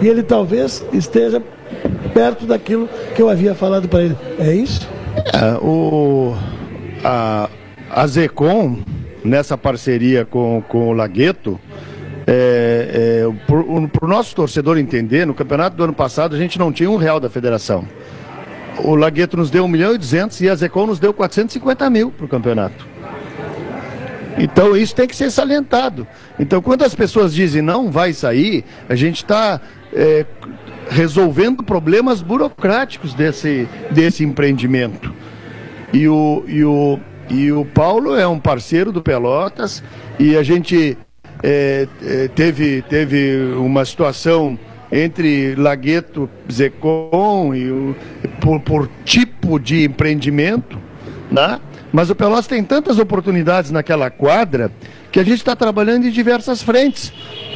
[0.00, 1.42] e ele talvez esteja
[2.14, 4.16] perto daquilo que eu havia falado para ele.
[4.38, 4.88] É isso?
[5.34, 6.34] É, o,
[7.04, 7.48] a,
[7.90, 8.78] a Zecom,
[9.24, 11.58] nessa parceria com, com o Lagueto,
[12.30, 16.70] é, é, para o nosso torcedor entender, no campeonato do ano passado a gente não
[16.70, 17.88] tinha um real da federação.
[18.84, 22.10] O Lagueto nos deu 1 milhão e 200 e a Zecom nos deu 450 mil
[22.10, 22.86] para o campeonato.
[24.36, 26.06] Então isso tem que ser salientado.
[26.38, 29.58] Então quando as pessoas dizem não vai sair, a gente está
[29.94, 30.26] é,
[30.90, 35.14] resolvendo problemas burocráticos desse, desse empreendimento.
[35.94, 37.00] E o, e, o,
[37.30, 39.82] e o Paulo é um parceiro do Pelotas
[40.18, 40.98] e a gente
[41.42, 44.58] é, é, teve, teve uma situação
[44.90, 47.96] entre Lagueto, Zecon e o,
[48.40, 50.78] por, por tipo de empreendimento,
[51.30, 51.60] né?
[51.92, 54.70] mas o Pelotas tem tantas oportunidades naquela quadra
[55.10, 57.12] que a gente está trabalhando em diversas frentes.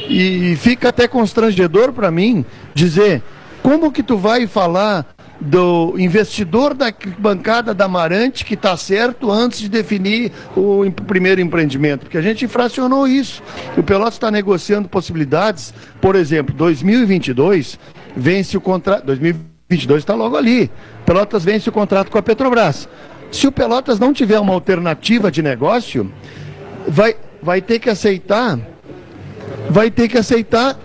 [0.09, 3.21] E fica até constrangedor para mim dizer
[3.61, 5.12] como que tu vai falar
[5.43, 12.01] do investidor da bancada da Amarante que está certo antes de definir o primeiro empreendimento,
[12.01, 13.43] porque a gente infracionou isso.
[13.77, 17.77] O Pelotas está negociando possibilidades, por exemplo, 2022
[18.15, 20.71] vence o contrato, 2022 está logo ali.
[21.05, 22.87] Pelotas vence o contrato com a Petrobras.
[23.31, 26.11] Se o Pelotas não tiver uma alternativa de negócio,
[26.87, 28.59] vai, vai ter que aceitar
[29.69, 30.77] vai ter que aceitar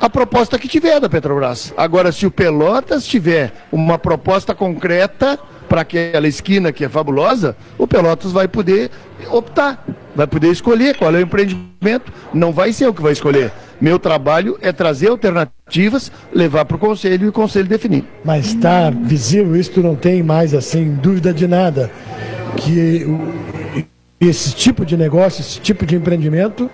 [0.00, 1.74] a proposta que tiver da Petrobras.
[1.76, 7.86] Agora, se o Pelotas tiver uma proposta concreta para aquela esquina que é fabulosa, o
[7.86, 8.90] Pelotas vai poder
[9.30, 9.84] optar,
[10.16, 12.12] vai poder escolher qual é o empreendimento.
[12.32, 13.52] Não vai ser o que vai escolher.
[13.80, 18.04] Meu trabalho é trazer alternativas, levar para o conselho e o conselho definir.
[18.24, 21.90] Mas está visível, isso não tem mais assim dúvida de nada
[22.56, 23.06] que
[24.20, 26.70] esse tipo de negócio, esse tipo de empreendimento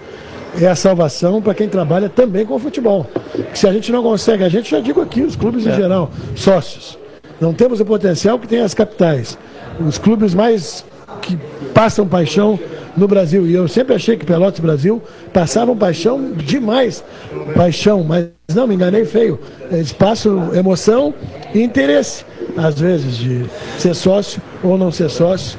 [0.61, 3.07] é a salvação para quem trabalha também com o futebol.
[3.55, 5.71] Se a gente não consegue, a gente já digo aqui, os clubes é.
[5.71, 6.99] em geral, sócios,
[7.41, 9.39] não temos o potencial que tem as capitais.
[9.79, 10.85] Os clubes mais
[11.21, 11.39] que
[11.75, 12.59] passam paixão
[12.97, 13.47] no Brasil.
[13.47, 15.03] E eu sempre achei que Pelotas Brasil
[15.33, 17.05] passavam paixão demais.
[17.55, 19.39] Paixão, mas não, me enganei feio.
[19.71, 21.13] Eles passam emoção
[21.55, 22.25] e interesse,
[22.57, 23.45] às vezes, de
[23.79, 25.59] ser sócio ou não ser sócio,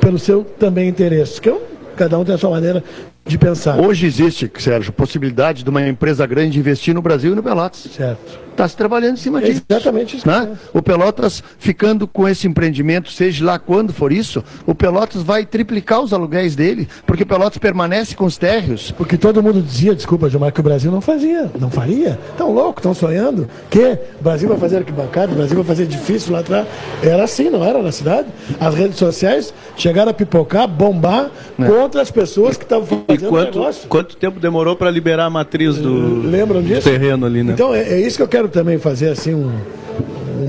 [0.00, 1.40] pelo seu também interesse.
[1.40, 1.62] Que eu,
[1.96, 2.82] cada um tem a sua maneira
[3.24, 3.78] de pensar.
[3.78, 7.88] Hoje existe, Sérgio, possibilidade de uma empresa grande investir no Brasil e no Pelotas.
[7.94, 8.42] Certo.
[8.52, 9.62] Está se trabalhando em cima é disso.
[9.68, 10.28] Exatamente isso.
[10.28, 10.50] Né?
[10.74, 16.00] O Pelotas ficando com esse empreendimento, seja lá quando for isso, o Pelotas vai triplicar
[16.00, 18.90] os aluguéis dele, porque o Pelotas permanece com os térreos.
[18.90, 22.18] Porque todo mundo dizia, desculpa, Gilmar, que o Brasil não fazia, não faria.
[22.30, 23.48] Estão loucos, estão sonhando.
[23.70, 26.66] Que o Brasil vai fazer arquibancada, o Brasil vai fazer difícil lá atrás.
[27.02, 28.28] Era assim, não era na cidade?
[28.60, 31.64] As redes sociais chegaram a pipocar, bombar é.
[31.64, 36.22] contra as pessoas que estavam E quanto, quanto tempo demorou para liberar a matriz do,
[36.22, 36.80] Lembram disso?
[36.80, 37.52] do terreno ali, né?
[37.52, 39.52] Então, é, é, isso que eu quero também fazer, assim, um,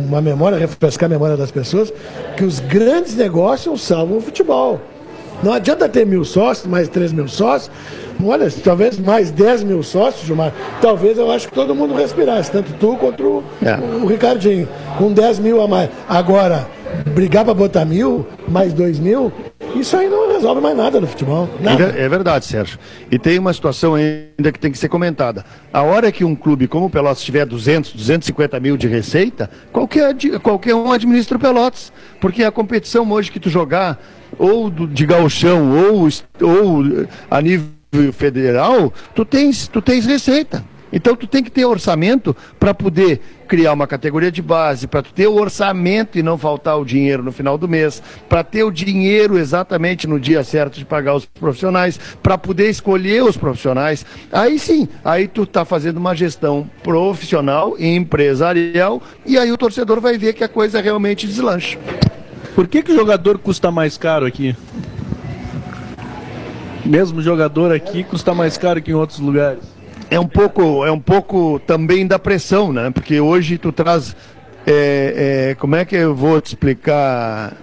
[0.08, 1.94] uma memória, refrescar a memória das pessoas,
[2.38, 4.80] que os grandes negócios salvam o futebol.
[5.42, 7.70] Não adianta ter mil sócios, mais três mil sócios.
[8.24, 10.54] Olha, talvez mais 10 mil sócios, Gilmar.
[10.82, 13.76] Talvez eu acho que todo mundo respirasse, tanto tu quanto o, é.
[14.02, 14.68] o Ricardinho.
[14.98, 15.90] Com 10 mil a mais.
[16.08, 16.66] Agora,
[17.14, 19.32] brigar para botar mil, mais dois mil,
[19.76, 21.50] isso aí não resolve mais nada no futebol.
[21.60, 21.94] Nada.
[21.98, 22.78] É verdade, Sérgio.
[23.12, 25.44] E tem uma situação ainda que tem que ser comentada.
[25.72, 30.16] A hora que um clube como o Pelotas tiver 200, 250 mil de receita, qualquer,
[30.42, 31.92] qualquer um administra o Pelotas.
[32.20, 34.00] Porque a competição hoje que tu jogar,
[34.38, 36.08] ou de galchão, ou,
[36.42, 37.68] ou a nível
[38.14, 40.64] federal, tu tens, tu tens receita.
[40.94, 45.28] Então tu tem que ter orçamento para poder criar uma categoria de base, para ter
[45.28, 49.40] o orçamento e não faltar o dinheiro no final do mês, para ter o dinheiro
[49.40, 54.06] exatamente no dia certo de pagar os profissionais, para poder escolher os profissionais.
[54.32, 60.00] Aí sim, aí tu está fazendo uma gestão profissional e empresarial e aí o torcedor
[60.00, 61.80] vai ver que a coisa realmente deslancha.
[62.54, 64.56] Por que, que o jogador custa mais caro aqui?
[66.86, 69.73] Mesmo jogador aqui custa mais caro que em outros lugares
[70.14, 72.92] é um pouco, é um pouco também da pressão, né?
[72.92, 74.16] Porque hoje tu traz,
[74.64, 77.54] é, é, como é que eu vou te explicar,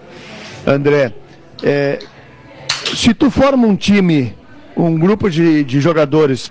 [0.67, 1.13] André?
[1.63, 2.01] É,
[2.93, 4.35] se tu forma um time,
[4.77, 6.51] um grupo de, de jogadores,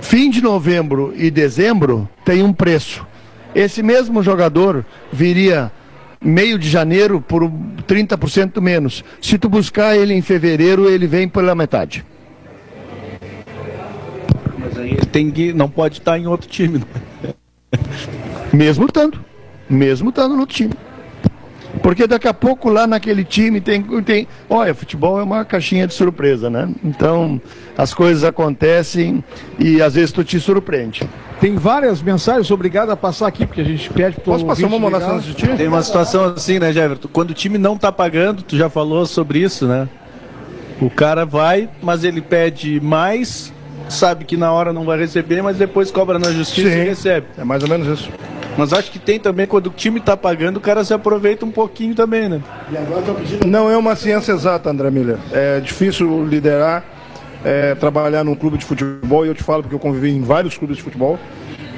[0.00, 3.06] fim de novembro e dezembro tem um preço.
[3.54, 5.70] Esse mesmo jogador viria
[6.18, 7.42] meio de janeiro por
[7.86, 9.04] 30% menos.
[9.20, 12.06] Se tu buscar ele em fevereiro, ele vem pela metade
[14.78, 16.82] aí tem que, não pode estar em outro time.
[18.52, 19.18] Mesmo estando.
[19.68, 20.74] Mesmo estando no outro time.
[21.82, 24.26] Porque daqui a pouco lá naquele time tem, tem.
[24.48, 26.68] Olha, futebol é uma caixinha de surpresa, né?
[26.82, 27.40] Então
[27.76, 29.22] as coisas acontecem
[29.58, 31.08] e às vezes tu te surpreende.
[31.40, 34.78] Tem várias mensagens, obrigado a passar aqui, porque a gente pede para Posso passar uma
[34.78, 35.56] monação de time?
[35.56, 37.08] Tem uma situação assim, né, Jeverton?
[37.12, 39.86] Quando o time não tá pagando, tu já falou sobre isso, né?
[40.80, 43.52] O cara vai, mas ele pede mais
[43.88, 47.26] sabe que na hora não vai receber, mas depois cobra na justiça Sim, e recebe.
[47.38, 48.10] É mais ou menos isso.
[48.56, 51.50] Mas acho que tem também, quando o time está pagando, o cara se aproveita um
[51.50, 52.40] pouquinho também, né?
[53.46, 55.18] Não é uma ciência exata, André Miller.
[55.30, 56.82] É difícil liderar,
[57.44, 60.56] é, trabalhar num clube de futebol, e eu te falo porque eu convivi em vários
[60.56, 61.18] clubes de futebol,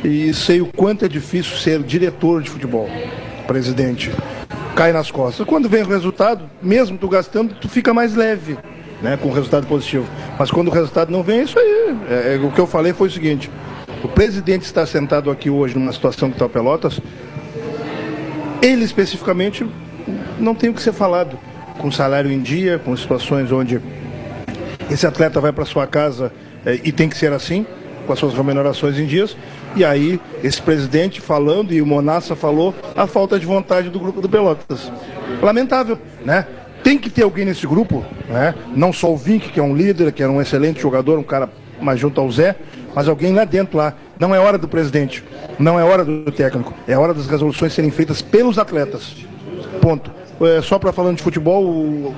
[0.05, 2.89] e sei o quanto é difícil ser diretor de futebol,
[3.49, 4.13] presidente.
[4.77, 5.45] Cai nas costas.
[5.45, 8.57] Quando vem o resultado, mesmo tu gastando, tu fica mais leve
[9.03, 10.07] né, com resultado positivo.
[10.39, 11.97] Mas quando o resultado não vem, é isso aí.
[12.09, 13.51] É, é, o que eu falei foi o seguinte:
[14.03, 17.01] o presidente está sentado aqui hoje numa situação que está Pelotas,
[18.63, 19.67] ele especificamente
[20.39, 21.39] não tem o que ser falado.
[21.79, 23.81] Com salário em dia, com situações onde
[24.91, 26.33] esse atleta vai para sua casa
[26.67, 27.65] é, e tem que ser assim,
[28.05, 29.37] com as suas remunerações em dias.
[29.77, 34.21] E aí, esse presidente falando, e o Monassa falou, a falta de vontade do grupo
[34.21, 34.91] do Pelotas.
[35.41, 36.47] Lamentável, né?
[36.89, 38.55] Tem que ter alguém nesse grupo, né?
[38.75, 41.51] Não só o Vink, que é um líder, que é um excelente jogador, um cara
[41.83, 42.57] mais junto ao Zé,
[42.95, 43.93] mas alguém lá dentro lá.
[44.19, 45.23] Não é hora do presidente,
[45.59, 49.17] não é hora do técnico, é hora das resoluções serem feitas pelos atletas.
[49.83, 50.11] Ponto.
[50.41, 52.15] É, só para falando de futebol, o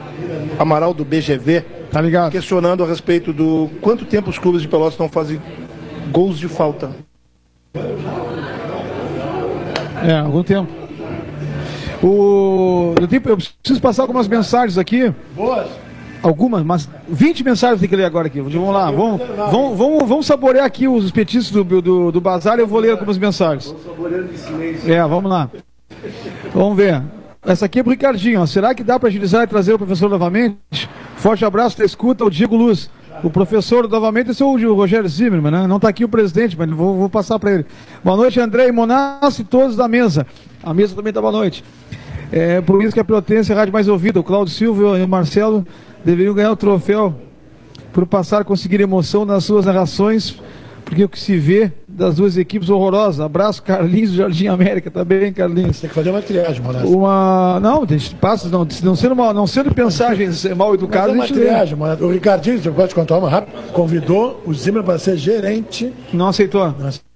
[0.56, 2.30] Amaral do BGV tá ligado.
[2.30, 5.42] questionando a respeito do quanto tempo os clubes de Pelotas estão fazendo
[6.12, 6.92] gols de falta.
[10.06, 10.79] É, algum tempo.
[12.02, 15.12] O, eu, tenho, eu preciso passar algumas mensagens aqui.
[15.34, 15.68] Boas.
[16.22, 18.40] Algumas, mas 20 mensagens tem que ler agora aqui.
[18.40, 22.62] Vamos lá, vamos, vamos, vamos, vamos saborear aqui os petiscos do, do, do bazar e
[22.62, 23.74] eu vou ler algumas mensagens.
[24.86, 25.50] É, vamos lá.
[26.54, 27.02] Vamos ver.
[27.42, 28.42] Essa aqui é pro Ricardinho.
[28.42, 28.46] Ó.
[28.46, 30.58] Será que dá para agilizar e trazer o professor novamente?
[31.16, 32.90] Forte abraço da escuta, o Diego Luz.
[33.22, 35.66] O professor novamente esse é o Rogério Zimmermann, né?
[35.66, 37.66] Não está aqui o presidente, mas vou, vou passar para ele.
[38.02, 40.26] Boa noite, André e Monassi, todos da mesa.
[40.62, 41.64] A mesa também está boa noite.
[42.32, 44.20] É por isso que a Pelotense é a rádio mais ouvida.
[44.20, 45.66] O Cláudio Silva e o Marcelo
[46.04, 47.14] deveriam ganhar o troféu
[47.92, 50.36] por passar a conseguir emoção nas suas narrações,
[50.84, 53.24] porque o que se vê das duas equipes horrorosa.
[53.24, 55.80] Abraço, Carlinhos do Jardim América, tá bem, Carlinhos?
[55.80, 56.88] Tem que fazer uma triagem, Moraes.
[56.88, 57.58] Uma.
[57.60, 61.14] Não, gente, passa, não, não sendo, uma, não sendo pensagens mal educadas.
[61.14, 62.00] Uma triagem, Moraes.
[62.00, 65.92] O Ricardinho, você pode contar uma rápida, convidou o Zimmer para ser gerente.
[66.12, 66.74] Não aceitou.
[66.78, 67.09] Não aceitou.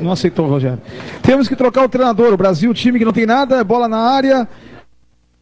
[0.00, 0.80] Não aceitou, Rogério.
[1.22, 2.32] Temos que trocar o treinador.
[2.32, 4.48] O Brasil, time que não tem nada, é bola na área,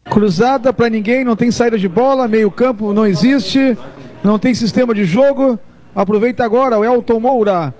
[0.05, 3.77] cruzada para ninguém, não tem saída de bola, meio-campo não existe,
[4.23, 5.59] não tem sistema de jogo.
[5.95, 7.73] Aproveita agora o Elton Moura.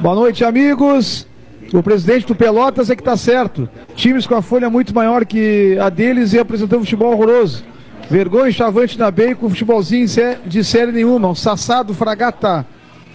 [0.00, 1.26] Boa noite, amigos.
[1.72, 3.68] O presidente do Pelotas é que está certo.
[3.94, 7.62] Times com a folha muito maior que a deles e apresentando futebol horroroso.
[8.08, 10.06] Vergonha chavante na B com futebolzinho
[10.46, 11.28] de série nenhuma.
[11.28, 12.64] Um Sassá do Fragata.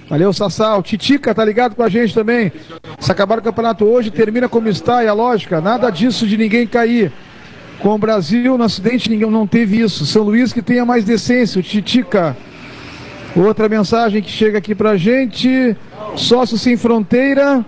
[0.09, 0.77] Valeu, Sassá.
[0.77, 2.51] O Titica tá ligado com a gente também.
[2.99, 5.61] Se acabar o campeonato hoje, termina como está, e a lógica.
[5.61, 7.11] Nada disso de ninguém cair.
[7.79, 10.05] Com o Brasil, no acidente, ninguém não teve isso.
[10.05, 11.59] São Luís que tenha mais decência.
[11.59, 12.35] O Titica.
[13.35, 15.75] Outra mensagem que chega aqui pra gente.
[16.15, 17.65] Sócio Sem Fronteira.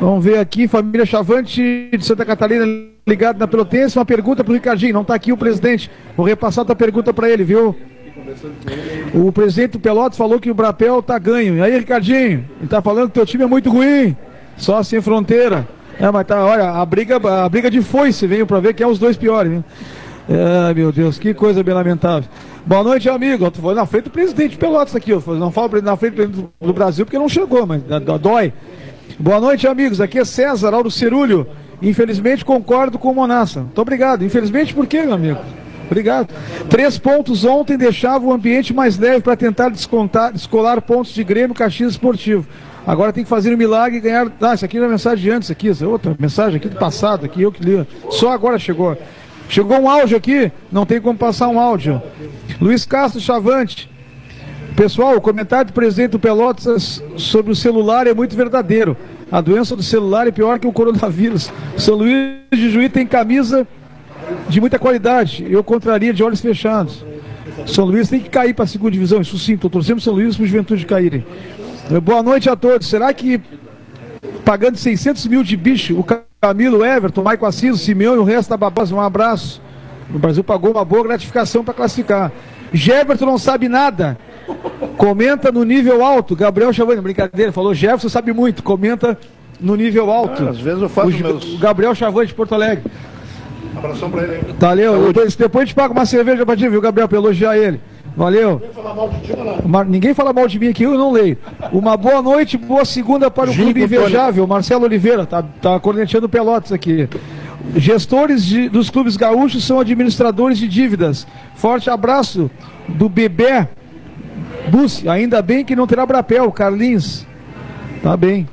[0.00, 2.64] Vamos ver aqui, família Chavante de Santa Catarina
[3.06, 3.98] ligado na Pelotense.
[3.98, 5.90] Uma pergunta para o Ricardinho, não está aqui o presidente.
[6.16, 7.76] Vou repassar a pergunta para ele, viu?
[9.14, 11.56] O presidente do Pelotas falou que o Brapel tá ganho.
[11.56, 14.16] E aí, Ricardinho, ele tá falando que teu time é muito ruim,
[14.56, 15.66] só sem fronteira.
[16.00, 18.86] É, mas tá, olha, a briga, a briga de foice veio para ver que é
[18.86, 19.64] os dois piores, viu?
[20.30, 22.28] Ai, meu Deus, que coisa bem lamentável.
[22.64, 23.50] Boa noite, amigo.
[23.64, 25.10] Eu na frente do presidente de Pelotas aqui.
[25.10, 27.82] Eu não falo na frente do Brasil porque não chegou, mas
[28.20, 28.52] dói.
[29.18, 30.00] Boa noite, amigos.
[30.00, 31.46] Aqui é César Auro Cerulho.
[31.80, 33.60] Infelizmente concordo com o Monassa.
[33.60, 34.22] Muito obrigado.
[34.22, 35.38] Infelizmente por quê, meu amigo?
[35.90, 36.28] Obrigado.
[36.68, 41.54] Três pontos ontem deixavam o ambiente mais leve para tentar descontar, descolar pontos de Grêmio
[41.54, 42.46] Caxias Esportivo.
[42.86, 44.30] Agora tem que fazer um milagre e ganhar.
[44.40, 46.76] Ah, isso aqui é a mensagem de antes, aqui, essa é outra mensagem aqui do
[46.76, 47.86] passado, aqui eu que li.
[48.10, 48.96] Só agora chegou.
[49.48, 52.02] Chegou um áudio aqui, não tem como passar um áudio.
[52.60, 53.90] Luiz Castro Chavante.
[54.76, 58.96] Pessoal, o comentário do presidente do Pelotas sobre o celular é muito verdadeiro.
[59.30, 61.50] A doença do celular é pior que o coronavírus.
[61.76, 63.66] São Luís de Juí tem camisa
[64.48, 65.46] de muita qualidade.
[65.48, 67.04] Eu contraria de olhos fechados.
[67.66, 69.20] São Luís tem que cair para a segunda divisão.
[69.20, 71.24] Isso sim, estou torcendo São Luís para o Juventude caírem.
[72.02, 72.86] Boa noite a todos.
[72.86, 73.40] Será que
[74.44, 76.04] pagando 600 mil de bicho, o
[76.40, 79.60] Camilo, Everton, Maico Assis, o Simeão e o resto da babosa, um abraço.
[80.14, 82.32] O Brasil pagou uma boa gratificação para classificar.
[82.72, 84.18] Jefferson não sabe nada.
[84.96, 86.34] Comenta no nível alto.
[86.34, 88.62] Gabriel Chavani, brincadeira, falou Jefferson sabe muito.
[88.62, 89.18] Comenta
[89.60, 90.46] no nível alto.
[90.46, 91.54] Ah, às vezes eu faço o, meus...
[91.54, 92.84] o Gabriel Chavani de Porto Alegre.
[93.76, 94.54] Abração pra ele.
[94.58, 95.06] Valeu.
[95.08, 97.80] Depois, depois a gente paga uma cerveja pra ti, viu, Gabriel, pra elogiar ele.
[98.16, 98.54] Valeu.
[98.54, 99.32] Ninguém fala mal de ti,
[99.64, 101.38] Uma, ninguém fala mal de mim aqui, eu não leio.
[101.72, 104.46] Uma boa noite, boa segunda para o Junto Clube Invejável.
[104.46, 107.08] Marcelo Oliveira, tá, tá cornetando Pelotas aqui.
[107.76, 111.26] Gestores de, dos clubes gaúchos são administradores de dívidas.
[111.54, 112.50] Forte abraço
[112.88, 113.68] do Bebê
[114.68, 115.08] Bussi.
[115.08, 117.26] Ainda bem que não terá Brapel, Carlinhos.
[118.02, 118.48] Tá bem.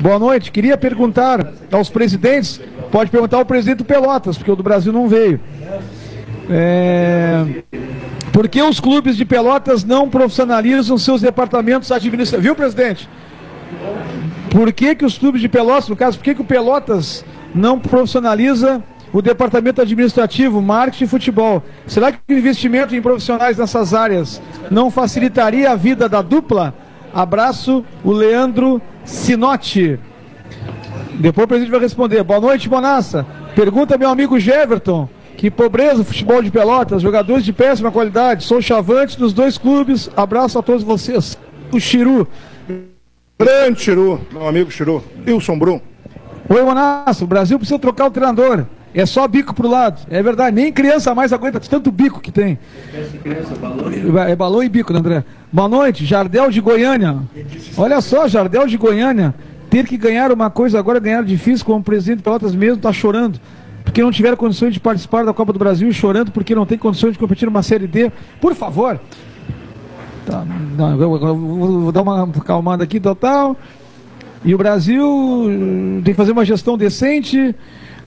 [0.00, 0.50] Boa noite.
[0.52, 2.60] Queria perguntar aos presidentes,
[2.92, 5.40] pode perguntar ao presidente do Pelotas, porque o do Brasil não veio.
[6.48, 7.64] É...
[8.32, 12.44] Por que os clubes de Pelotas não profissionalizam seus departamentos administrativos?
[12.44, 13.08] Viu, presidente?
[14.50, 17.24] Por que, que os clubes de Pelotas, no caso, por que, que o Pelotas
[17.54, 18.82] não profissionaliza
[19.12, 21.62] o departamento administrativo, marketing e futebol.
[21.86, 24.40] Será que o investimento em profissionais nessas áreas
[24.70, 26.74] não facilitaria a vida da dupla?
[27.12, 30.00] Abraço, o Leandro Sinotti.
[31.14, 32.22] Depois o presidente vai responder.
[32.22, 33.26] Boa noite, Bonassa.
[33.54, 35.08] Pergunta meu amigo Jeverton.
[35.36, 38.44] Que pobreza o futebol de Pelotas, jogadores de péssima qualidade.
[38.44, 40.10] Sou chavante dos dois clubes.
[40.16, 41.38] Abraço a todos vocês.
[41.72, 42.28] O Chiru.
[43.38, 45.02] Grande Chiru, meu amigo Chiru.
[45.26, 45.80] Wilson Brum.
[46.48, 47.24] Oi, Monassa.
[47.24, 48.66] O Brasil precisa trocar o treinador.
[48.94, 50.02] É só bico pro lado.
[50.10, 52.58] É verdade, nem criança mais aguenta tanto bico que tem.
[54.28, 55.24] É balão e bico, né, André?
[55.50, 57.16] Boa noite, Jardel de Goiânia.
[57.76, 59.34] Olha só, Jardel de Goiânia.
[59.72, 62.92] Ter que ganhar uma coisa agora, ganhar difícil, como o presidente de Pelotas mesmo está
[62.92, 63.40] chorando.
[63.82, 66.76] Porque não tiveram condições de participar da Copa do Brasil e chorando porque não tem
[66.76, 68.12] condições de competir numa Série D.
[68.38, 69.00] Por favor.
[70.26, 70.44] Tá,
[70.76, 73.56] não, eu, eu, eu, vou dar uma calmada aqui, total.
[74.44, 75.48] E o Brasil
[76.04, 77.54] tem que fazer uma gestão decente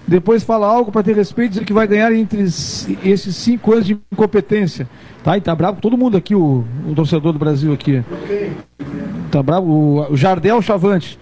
[0.08, 3.98] depois fala algo para ter respeito, dizer que vai ganhar entre esses cinco anos de
[4.12, 4.88] incompetência.
[5.24, 8.04] Tá, e tá bravo todo mundo aqui, o, o torcedor do Brasil aqui.
[9.32, 11.18] Tá bravo, o, o Jardel Chavante.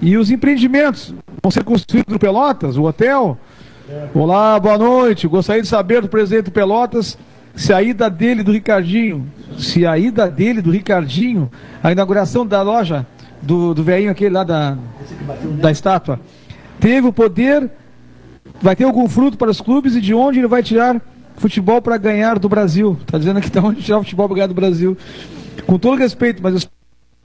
[0.00, 3.38] E os empreendimentos vão ser construídos no Pelotas, o hotel.
[4.14, 5.26] Olá, boa noite.
[5.26, 7.18] Gostaria de saber do presidente do Pelotas
[7.54, 9.26] se a ida dele do Ricardinho,
[9.56, 11.50] se a ida dele do Ricardinho,
[11.82, 13.06] a inauguração da loja
[13.40, 14.76] do, do velhinho aquele lá da,
[15.60, 16.18] da estátua,
[16.80, 17.70] teve o poder
[18.60, 21.00] vai ter algum fruto para os clubes e de onde ele vai tirar
[21.36, 22.96] futebol para ganhar do Brasil.
[23.00, 24.96] Está dizendo aqui de onde tirar futebol para ganhar do Brasil.
[25.66, 26.68] Com todo respeito, mas os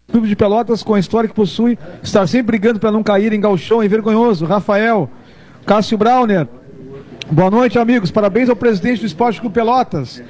[0.09, 3.39] clubes de Pelotas, com a história que possui, estar sempre brigando para não cair em
[3.39, 4.45] galchão, é vergonhoso.
[4.45, 5.09] Rafael,
[5.65, 6.47] Cássio Brauner.
[7.31, 8.09] Boa noite, amigos.
[8.09, 10.21] Parabéns ao presidente do Esporte Clube Pelotas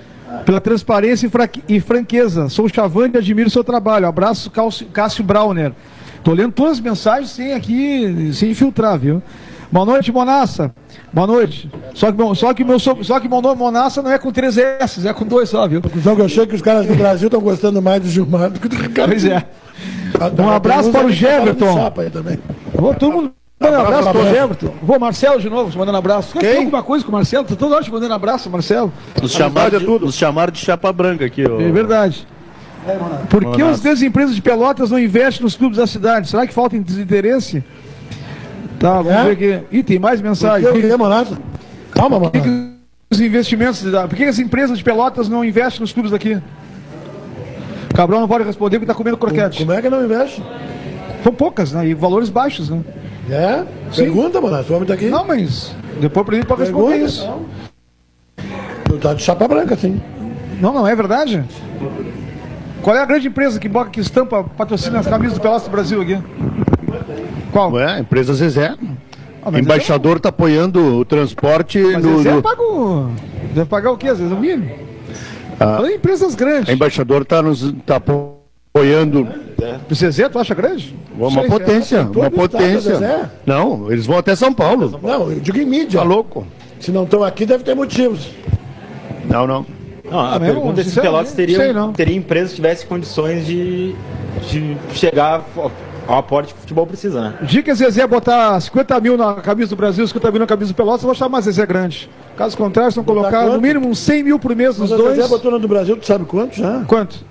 [0.45, 1.29] pela transparência
[1.67, 2.49] e franqueza.
[2.49, 4.05] Sou chavante e admiro seu trabalho.
[4.05, 4.51] Abraço,
[4.93, 5.73] Cássio Brauner.
[6.17, 9.23] Estou lendo todas as mensagens sem aqui, sem infiltrar, viu?
[9.71, 10.73] Boa noite, Monassa.
[11.13, 11.69] Boa noite.
[11.93, 15.07] Só que, só que, meu, só que meu nome Monassa não é com três S,
[15.07, 15.81] é com dois só, viu?
[16.03, 18.59] Só que eu achei que os caras do Brasil estão gostando mais do Gilmar do
[18.59, 19.11] que do Ricardo.
[19.11, 19.45] Pois é.
[20.37, 21.91] Um abraço para o Jefferson.
[22.73, 24.73] Oh, todo mundo Mandando um abraço pro Everton.
[24.81, 26.37] Vou, Marcelo de novo, te mandando abraço.
[26.39, 27.43] Quer alguma coisa com o Marcelo?
[27.43, 28.91] Tô toda hora te mandando abraço, Marcelo.
[29.21, 31.59] Nos chamaram, de, nos chamaram de chapa branca aqui, ó.
[31.59, 32.25] É verdade.
[33.29, 36.29] Por que as grandes empresas de Pelotas não investem nos clubes da cidade?
[36.29, 37.61] Será que falta desinteresse?
[38.79, 39.23] Tá, vamos É?
[39.23, 39.65] ver aqui.
[39.77, 40.67] Ih, tem mais mensagem.
[40.67, 40.97] Eu queria.
[41.91, 42.73] Calma, Por que, que
[43.11, 43.83] os investimentos.
[43.83, 46.37] Por que as empresas de Pelotas não investem nos clubes daqui?
[47.93, 49.59] Cabral não pode responder porque está comendo croquete.
[49.59, 50.41] Como é que não investe?
[51.23, 51.87] São poucas, né?
[51.87, 52.81] E valores baixos, né?
[53.29, 53.65] É?
[53.91, 54.03] Sim.
[54.03, 54.71] Pergunta, Monato.
[54.71, 55.07] O homem tá aqui.
[55.09, 57.27] Não, mas depois o presidente pode responder Pergunta, isso.
[57.27, 58.97] não.
[58.99, 60.01] Tá de chapa branca, sim.
[60.61, 61.43] Não, não é verdade?
[62.81, 65.69] Qual é a grande empresa que boca que estampa, patrocina as camisas do Pelotas do
[65.71, 66.17] Brasil aqui?
[67.51, 67.75] Qual?
[67.77, 68.75] A empresa Zezé.
[69.43, 72.17] Ah, O embaixador está apoiando o transporte Mas do.
[72.17, 73.09] Zezé paga o...
[73.53, 74.09] Deve pagar o quê?
[74.09, 74.69] Às vezes o mínimo?
[75.59, 75.79] Ah.
[75.91, 76.69] Empresas grandes.
[76.69, 79.27] O embaixador está nos tá apoiando
[79.89, 80.95] O Zezé, tu acha grande?
[81.17, 82.79] uma Sei, potência, todo uma potência.
[82.95, 83.29] Zezé.
[83.45, 84.99] Não, eles vão até São Paulo.
[85.01, 85.99] Não, eu digo em mídia.
[85.99, 86.45] Tá louco?
[86.79, 88.29] Se não estão aqui, deve ter motivos.
[89.25, 89.65] Não, não.
[90.09, 93.93] Não, a Ah, pergunta é se sinceramente, Pelotas teria, teria empresa que tivesse condições de,
[94.49, 95.43] de chegar
[96.09, 97.33] ao aporte que o futebol precisa, né?
[97.41, 100.47] O dia que a Zezé botar 50 mil na camisa do Brasil, 50 mil na
[100.47, 102.09] camisa do Pelotas, eu vou chamar Zezé grande.
[102.35, 103.61] Caso contrário, se não colocar no quanto?
[103.61, 105.15] mínimo uns 100 mil por mês nos Mas dois.
[105.17, 106.83] Zezé botou na do Brasil, tu sabe quanto já?
[106.87, 107.23] Quanto?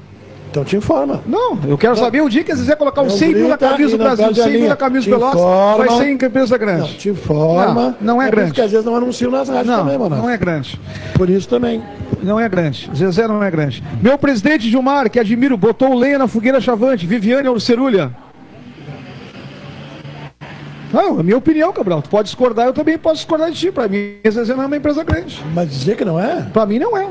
[0.51, 1.21] Então te informa.
[1.27, 3.69] Não, eu quero saber o dia que Zezé colocar uns Não 100 mil na grita
[3.69, 5.77] camisa do não Brasil, perde a 100 mil na camisa do Pelotas, informa.
[5.77, 6.95] vai ser em Não, grande.
[6.95, 7.97] te informa.
[8.01, 8.47] Não, não é Por grande.
[8.47, 10.17] isso que às vezes não anunciam nas rádios Não, também, mano.
[10.17, 10.81] não é grande.
[11.15, 11.83] Por isso também.
[12.23, 12.89] Não é grande.
[12.97, 13.83] Zezé não é grande.
[14.01, 17.07] Meu presidente Gilmar, que admiro, botou lenha na fogueira chavante.
[17.07, 18.11] Viviane Orcerulha.
[20.93, 22.01] Não, é minha opinião, Cabral.
[22.03, 23.71] Tu pode discordar, eu também posso discordar de ti.
[23.73, 25.43] Pra mim, a Zezé não é uma empresa grande.
[25.55, 27.09] Mas dizer que não é, Pra mim, não é.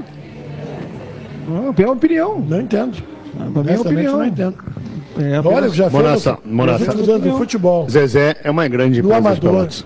[1.48, 2.40] Não, é uma opinião.
[2.40, 2.98] não entendo.
[3.54, 4.18] Pra mim, é opinião.
[4.18, 4.56] não entendo.
[5.20, 6.80] É Olha, apenas- já fez Monassa, nos- Monassa.
[6.80, 9.86] nos últimos anos do futebol, Zezé é uma grande no empresa de amador, Pelotas.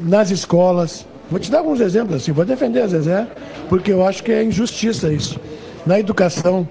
[0.00, 1.06] nas escolas.
[1.30, 3.26] Vou te dar alguns exemplos assim, vou defender a Zezé,
[3.68, 5.38] porque eu acho que é injustiça isso.
[5.86, 6.66] Na educação,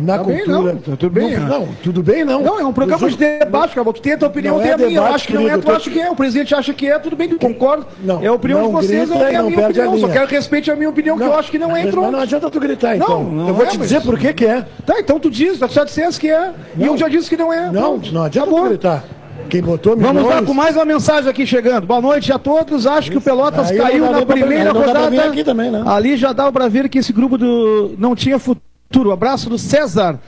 [0.00, 0.72] na Tá bem, cultura.
[0.72, 1.48] não, tá tudo bem, não, é.
[1.48, 2.42] não, tudo bem não.
[2.42, 3.92] Não, é um programa Nos de debate, Cabral.
[3.92, 4.98] Tu tem a opinião, Não tem é a minha.
[4.98, 6.10] Eu acho que não é, tu acha que é.
[6.10, 7.86] O presidente acha que é, tudo bem, concordo.
[8.02, 9.88] Não, é a opinião não de vocês, grita é e a não minha perde a
[9.88, 10.06] opinião.
[10.08, 12.10] Só quero que respeite a minha opinião, que eu acho que não é, pronto.
[12.12, 13.24] não adianta tu gritar, então.
[13.24, 14.64] não eu vou é, te mas- dizer por que que é.
[14.86, 16.52] Tá, então tu diz, tu já disseste que é.
[16.76, 17.70] E eu já disse que não é.
[17.70, 19.04] Não, não adianta tu gritar.
[19.48, 21.86] Quem botou Vamos lá milhões- com mais uma mensagem aqui chegando.
[21.86, 22.86] Boa noite a todos.
[22.86, 25.10] Acho que o Pelotas Aí não caiu na primeira não rodada.
[25.44, 25.82] também, né?
[25.86, 28.67] Ali já dá pra ver que esse grupo do não tinha futuro.
[29.12, 30.18] Abraço do César.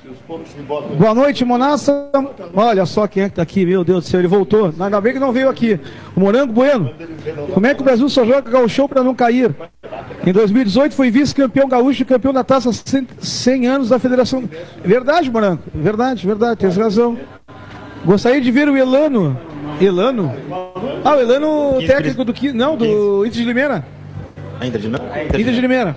[0.98, 2.10] Boa noite, Monassa.
[2.54, 4.72] Olha só quem é que tá aqui, meu Deus do céu, ele voltou.
[4.78, 5.80] Ainda bem que não veio aqui.
[6.14, 6.92] O Morango Bueno.
[7.54, 9.54] Como é que o Brasil só joga gauchão para não cair?
[10.26, 14.44] Em 2018 foi vice-campeão gaúcho e campeão da taça 100, 100 anos da Federação.
[14.84, 15.62] Verdade, Morango.
[15.74, 17.18] Verdade, verdade, tens razão.
[18.04, 19.38] Gostaria de ver o Elano.
[19.80, 20.32] Elano?
[21.02, 22.52] Ah, o Elano, técnico do que?
[22.52, 23.84] Não, do Inter de Limeira.
[24.60, 25.00] Ainda de não?
[25.24, 25.96] Inter de Limeira.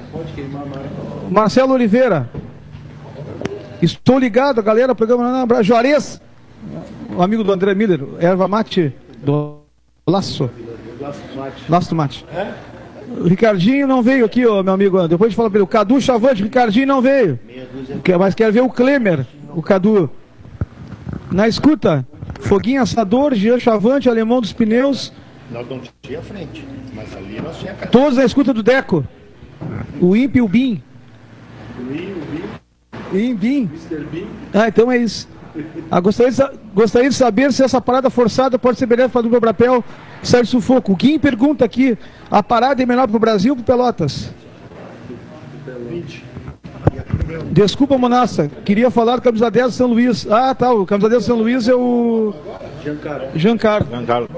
[1.30, 2.30] Marcelo Oliveira.
[3.84, 6.22] Estou ligado, galera, programa Abra- Juarez,
[7.16, 9.58] o amigo do André Miller, erva mate do
[10.08, 10.50] Laço.
[11.68, 12.26] Laço mate.
[13.20, 15.06] O Ricardinho não veio aqui, ó, meu amigo.
[15.08, 15.66] Depois de falar pra ele.
[15.66, 17.38] O Cadu Chavante, o Ricardinho não veio.
[18.18, 20.10] Mas quer ver o Klemer, o Cadu.
[21.30, 22.08] Na escuta,
[22.40, 25.12] Foguinho Assador, Jean Chavante, Alemão dos Pneus.
[25.52, 26.66] Nós não tinha frente,
[26.96, 27.74] mas ali nós tinha.
[27.92, 29.06] Todos na escuta do Deco.
[30.00, 30.82] O Imp e o Bim.
[33.14, 33.70] Im, Bim.
[34.54, 35.28] Ah, então é isso.
[35.92, 39.24] Ah, gostaria, de, gostaria de saber se essa parada forçada pode ser benéfica para a
[39.24, 39.84] dupla Brapel
[40.24, 40.94] Sérgio Sufoco.
[40.94, 41.98] O Kim pergunta aqui:
[42.32, 44.32] a parada é melhor para o Brasil ou para Pelotas?
[47.52, 48.50] Desculpa, Monassa.
[48.66, 50.28] Queria falar do camisa 10 do São Luís.
[50.30, 50.74] Ah, tá.
[50.74, 52.34] O camisa 10 do São Luís é o.
[52.84, 53.28] Giancarlo.
[53.90, 54.30] Giancarlo.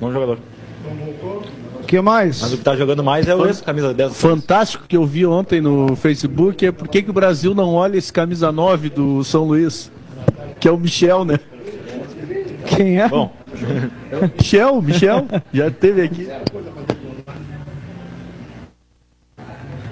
[0.00, 0.38] Bom jogador.
[0.86, 1.63] O
[1.94, 2.42] que mais?
[2.42, 4.16] Mas o que tá jogando mais é o ex, camisa 10.
[4.16, 7.96] Fantástico que eu vi ontem no Facebook é por que que o Brasil não olha
[7.96, 9.90] esse camisa 9 do São Luís,
[10.58, 11.38] que é o Michel, né?
[12.66, 13.08] Quem é?
[13.08, 13.32] Bom,
[14.36, 16.28] Michel, Michel, já teve aqui.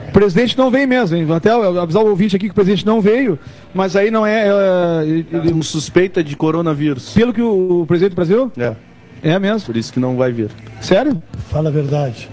[0.08, 1.24] O presidente não veio mesmo, hein?
[1.24, 3.38] Vou até avisar o ouvinte aqui que o presidente não veio,
[3.72, 4.48] mas aí não é.
[4.48, 7.14] é, Com suspeita de coronavírus.
[7.14, 8.52] pelo que o, presidente do Brasil?
[8.58, 8.74] É,
[9.22, 9.66] É mesmo.
[9.66, 10.50] por isso que não vai vir.
[10.80, 11.22] Sério?
[11.50, 12.28] Fala a verdade.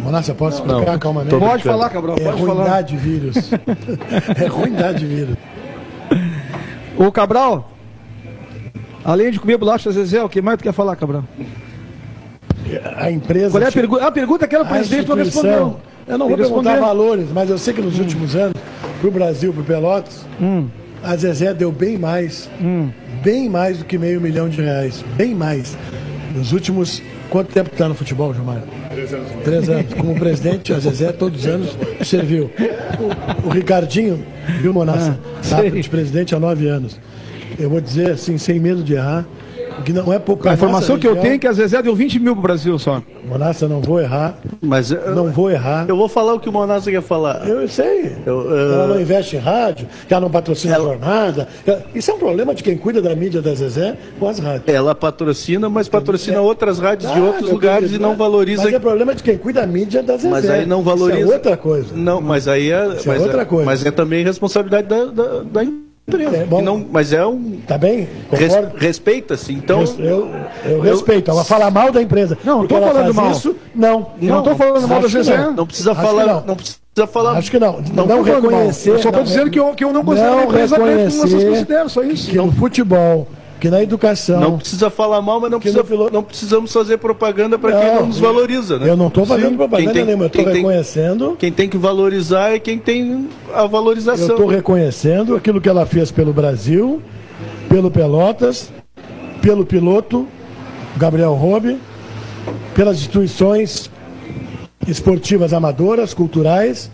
[0.00, 1.30] Monassa, posso explicar calmamente?
[1.30, 1.78] Tô Pode brincando.
[1.78, 2.54] falar, Cabral, É pode falar.
[2.64, 3.50] ruindade vírus.
[4.42, 5.36] é ruindade vírus.
[6.98, 7.72] Ô, Cabral,
[9.04, 11.24] além de comer bolacha Zezé, o que mais tu quer falar, Cabral?
[12.96, 13.50] A empresa.
[13.52, 14.06] Qual é a pergunta?
[14.06, 15.80] A pergunta que era o a presidente não respondeu.
[16.06, 16.80] Eu não vou que perguntar responder.
[16.80, 18.54] valores, mas eu sei que nos últimos anos,
[19.00, 20.66] pro Brasil, pro Pelotas, Hum.
[21.02, 22.50] a Zezé deu bem mais,
[23.22, 25.04] bem mais do que meio milhão de reais.
[25.16, 25.76] Bem mais.
[26.34, 27.02] Nos últimos.
[27.30, 28.62] Quanto tempo está no futebol, Gilmar?
[28.90, 29.28] Três anos.
[29.44, 29.94] Três anos.
[29.94, 32.50] Como presidente, a Zezé, todos os anos serviu.
[33.44, 34.22] O, o Ricardinho,
[34.60, 35.18] viu, Monassa?
[35.50, 36.98] Ah, tá de presidente há nove anos.
[37.58, 39.26] Eu vou dizer assim, sem medo de errar,
[39.84, 40.48] que não é pouco.
[40.48, 43.02] A informação que eu tenho é que a Zezé deu 20 mil pro Brasil só.
[43.24, 44.38] Monassa, não vou errar.
[44.60, 45.86] Mas eu, não vou errar.
[45.88, 47.48] Eu vou falar o que o Monassa quer falar.
[47.48, 48.16] Eu sei.
[48.26, 48.54] Eu, uh...
[48.54, 50.84] Ela não investe em rádio, ela não patrocina ela...
[50.84, 51.48] jornada.
[51.94, 54.68] Isso é um problema de quem cuida da mídia da Zezé com as rádios.
[54.68, 56.40] Ela patrocina, mas patrocina é...
[56.40, 58.64] outras rádios ah, de outros lugares e não valoriza.
[58.64, 60.28] Mas é problema de quem cuida da mídia da Zezé.
[60.28, 61.20] Mas aí não valoriza.
[61.20, 61.94] Isso é outra coisa.
[61.94, 62.86] Não, mas aí é.
[62.96, 63.64] Isso é outra é, coisa.
[63.64, 65.91] Mas é também responsabilidade da, da, da empresa.
[66.08, 67.60] É, bom, não, mas é um.
[67.66, 68.08] Tá bem?
[68.32, 69.84] Res, Respeita-se, então.
[69.98, 70.28] Eu,
[70.64, 71.30] eu, respeito.
[71.30, 72.36] Ela fala mal da empresa.
[72.44, 73.30] Não, não estou falando mal.
[73.30, 74.10] Isso, não.
[74.20, 75.30] Não estou falando mal da GCE.
[75.30, 75.52] Não.
[75.52, 76.26] não precisa Acho falar.
[76.26, 76.44] Não.
[76.46, 76.56] não.
[76.56, 77.38] precisa falar.
[77.38, 77.80] Acho que não.
[77.94, 78.90] Não, não reconhecer.
[78.90, 81.48] Eu só estou dizendo que eu, que eu não considero não empresa reconhecer como vocês
[81.48, 82.30] consideram, só isso.
[82.30, 83.28] Que no futebol
[83.62, 84.40] que na educação.
[84.40, 86.10] Não precisa falar mal, mas não, precisa, no...
[86.10, 88.76] não precisamos fazer propaganda para quem não nos valoriza.
[88.76, 88.88] Né?
[88.88, 91.36] Eu não estou fazendo propaganda tem, nenhuma, eu estou reconhecendo.
[91.38, 94.26] Quem tem que valorizar é quem tem a valorização.
[94.26, 97.00] Eu estou reconhecendo aquilo que ela fez pelo Brasil,
[97.68, 98.72] pelo Pelotas,
[99.40, 100.26] pelo piloto,
[100.96, 101.78] Gabriel Robe,
[102.74, 103.88] pelas instituições
[104.88, 106.90] esportivas amadoras, culturais,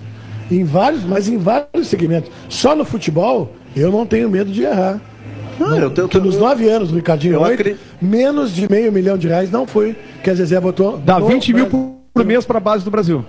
[0.50, 2.30] em vários, mas em vários segmentos.
[2.46, 5.00] Só no futebol, eu não tenho medo de errar.
[5.58, 7.80] Não, eu tenho, que nos nove anos do Ricardinho 8, acredito.
[8.00, 10.98] menos de meio milhão de reais não foi que a Zezé botou.
[10.98, 13.24] Dá 20 mil por, por mês para a base do Brasil.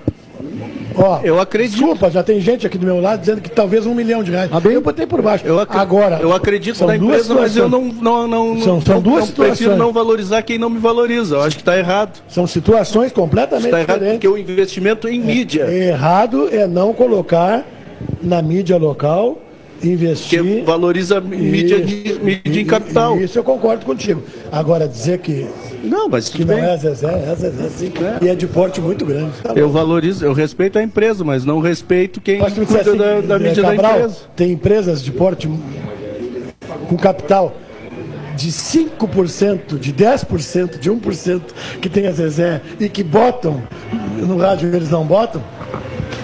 [0.95, 1.77] Ó, eu acredito.
[1.77, 4.49] Desculpa, já tem gente aqui do meu lado dizendo que talvez um milhão de reais.
[4.51, 5.45] Ah, bem, eu botei por baixo.
[5.45, 5.59] Eu.
[5.59, 6.19] Agora.
[6.21, 9.57] Eu acredito na empresa, mas eu não, não, não, são, são não, duas não situações.
[9.57, 11.35] prefiro não valorizar quem não me valoriza.
[11.35, 12.21] Eu acho que está errado.
[12.27, 14.13] São situações completamente está errado diferentes.
[14.13, 15.71] Porque o investimento em é, mídia.
[15.71, 17.65] Errado é não colocar
[18.21, 19.37] na mídia local
[19.83, 20.43] investir.
[20.43, 23.19] Que valoriza mídia, de, mídia em capital.
[23.19, 24.23] Isso eu concordo contigo.
[24.51, 25.47] Agora, dizer que.
[25.83, 27.91] Não, mas que não é Zezé, é Zezé sim.
[28.21, 28.25] É.
[28.25, 29.31] E é de porte muito grande.
[29.41, 33.39] Tá eu valorizo, eu respeito a empresa, mas não respeito quem cuida assim, da, da
[33.39, 34.17] mídia Cabral, da empresa.
[34.35, 35.49] Tem empresas de porte
[36.87, 37.55] com capital
[38.35, 41.41] de 5%, de 10%, de 1%
[41.81, 43.61] que tem a Zezé e que botam
[44.17, 45.43] no rádio eles não botam.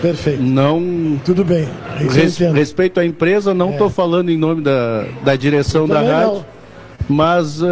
[0.06, 0.44] Perfeito.
[0.44, 1.20] Não.
[1.26, 1.68] Tudo bem.
[2.12, 3.90] Res, respeito à empresa, não estou é.
[3.90, 6.34] falando em nome da, da direção da rádio.
[6.34, 6.56] Não.
[7.08, 7.66] Mas uh,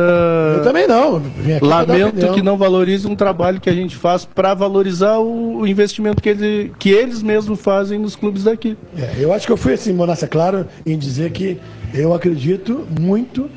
[0.57, 1.21] eu também não.
[1.61, 6.21] Lamento que não valorize um trabalho que a gente faz para valorizar o, o, investimento
[6.21, 8.77] que, ele, que eles mesmos fazem nos clubes daqui.
[8.97, 11.59] É, eu acho que eu fui assim, Monassa, claro, em dizer que
[11.93, 13.49] eu acredito muito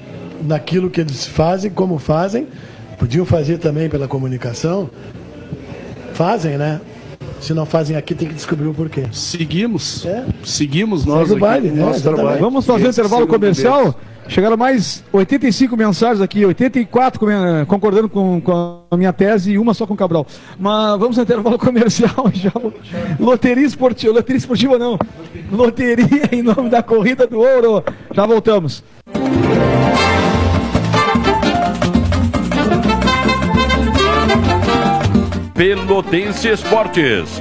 [0.43, 2.47] naquilo que eles fazem, como fazem.
[2.98, 4.89] Podiam fazer também pela comunicação.
[6.15, 6.81] Fazem, né?
[7.41, 9.05] Se não fazem aqui, tem que descobrir o porquê.
[9.13, 10.05] Seguimos.
[10.07, 10.25] É.
[10.45, 12.41] Seguimos nós Segue o baile, aqui, nosso é, trabalho.
[12.41, 13.95] Vamos fazer o intervalo comercial.
[14.29, 17.21] Chegaram mais 85 mensagens aqui, 84
[17.67, 20.27] concordando com, com, a minha tese e uma só com o Cabral.
[20.59, 22.53] Mas vamos ao intervalo comercial já.
[23.21, 24.99] Loteria esportiva, loteria esportiva não.
[25.51, 27.85] Loteria em nome da corrida do ouro.
[28.13, 28.83] Já voltamos.
[35.57, 37.41] Pelotense Esportes.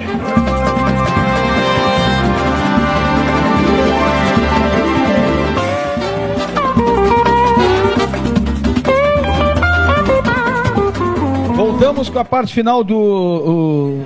[11.58, 14.06] Voltamos com a parte final do o,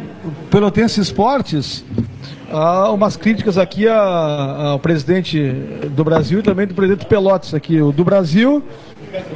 [0.49, 1.85] Pelotense Esportes.
[2.49, 5.39] Há umas críticas aqui ao presidente
[5.91, 7.79] do Brasil e também do presidente Pelotas aqui.
[7.79, 8.63] O do Brasil,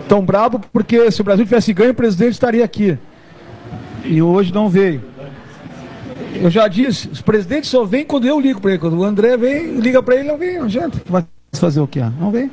[0.09, 2.97] tão brabo porque se o Brasil tivesse ganho, o presidente estaria aqui
[4.03, 5.01] e hoje não veio.
[6.35, 8.79] Eu já disse, os presidentes só vêm quando eu ligo para ele.
[8.79, 11.01] Quando o André vem, liga para ele, não vem, não adianta.
[11.05, 11.99] Vai fazer o que?
[11.99, 12.49] Não vem.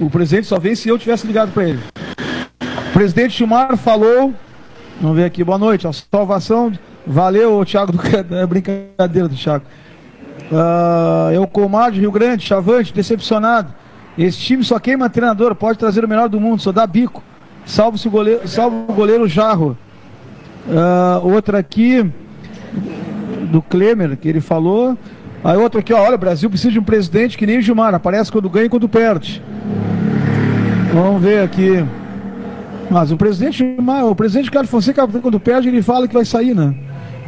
[0.00, 1.80] O presidente só vem se eu tivesse ligado para ele.
[2.90, 4.34] O presidente Chumar falou,
[5.00, 6.72] vamos ver aqui, boa noite, a salvação,
[7.06, 8.00] valeu, Thiago, do,
[8.34, 9.64] é brincadeira do Thiago.
[10.50, 13.72] Uh, é o Comar de Rio Grande, Chavante, decepcionado.
[14.16, 17.22] Esse time só queima treinador, pode trazer o melhor do mundo, só dá bico.
[17.64, 19.76] Salve-se o goleiro, salve o goleiro Jarro.
[20.66, 22.10] Uh, outra aqui,
[23.50, 24.96] do Klemer, que ele falou.
[25.42, 27.94] Aí outra aqui, ó, olha, o Brasil precisa de um presidente que nem o Gilmar,
[27.94, 29.42] aparece quando ganha e quando perde.
[30.92, 31.84] Vamos ver aqui.
[32.90, 33.64] Mas o presidente,
[34.04, 36.74] o presidente Carlos Fonseca, quando perde, ele fala que vai sair, né?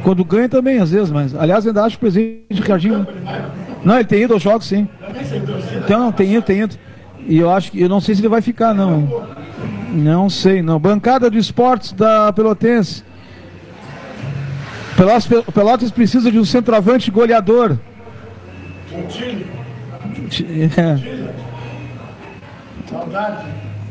[0.02, 1.34] Quando ganha também, às vezes, mas.
[1.34, 3.06] Aliás, ainda acho que o presidente Ricardinho.
[3.84, 4.88] Não, ele tem ido aos jogos, sim.
[5.84, 6.76] Então, tem ido, tem ido.
[7.26, 7.80] E eu acho que.
[7.80, 9.26] Eu não sei se ele vai ficar, não.
[9.92, 10.78] Não sei, não.
[10.78, 13.04] Bancada de esportes da Pelotense.
[15.00, 17.78] Pelotas, Pelotas precisa de um centroavante goleador.
[20.76, 20.98] É.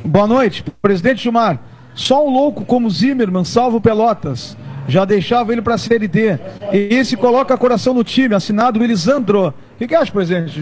[0.05, 1.59] Boa noite, presidente Gilmar.
[1.95, 4.55] Só um louco como Zimmermann salva o Pelotas.
[4.87, 6.37] Já deixava ele para a Série D.
[6.71, 9.47] E esse coloca coração no time, assinado Elisandro.
[9.47, 10.61] O que, que acha, presidente?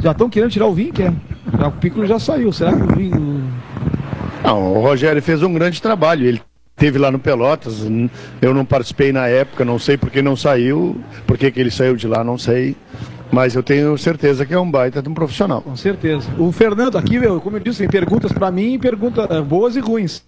[0.00, 1.12] Já estão querendo tirar o Vim, que é?
[1.66, 2.52] O Piccolo já saiu.
[2.52, 3.10] Será que o Vim.
[4.44, 6.24] Não, o Rogério fez um grande trabalho.
[6.24, 6.40] Ele
[6.78, 7.82] teve lá no Pelotas.
[8.40, 11.70] Eu não participei na época, não sei por que não saiu, por que, que ele
[11.70, 12.76] saiu de lá, não sei.
[13.30, 15.60] Mas eu tenho certeza que é um baita de um profissional.
[15.60, 16.26] Com certeza.
[16.38, 20.22] O Fernando aqui, como eu disse, tem perguntas para mim, perguntas eh, boas e ruins.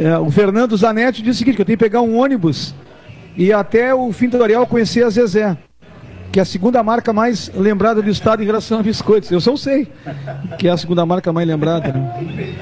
[0.00, 2.72] É, o Fernando Zanetti disse o seguinte, que eu tenho que pegar um ônibus
[3.36, 5.56] e até o fim do tutorial conhecer a Zezé.
[6.30, 9.30] Que é a segunda marca mais lembrada do estado em relação a biscoitos.
[9.30, 9.88] Eu só sei
[10.58, 11.92] que é a segunda marca mais lembrada.
[11.92, 12.54] Né?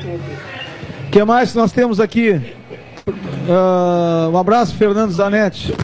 [1.09, 2.41] O que mais nós temos aqui?
[3.49, 5.75] Uh, um abraço, Fernando Zanetti.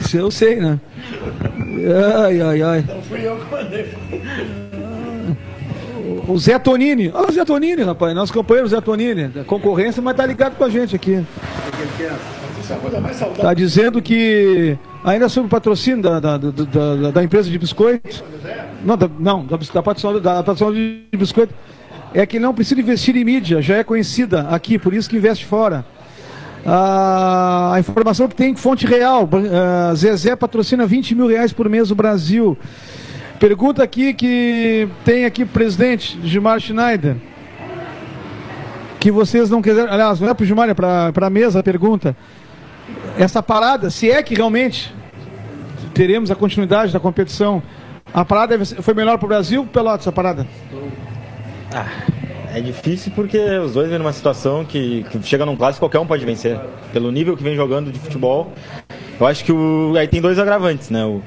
[0.00, 0.78] Isso eu sei, né?
[2.24, 2.84] Ai, ai, ai.
[2.86, 3.94] Não fui eu que mandei.
[6.26, 7.10] O Zé Tonini.
[7.14, 8.14] Olha o Zé Tonini, rapaz.
[8.14, 9.30] Nosso companheiro Zé Tonini.
[9.46, 11.24] Concorrência, mas tá ligado com a gente aqui.
[13.40, 18.22] Tá dizendo que ainda sobre o patrocínio da, da, da, da, empresa de biscoito.
[18.84, 20.74] Não, da, não, da, da, patrocínio, da patrocínio
[21.10, 21.54] de biscoito.
[22.12, 25.44] É que não precisa investir em mídia, já é conhecida aqui, por isso que investe
[25.44, 25.84] fora.
[26.70, 31.88] Ah, a informação que tem fonte real, uh, Zezé patrocina 20 mil reais por mês
[31.88, 32.58] no Brasil.
[33.40, 37.16] Pergunta aqui que tem aqui presidente Gilmar Schneider.
[39.00, 39.90] Que vocês não quiseram.
[39.90, 42.14] Aliás, não é para o Gilmar, é para a mesa a pergunta.
[43.18, 44.94] Essa parada, se é que realmente
[45.94, 47.62] teremos a continuidade da competição,
[48.12, 50.46] a parada foi melhor para o Brasil Pelotas essa parada?
[51.74, 52.17] Ah.
[52.54, 56.06] É difícil porque os dois vêm numa situação que, que, chega num clássico qualquer um
[56.06, 56.58] pode vencer.
[56.92, 58.52] Pelo nível que vem jogando de futebol,
[59.20, 61.04] eu acho que o, aí tem dois agravantes, né?
[61.04, 61.22] O,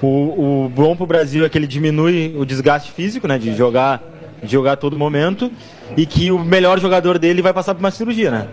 [0.00, 3.38] o, o bom pro Brasil é que ele diminui o desgaste físico, né?
[3.38, 4.02] De jogar,
[4.42, 5.50] de jogar a todo momento
[5.96, 8.48] e que o melhor jogador dele vai passar por uma cirurgia, né?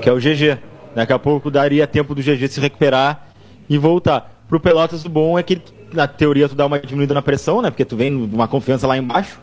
[0.00, 0.58] Que é o GG.
[0.94, 3.28] Daqui a pouco daria tempo do GG se recuperar
[3.68, 4.42] e voltar.
[4.48, 5.60] Pro Pelotas o bom é que
[5.92, 7.70] na teoria tu dá uma diminuída na pressão, né?
[7.70, 9.38] Porque tu vem numa confiança lá embaixo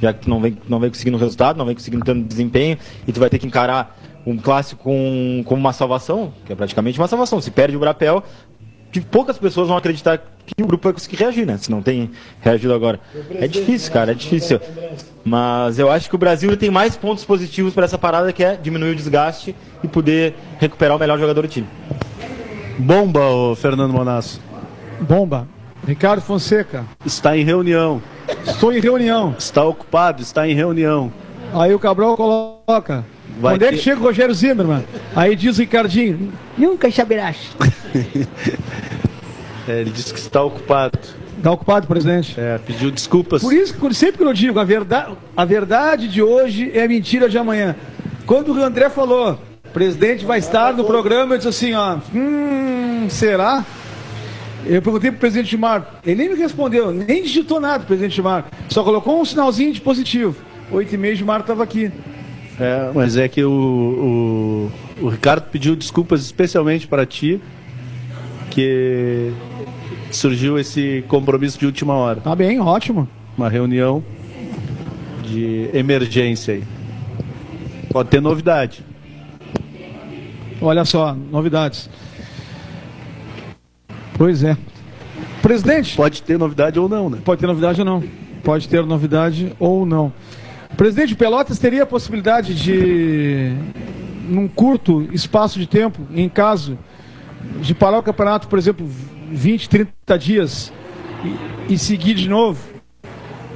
[0.00, 3.12] já que tu não vem, não vem conseguindo resultado, não vem conseguindo tendo desempenho, e
[3.12, 7.08] tu vai ter que encarar um clássico com, com uma salvação, que é praticamente uma
[7.08, 7.40] salvação.
[7.40, 8.22] Se perde o Brapel,
[8.92, 11.56] que poucas pessoas vão acreditar que o grupo vai conseguir reagir, né?
[11.58, 12.10] Se não tem
[12.40, 12.98] reagido agora.
[13.34, 14.60] É difícil, cara, é difícil.
[15.24, 18.56] Mas eu acho que o Brasil tem mais pontos positivos para essa parada, que é
[18.56, 21.68] diminuir o desgaste e poder recuperar o melhor jogador do time.
[22.78, 24.40] Bomba, o Fernando Monasso.
[25.00, 25.46] Bomba.
[25.86, 26.84] Ricardo Fonseca.
[27.04, 28.02] Está em reunião.
[28.46, 29.34] Estou em reunião.
[29.38, 31.12] Está ocupado, está em reunião.
[31.52, 33.04] Aí o Cabral coloca.
[33.40, 33.74] Vai Onde ter...
[33.74, 34.84] é que chega o Rogério Zimmermann?
[35.16, 37.36] Aí diz o Ricardinho, nunca saberás.
[39.66, 40.98] é, ele disse que está ocupado.
[41.36, 42.38] Está ocupado, presidente?
[42.38, 43.40] É, pediu desculpas.
[43.40, 46.88] Por isso, por sempre que eu digo, a verdade, a verdade de hoje é a
[46.88, 47.74] mentira de amanhã.
[48.26, 53.06] Quando o André falou, o presidente vai estar no programa, eu disse assim, ó, hum,
[53.08, 53.64] será?
[54.66, 58.82] Eu perguntei pro presidente Gilmar, ele nem me respondeu, nem digitou nada presidente Gilmar, só
[58.82, 60.36] colocou um sinalzinho de positivo.
[60.70, 61.90] Oito e meia, Gilmar estava aqui.
[62.58, 64.70] É, mas é que o,
[65.00, 67.40] o, o Ricardo pediu desculpas especialmente para ti,
[68.50, 69.32] que
[70.10, 72.20] surgiu esse compromisso de última hora.
[72.20, 73.08] Tá bem, ótimo.
[73.36, 74.04] Uma reunião
[75.24, 76.64] de emergência aí.
[77.90, 78.84] Pode ter novidade.
[80.60, 81.88] Olha só, novidades.
[84.20, 84.54] Pois é.
[85.40, 85.96] Presidente.
[85.96, 87.18] Pode ter novidade ou não, né?
[87.24, 88.04] Pode ter novidade ou não.
[88.44, 90.12] Pode ter novidade ou não.
[90.76, 93.54] Presidente, Pelotas teria a possibilidade de,
[94.28, 96.78] num curto espaço de tempo, em caso
[97.62, 98.86] de parar o campeonato, por exemplo,
[99.30, 100.70] 20, 30 dias
[101.68, 102.62] e, e seguir de novo,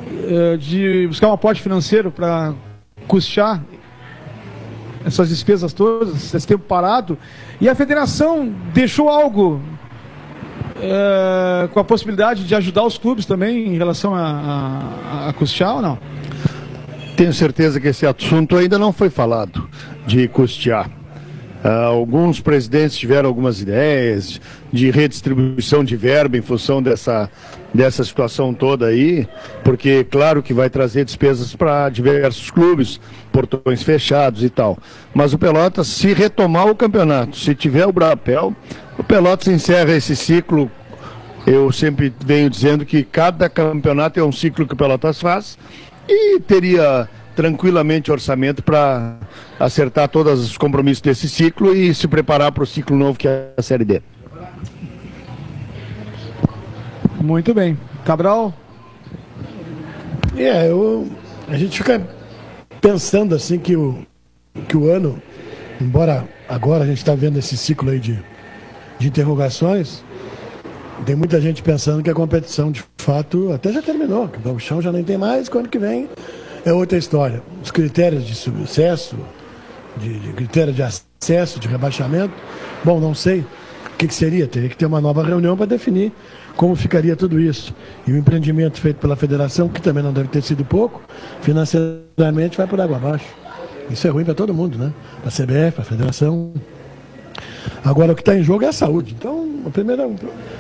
[0.09, 2.55] eh, de buscar um aporte financeiro para
[3.07, 3.63] custear
[5.05, 7.19] essas despesas todas, esse tempo parado.
[7.61, 9.61] E a federação deixou algo
[10.85, 15.77] é, com a possibilidade de ajudar os clubes também em relação a, a, a custear
[15.77, 15.99] ou não?
[17.17, 19.69] Tenho certeza que esse assunto ainda não foi falado,
[20.07, 20.91] de custear.
[21.65, 24.39] Uh, alguns presidentes tiveram algumas ideias
[24.71, 27.31] de redistribuição de verba em função dessa,
[27.73, 29.27] dessa situação toda aí,
[29.63, 33.01] porque claro que vai trazer despesas para diversos clubes,
[33.33, 34.77] portões fechados e tal.
[35.15, 38.55] Mas o Pelotas, se retomar o campeonato, se tiver o Brapel,
[38.99, 40.71] o Pelotas encerra esse ciclo.
[41.47, 45.57] Eu sempre venho dizendo que cada campeonato é um ciclo que o Pelotas faz
[46.07, 49.17] e teria tranquilamente orçamento para
[49.59, 53.53] acertar todos os compromissos desse ciclo e se preparar para o ciclo novo que é
[53.57, 54.03] a Série D.
[57.21, 57.79] Muito bem.
[58.05, 58.53] Cabral?
[60.37, 61.09] É, eu,
[61.49, 62.07] a gente fica
[62.81, 64.05] pensando assim que o,
[64.69, 65.21] que o ano,
[65.81, 68.23] embora agora a gente está vendo esse ciclo aí de,
[68.99, 70.05] de interrogações,
[71.07, 74.83] tem muita gente pensando que a competição de fato até já terminou, que o chão
[74.83, 76.09] já nem tem mais, que o ano que vem
[76.65, 77.43] é outra história.
[77.63, 79.17] Os critérios de sucesso,
[79.97, 82.35] de, de critério de acesso, de rebaixamento,
[82.83, 86.13] bom, não sei o que, que seria, teria que ter uma nova reunião para definir
[86.57, 87.75] como ficaria tudo isso.
[88.07, 91.03] E o empreendimento feito pela federação, que também não deve ter sido pouco,
[91.41, 93.27] financeiramente vai por água abaixo.
[93.91, 94.93] Isso é ruim para todo mundo, né?
[95.21, 96.53] Para a CBF, para a federação.
[97.85, 99.15] Agora, o que está em jogo é a saúde.
[99.19, 100.09] Então, a primeira.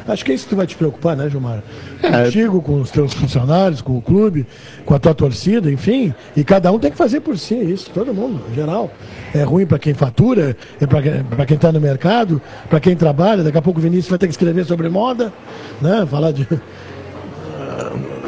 [0.06, 1.62] Acho que é isso que vai te preocupar, né, Gilmar?
[2.02, 2.24] É.
[2.24, 4.46] Contigo, com os teus funcionários, com o clube,
[4.84, 6.14] com a tua torcida, enfim.
[6.36, 8.90] E cada um tem que fazer por si isso, todo mundo, em geral.
[9.34, 13.42] É ruim para quem fatura, é para quem está no mercado, para quem trabalha.
[13.42, 15.32] Daqui a pouco o Vinícius vai ter que escrever sobre moda,
[15.80, 16.06] né?
[16.08, 16.46] Falar de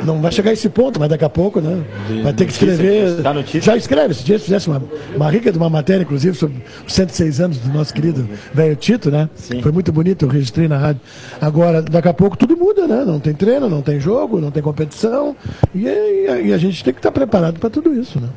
[0.05, 1.85] não vai chegar a esse ponto, mas daqui a pouco, né?
[2.23, 3.23] Vai ter que escrever.
[3.60, 4.82] Já escreve, se dia fizesse uma,
[5.14, 9.10] uma rica de uma matéria, inclusive, sobre os 106 anos do nosso querido velho Tito,
[9.10, 9.28] né?
[9.35, 9.62] Sim.
[9.62, 11.01] Foi muito bonito, eu registrei na rádio.
[11.40, 13.05] Agora, daqui a pouco tudo muda, né?
[13.05, 15.36] Não tem treino, não tem jogo, não tem competição.
[15.74, 18.28] E, e, e a gente tem que estar preparado para tudo isso, né?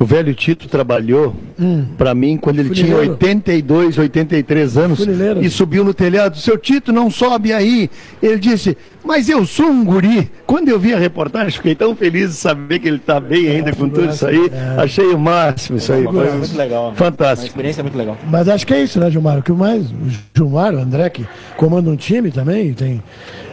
[0.00, 1.86] O velho Tito trabalhou hum.
[1.96, 3.02] para mim quando ele Funileiro.
[3.02, 5.42] tinha 82, 83 anos Funileiro.
[5.42, 6.36] e subiu no telhado.
[6.38, 7.88] Seu Tito não sobe aí.
[8.22, 10.30] Ele disse: Mas eu sou um guri.
[10.46, 13.70] Quando eu vi a reportagem, fiquei tão feliz de saber que ele está bem ainda
[13.70, 14.50] é, com tudo isso aí.
[14.52, 14.82] É.
[14.82, 16.04] Achei o máximo isso aí.
[16.04, 16.92] Foi muito legal.
[16.94, 17.42] Fantástico.
[17.42, 18.16] Uma experiência muito legal.
[18.28, 19.38] Mas acho que é isso, né, Gilmar?
[19.38, 19.90] O que mais?
[19.90, 19.96] O
[20.36, 23.02] Gilmar, o André, que comanda um time também, tem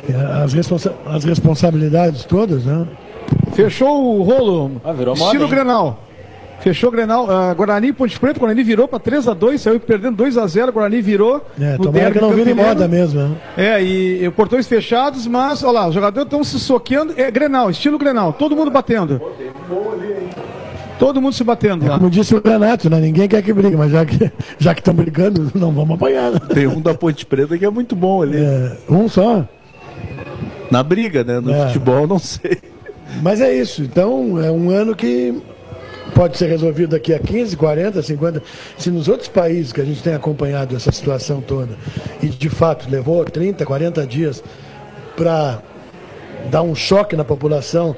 [0.10, 2.88] eh, as, responsa as responsabilidades todas, né?
[3.53, 4.82] Fechou o rolo.
[4.84, 6.09] Ah, virou Estilo moda, Grenal.
[6.61, 7.26] Fechou o Grenal.
[7.26, 11.45] Uh, Guarani Ponte Preta, Guarani virou para 3x2, saiu perdendo 2x0, Guarani virou.
[11.60, 13.22] É, tomara que não vire moda mesmo.
[13.22, 13.36] Né?
[13.57, 17.14] É, e, e portões fechados, mas, olha lá, os jogadores estão se soqueando.
[17.18, 19.22] É Grenal, estilo Grenal, todo mundo batendo.
[20.99, 22.99] Todo mundo se batendo é, Como disse o Renato, né?
[22.99, 24.30] Ninguém quer que brigue, mas já que
[24.60, 26.31] já que estão brigando, não vamos apanhar.
[26.31, 26.40] Né?
[26.53, 28.38] Tem um da Ponte Preta que é muito bom ali.
[28.38, 29.48] É, um só.
[30.69, 31.40] Na briga, né?
[31.40, 31.68] No é.
[31.68, 32.60] futebol, não sei.
[33.23, 33.81] Mas é isso.
[33.81, 35.41] Então, é um ano que
[36.14, 38.44] pode ser resolvido daqui a 15, 40, 50.
[38.77, 41.76] Se nos outros países que a gente tem acompanhado essa situação toda,
[42.22, 44.44] e de fato levou 30, 40 dias
[45.15, 45.61] para
[46.49, 47.95] dar um choque na população.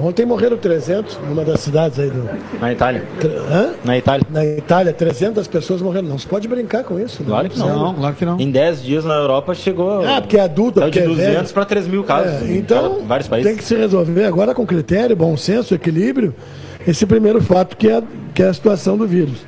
[0.00, 2.28] Ontem morreram 300 numa das cidades aí do.
[2.60, 3.02] Na Itália.
[3.50, 3.70] Hã?
[3.84, 4.26] Na Itália.
[4.30, 6.06] Na Itália, 300 pessoas morreram.
[6.06, 7.24] Não se pode brincar com isso.
[7.24, 7.50] Claro não.
[7.50, 7.68] que não.
[7.68, 7.94] não.
[7.94, 8.38] Claro que não.
[8.38, 10.06] Em 10 dias na Europa chegou.
[10.06, 12.48] Ah, porque é adulto, porque de 200 é para 3 mil casos.
[12.48, 13.50] É, então, vários países.
[13.50, 16.34] tem que se resolver agora com critério, bom senso, equilíbrio
[16.86, 18.02] esse primeiro fato que é,
[18.34, 19.44] que é a situação do vírus.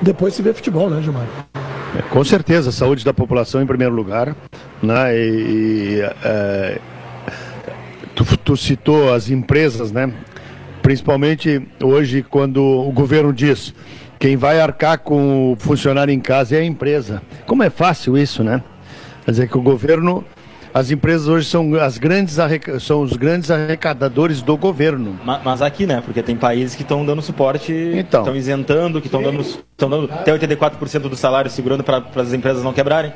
[0.00, 1.26] Depois se vê futebol, né, Gilmar?
[1.98, 4.34] É, com certeza, a saúde da população em primeiro lugar.
[4.82, 5.16] Né?
[5.16, 6.78] E, é,
[8.14, 10.12] tu, tu citou as empresas, né?
[10.82, 13.74] Principalmente hoje, quando o governo diz
[14.18, 17.22] quem vai arcar com o funcionário em casa é a empresa.
[17.46, 18.62] Como é fácil isso, né?
[19.24, 20.24] Quer dizer que o governo
[20.72, 22.36] as empresas hoje são, as grandes
[22.80, 25.18] são os grandes arrecadadores do governo.
[25.24, 26.02] Mas, mas aqui, né?
[26.04, 28.20] Porque tem países que estão dando suporte, então.
[28.20, 29.44] estão isentando, que estão dando,
[29.76, 33.12] dando até 84% do salário segurando para as empresas não quebrarem.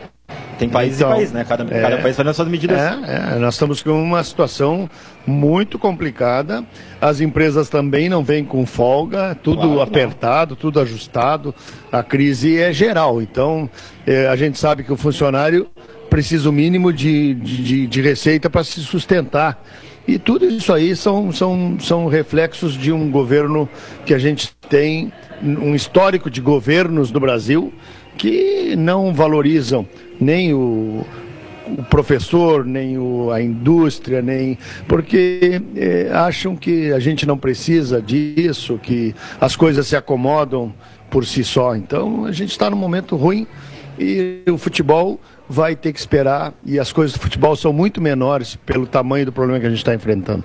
[0.59, 1.45] Tem países então, e países, né?
[1.45, 2.79] Cada, é, cada país fazendo suas medidas.
[2.79, 4.89] É, é, nós estamos com uma situação
[5.27, 6.65] muito complicada.
[7.01, 11.55] As empresas também não vêm com folga, tudo claro apertado, tudo ajustado.
[11.91, 13.21] A crise é geral.
[13.21, 13.69] Então,
[14.07, 15.69] é, a gente sabe que o funcionário
[16.15, 19.61] precisa o mínimo de, de, de receita para se sustentar.
[20.07, 23.69] E tudo isso aí são, são, são reflexos de um governo
[24.07, 25.13] que a gente tem,
[25.43, 27.75] um histórico de governos no Brasil
[28.17, 29.85] que não valorizam
[30.21, 31.05] nem o,
[31.67, 34.57] o professor, nem o, a indústria, nem.
[34.87, 40.73] porque é, acham que a gente não precisa disso, que as coisas se acomodam
[41.11, 41.75] por si só.
[41.75, 43.49] Então a gente está num momento ruim
[43.99, 48.57] e o futebol vai ter que esperar e as coisas do futebol são muito menores
[48.57, 50.45] pelo tamanho do problema que a gente está enfrentando.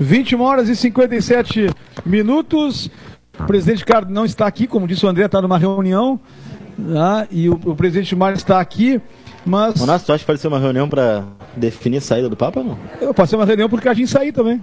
[0.00, 1.70] 21 horas e 57
[2.04, 2.90] minutos.
[3.38, 6.20] O presidente Carlos não está aqui, como disse o André, está numa reunião.
[6.78, 7.28] Né?
[7.30, 9.00] E o, o presidente Mário está aqui.
[9.44, 9.78] Mas.
[9.78, 11.24] Monato, tu acha que pode ser uma reunião para
[11.56, 12.62] definir a saída do Papa?
[12.62, 12.78] Não?
[13.00, 14.62] Eu pode ser uma reunião porque a gente sair também.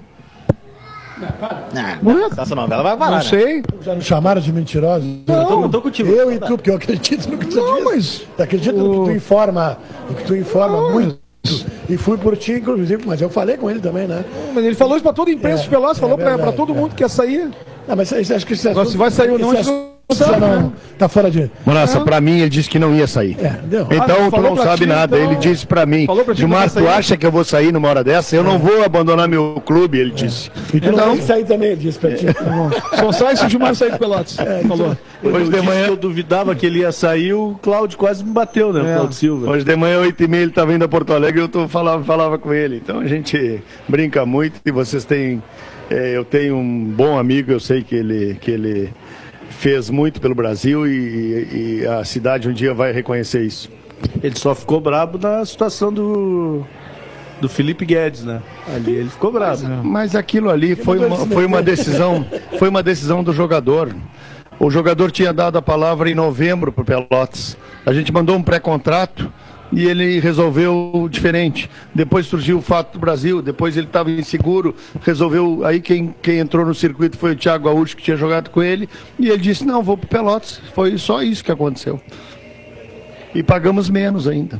[2.01, 3.15] Não, não, essa novela vai parar.
[3.17, 3.57] Não sei.
[3.57, 3.63] Né?
[3.81, 5.07] Já nos chamaram de mentirosos.
[5.27, 6.09] Não, eu tô, eu tô contigo.
[6.09, 7.83] Eu e tu, porque eu acredito no que tu não, diz.
[7.85, 8.21] Mas...
[8.37, 8.83] Eu acredito o...
[8.83, 9.77] no que tu informa,
[10.09, 11.19] no que tu informa não, muito.
[11.89, 14.23] E fui por ti, inclusive, mas eu falei com ele também, né?
[14.53, 16.51] Mas ele falou isso pra toda a imprensa é, de Pelotas, falou é pra, pra,
[16.51, 17.51] todo mundo que ia sair.
[17.87, 19.51] Não, mas acho que Agora, se vai sair ou não,
[20.13, 21.49] já não tá fora de.
[21.65, 23.35] Moraça, pra mim ele disse que não ia sair.
[23.39, 23.87] É, deu.
[23.91, 25.17] Então Ah, tu não sabe ti, nada.
[25.17, 27.71] então- Ele disse pra mim, Falou pra Gilmar, não tu acha que eu vou sair
[27.71, 28.35] numa hora dessa?
[28.35, 30.49] Eu não vou abandonar meu clube, ele disse.
[30.73, 32.25] E tu não Então- vai sair também, ele disse pra ti.
[32.99, 34.37] Só sai se o Gilmar sair do Pelotas.
[34.67, 34.95] Falou.
[35.23, 38.73] Eu Hoje de manhã- eu duvidava que ele ia sair, o Cláudio quase me bateu,
[38.73, 38.79] né?
[38.79, 38.93] É.
[38.93, 39.51] O Cláudio Silva.
[39.51, 41.67] Hoje de manhã, 8 e meia, ele estava indo a Porto Alegre e eu tô,
[41.67, 42.77] falava, falava com ele.
[42.77, 45.41] Então a gente brinca muito e vocês têm.
[45.89, 48.93] eu tenho um bom amigo, eu sei que ele, que ele
[49.61, 53.69] fez muito pelo Brasil e, e a cidade um dia vai reconhecer isso.
[54.23, 56.65] Ele só ficou brabo na situação do,
[57.39, 58.41] do Felipe Guedes, né?
[58.75, 59.61] Ali ele ficou brabo.
[59.83, 62.25] Mas aquilo ali foi uma, foi uma decisão,
[62.57, 63.95] foi uma decisão do jogador.
[64.59, 67.55] O jogador tinha dado a palavra em novembro para o Pelotas.
[67.85, 69.31] A gente mandou um pré-contrato
[69.71, 71.69] e ele resolveu diferente.
[71.95, 75.65] Depois surgiu o fato do Brasil, depois ele estava inseguro, resolveu.
[75.65, 78.89] Aí quem, quem entrou no circuito foi o Thiago Gaúcho, que tinha jogado com ele,
[79.17, 80.61] e ele disse: Não, vou para Pelotas.
[80.73, 81.99] Foi só isso que aconteceu.
[83.33, 84.59] E pagamos menos ainda.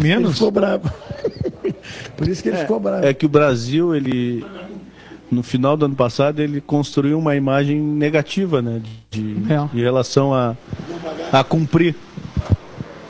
[0.00, 0.34] Ele Menos?
[0.34, 0.90] ficou bravo.
[2.16, 3.04] Por isso que ele ficou bravo.
[3.04, 4.44] É que o Brasil, ele.
[5.30, 8.80] No final do ano passado, ele construiu uma imagem negativa, né?
[9.10, 9.76] De, É.
[9.76, 10.54] em relação a,
[11.32, 11.94] a cumprir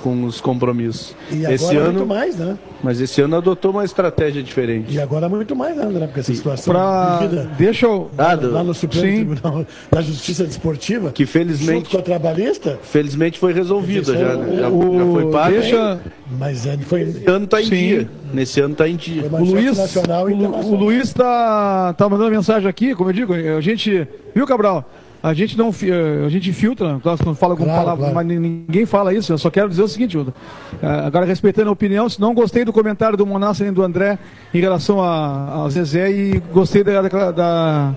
[0.04, 1.16] com os compromissos.
[1.32, 2.58] E agora esse muito ano, mais, né?
[2.82, 4.94] mas esse ano adotou uma estratégia diferente.
[4.94, 6.04] E agora muito mais, né, André?
[6.06, 7.20] Porque essa situação Pra...
[7.56, 8.10] Deixa eu.
[8.38, 9.24] Do- lá no Supremo Sim.
[9.24, 14.56] Tribunal da Justiça Desportiva, Que junto felizmente, com a trabalhista, felizmente foi resolvida já, né?
[14.60, 15.60] já, o- já foi paga.
[15.60, 16.00] deixa-
[16.38, 17.70] mas ele foi, Esse ano tá em Sim.
[17.76, 18.08] dia.
[18.34, 19.22] Nesse ano tá em dia.
[19.32, 20.74] O Luiz, nacional o, e Lu- o.
[20.76, 24.84] Luiz tá, tá mandando mensagem aqui, como eu digo, a gente, viu, Cabral?
[25.26, 28.14] A gente não, fi- a gente filtra, nós quando fala com Claro, palavra, claro.
[28.14, 29.32] mas ninguém fala isso.
[29.32, 30.34] Eu só quero dizer o seguinte, Uda,
[30.82, 34.18] eh, agora respeitando a opinião, se não gostei do comentário do Monassa nem do André
[34.52, 37.94] em relação a, ao Zezé e gostei da, da, da-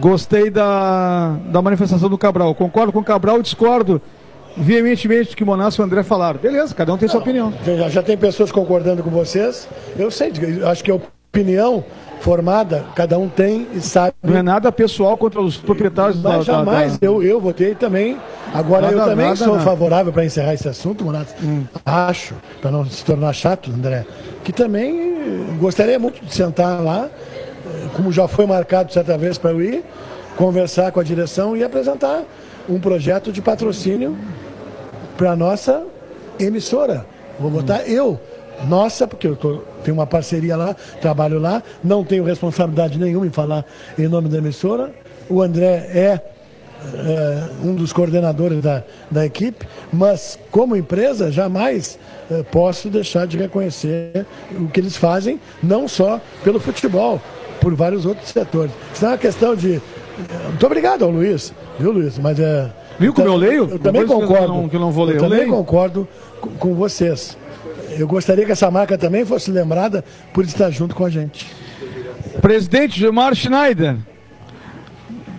[0.00, 2.54] gostei da, da manifestação do Cabral.
[2.54, 4.00] Concordo com o Cabral e discordo
[4.56, 6.40] veementemente do que Monassa e o André falaram.
[6.40, 7.52] Beleza, cada um tem sua opinião.
[7.64, 9.68] Já, já tem pessoas concordando com vocês.
[9.98, 10.98] Eu sei, eu acho que a
[11.42, 11.84] opinião
[12.20, 14.12] formada, cada um tem e sabe.
[14.22, 18.18] Não é nada pessoal contra os proprietários Mas da- jamais da- eu, eu votei também.
[18.52, 19.60] Agora, eu Nada, também nada, sou nada.
[19.64, 21.32] favorável para encerrar esse assunto, Monato.
[21.42, 21.64] Hum.
[21.86, 24.04] Acho, para não se tornar chato, André,
[24.42, 27.08] que também gostaria muito de sentar lá,
[27.94, 29.84] como já foi marcado certa vez para eu ir,
[30.36, 32.22] conversar com a direção e apresentar
[32.68, 34.16] um projeto de patrocínio
[35.16, 35.82] para a nossa
[36.40, 37.06] emissora.
[37.38, 38.18] Vou botar eu,
[38.66, 39.36] nossa, porque eu
[39.84, 43.64] tenho uma parceria lá, trabalho lá, não tenho responsabilidade nenhuma em falar
[43.98, 44.90] em nome da emissora.
[45.28, 46.20] O André é,
[46.94, 51.98] é, um dos coordenadores da, da equipe, mas como empresa jamais
[52.30, 54.26] é, posso deixar de reconhecer
[54.58, 57.20] o que eles fazem, não só pelo futebol,
[57.60, 58.72] por vários outros setores.
[58.94, 59.80] Isso é uma questão de.
[60.48, 62.18] Muito obrigado ao Luiz, viu, Luiz?
[62.18, 62.70] Mas é.
[62.98, 63.68] Viu como eu leio?
[63.70, 64.48] Eu também Depois que eu concordo.
[64.54, 65.50] não- que eu não vou ler, eu também leio.
[65.50, 66.08] concordo
[66.40, 67.36] com, com vocês.
[67.98, 71.46] Eu gostaria que essa marca também fosse lembrada por estar junto com a gente.
[72.40, 73.96] Presidente Gilmar Schneider.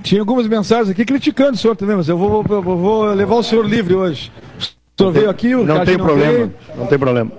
[0.04, 3.36] Tinha algumas mensagens aqui criticando o senhor também, mas eu vou, eu vou- vou levar
[3.36, 4.32] o senhor livre hoje.
[4.60, 6.54] O senhor veio aqui, o Não tem problema, veio.
[6.76, 7.32] não tem problema.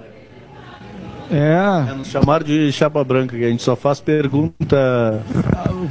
[1.33, 5.23] É, Nos chamaram de chapa branca, que a gente só faz pergunta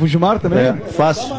[0.01, 0.59] o Gilmar também.
[0.59, 1.33] é, fácil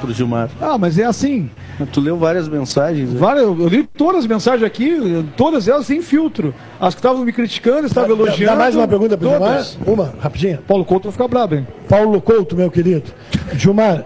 [0.00, 0.50] pro Gilmar.
[0.60, 1.48] Ah, mas é assim.
[1.92, 3.10] Tu leu várias mensagens.
[3.12, 3.18] né?
[3.18, 6.54] Várias, eu li todas as mensagens aqui, todas elas sem filtro.
[6.78, 8.52] As que estavam me criticando, estavam elogiando.
[8.52, 9.48] Dá mais uma pergunta para o Gilmar?
[9.50, 9.78] todas.
[9.86, 10.58] Uma, rapidinho.
[10.68, 11.66] Paulo Couto vai ficar brabo, hein?
[11.88, 13.10] Paulo Couto, meu querido.
[13.54, 14.04] Gilmar,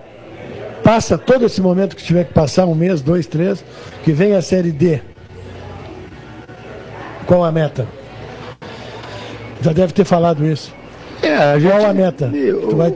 [0.85, 3.65] passa todo esse momento que tiver que passar, um mês, dois, três,
[4.05, 5.01] que vem a Série D.
[7.27, 7.87] Qual a meta?
[9.63, 10.73] Já deve ter falado isso.
[11.23, 12.29] É, a gente, Qual a meta?
[12.29, 12.93] Tu vai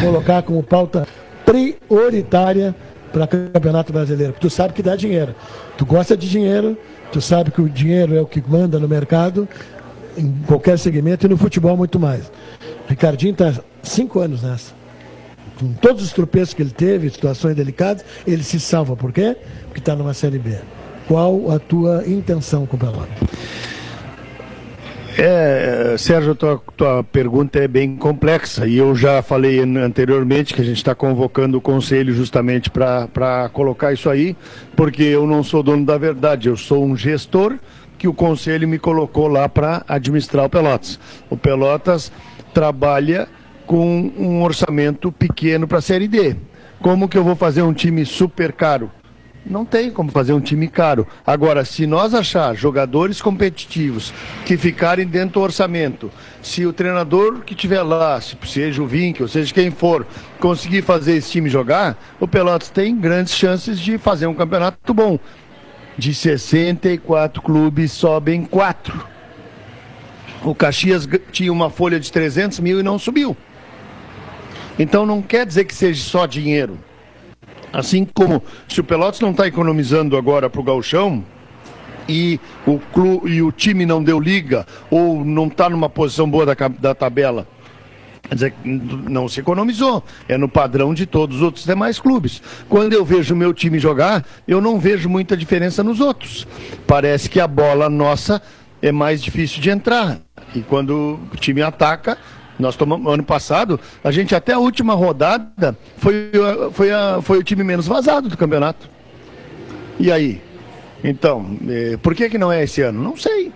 [0.00, 1.06] colocar como pauta
[1.44, 2.74] prioritária
[3.12, 4.34] para Campeonato Brasileiro.
[4.40, 5.34] Tu sabe que dá dinheiro.
[5.76, 6.78] Tu gosta de dinheiro,
[7.10, 9.48] tu sabe que o dinheiro é o que manda no mercado,
[10.16, 12.30] em qualquer segmento e no futebol muito mais.
[12.88, 13.52] Ricardinho está
[13.82, 14.72] cinco anos nessa.
[15.58, 18.94] Com todos os tropeços que ele teve, situações delicadas, ele se salva.
[18.96, 19.36] Por quê?
[19.64, 20.56] Porque está numa Série B.
[21.08, 23.08] Qual a tua intenção com o Pelotas?
[25.18, 30.60] É, Sérgio, tua, tua pergunta é bem complexa e eu já falei an- anteriormente que
[30.60, 34.36] a gente está convocando o conselho justamente para colocar isso aí,
[34.76, 37.58] porque eu não sou dono da verdade, eu sou um gestor
[37.98, 40.98] que o conselho me colocou lá para administrar o Pelotas.
[41.28, 42.10] O Pelotas
[42.54, 43.28] trabalha
[43.66, 46.36] com um orçamento pequeno para a Série D.
[46.80, 48.90] Como que eu vou fazer um time super caro?
[49.44, 51.06] Não tem como fazer um time caro.
[51.26, 54.12] Agora, se nós achar jogadores competitivos
[54.44, 56.10] que ficarem dentro do orçamento,
[56.42, 60.06] se o treinador que tiver lá, se seja o Vink, ou seja quem for,
[60.38, 65.18] conseguir fazer esse time jogar, o Pelotas tem grandes chances de fazer um campeonato bom.
[65.96, 69.06] De 64 clubes, sobem 4.
[70.44, 73.36] O Caxias tinha uma folha de 300 mil e não subiu.
[74.78, 76.78] Então não quer dizer que seja só dinheiro.
[77.72, 81.24] Assim como se o Pelotas não está economizando agora para o Galchão
[82.08, 86.44] e o, clube, e o time não deu liga ou não está numa posição boa
[86.44, 87.46] da, da tabela,
[88.30, 90.04] Quer dizer, não se economizou.
[90.28, 92.40] É no padrão de todos os outros demais clubes.
[92.68, 96.46] Quando eu vejo o meu time jogar, eu não vejo muita diferença nos outros.
[96.86, 98.40] Parece que a bola nossa
[98.80, 100.20] é mais difícil de entrar.
[100.54, 102.16] E quando o time ataca,
[102.60, 106.30] nós tomamos ano passado, a gente até a última rodada foi,
[106.72, 108.88] foi, a, foi o time menos vazado do campeonato.
[109.98, 110.40] E aí?
[111.02, 113.02] Então, eh, por que, que não é esse ano?
[113.02, 113.52] Não sei.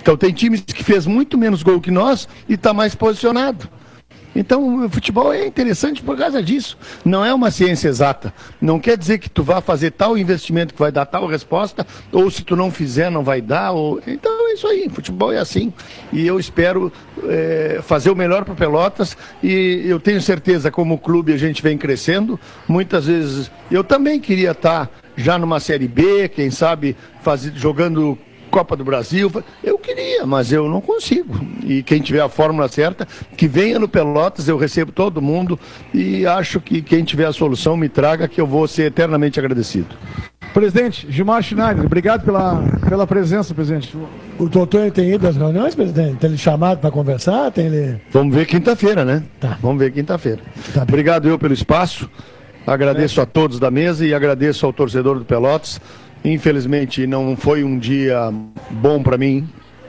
[0.00, 3.68] Então tem times que fez muito menos gol que nós e está mais posicionado.
[4.34, 6.76] Então, o futebol é interessante por causa disso.
[7.04, 8.32] Não é uma ciência exata.
[8.60, 12.30] Não quer dizer que tu vá fazer tal investimento que vai dar tal resposta, ou
[12.30, 13.72] se tu não fizer, não vai dar.
[13.72, 14.00] Ou...
[14.06, 14.88] Então é isso aí.
[14.88, 15.72] Futebol é assim.
[16.12, 16.92] E eu espero
[17.24, 19.16] é, fazer o melhor para Pelotas.
[19.42, 22.38] E eu tenho certeza, como clube, a gente vem crescendo.
[22.66, 27.42] Muitas vezes eu também queria estar já numa Série B, quem sabe faz...
[27.54, 28.18] jogando
[28.52, 29.32] Copa do Brasil.
[29.64, 31.40] Eu queria, mas eu não consigo.
[31.64, 35.58] E quem tiver a fórmula certa, que venha no Pelotas, eu recebo todo mundo
[35.92, 39.96] e acho que quem tiver a solução me traga, que eu vou ser eternamente agradecido.
[40.52, 43.96] Presidente, Gilmar Schneider, obrigado pela, pela presença, presidente.
[44.38, 46.16] O doutor tem ido às reuniões, presidente?
[46.16, 47.50] Tem ele chamado para conversar?
[47.50, 47.98] Tem ele...
[48.10, 49.22] Vamos ver quinta-feira, né?
[49.40, 49.56] Tá.
[49.62, 50.40] Vamos ver quinta-feira.
[50.74, 52.08] Tá obrigado eu pelo espaço.
[52.66, 53.22] Agradeço é.
[53.22, 55.80] a todos da mesa e agradeço ao torcedor do Pelotas.
[56.24, 58.32] Infelizmente não foi um dia
[58.70, 59.48] bom para mim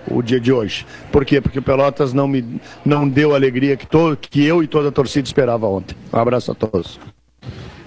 [0.10, 0.86] o dia de hoje.
[1.12, 1.40] Por quê?
[1.40, 4.90] Porque o Pelotas não me não deu a alegria que, todo, que eu e toda
[4.90, 5.96] a torcida esperava ontem.
[6.12, 7.00] Um abraço a todos.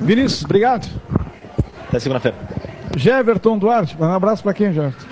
[0.01, 0.89] Vinícius, obrigado.
[1.89, 2.37] Até segunda-feira.
[2.97, 5.05] Jeverton Duarte, um abraço para quem, Jeverton?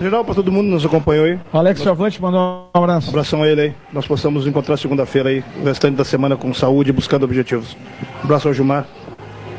[0.00, 1.40] Geral, para todo mundo que nos acompanhou aí.
[1.52, 3.08] Alex Chavante mandou um abraço.
[3.08, 3.74] Um abração a ele aí.
[3.92, 7.76] Nós possamos nos encontrar segunda-feira aí, o restante da semana com saúde e buscando objetivos.
[8.20, 8.86] Um abraço ao Gilmar.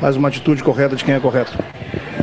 [0.02, 1.57] Mais uma atitude correta de quem é correto.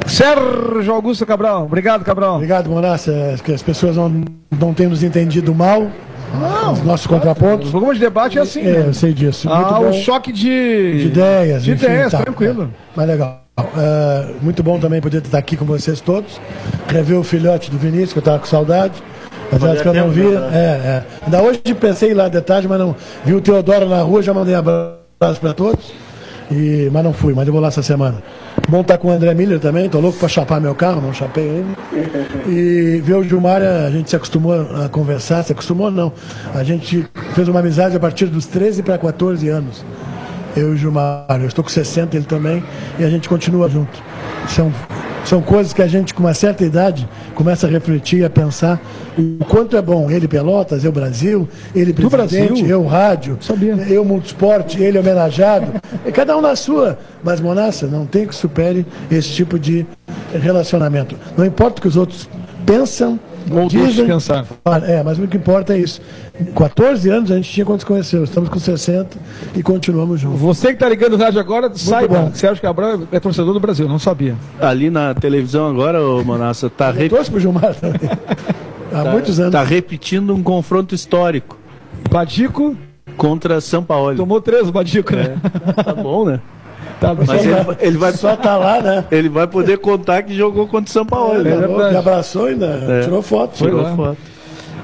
[0.06, 1.64] Sérgio Augusto Cabral.
[1.64, 2.36] Obrigado, Cabral.
[2.36, 3.34] Obrigado, Monassa.
[3.44, 4.24] Que as pessoas não,
[4.58, 5.88] não tenham nos entendido mal.
[6.34, 7.68] Não, os nossos contrapontos.
[7.68, 8.60] O programa de debate é assim.
[8.60, 8.84] É, né?
[8.88, 9.48] eu sei disso.
[9.48, 11.64] Ah, o choque de, de ideias.
[11.64, 12.64] De enfim, ideias, tá, tranquilo.
[12.64, 12.66] É.
[12.94, 13.42] Mas legal.
[13.58, 16.40] Uh, muito bom também poder estar aqui com vocês todos.
[16.88, 19.02] Rever o filhote do Vinícius, que eu estava com saudade.
[19.50, 20.24] Apesar que eu não vi.
[20.24, 20.50] Né?
[20.52, 21.04] É, é.
[21.24, 22.94] Ainda hoje pensei lá de tarde, mas não.
[23.24, 25.92] Vi o Teodoro na rua, já mandei abraço para todos.
[26.50, 28.22] E, mas não fui, mas eu vou lá essa semana.
[28.68, 31.12] Bom estar tá com o André Miller também, tô louco para chapar meu carro, não
[31.12, 31.76] chapei ele.
[32.48, 34.52] E ver o Gilmar, a gente se acostumou
[34.84, 36.12] a conversar, se acostumou não.
[36.54, 39.84] A gente fez uma amizade a partir dos 13 para 14 anos.
[40.56, 42.62] Eu e o Gilmar, eu estou com 60, ele também,
[42.98, 44.02] e a gente continua junto.
[44.48, 44.72] São
[45.26, 48.80] são coisas que a gente, com uma certa idade, começa a refletir, a pensar
[49.18, 50.10] o quanto é bom.
[50.10, 52.66] Ele Pelotas, eu Brasil, ele presidente, Brasil?
[52.66, 53.74] eu rádio, Sabia.
[53.88, 55.80] eu Multisport, ele homenageado.
[56.14, 56.98] Cada um na sua.
[57.24, 59.84] Mas, Monassa, não tem que supere esse tipo de
[60.32, 61.16] relacionamento.
[61.36, 62.28] Não importa o que os outros
[62.64, 63.18] pensam,
[63.50, 64.46] ou dizem, pensar.
[64.86, 66.00] É, mas o que importa é isso.
[66.54, 69.16] 14 anos a gente tinha quando se conheceu, estamos com 60
[69.54, 70.40] e continuamos juntos.
[70.40, 72.34] Você que está ligando o rádio agora, Muito saiba, bom.
[72.34, 74.36] Sérgio Cabral é torcedor do Brasil, não sabia.
[74.60, 77.12] Ali na televisão agora, ô Manassa, tá rep...
[77.30, 78.10] pro Gilmar também.
[78.92, 79.54] Há tá, muitos anos.
[79.54, 81.58] Está repetindo um confronto histórico.
[82.10, 82.76] Badico
[83.16, 84.16] contra São Paulo.
[84.16, 85.38] Tomou três o Badico, né?
[85.76, 85.82] É.
[85.82, 86.40] Tá bom, né?
[87.00, 89.04] Tá, mas ele, ele, vai só tá lá, né?
[89.10, 91.40] Ele vai poder contar que jogou contra o São Paulo.
[91.40, 91.90] É, né?
[91.90, 93.02] Me abraçou ainda, é.
[93.02, 93.54] tirou foto.
[93.54, 94.16] Tirou foto.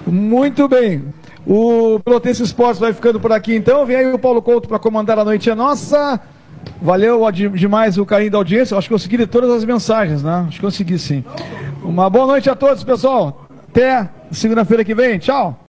[0.07, 1.03] Muito bem.
[1.47, 3.85] O Pelotense Esportes vai ficando por aqui então.
[3.87, 6.21] Vem aí o Paulo Couto para comandar a noite é nossa.
[6.81, 8.77] Valeu demais o carinho da audiência.
[8.77, 10.45] Acho que consegui ler todas as mensagens, né?
[10.47, 11.25] Acho que consegui sim.
[11.83, 13.47] Uma boa noite a todos, pessoal.
[13.69, 15.19] Até segunda-feira que vem.
[15.19, 15.59] Tchau.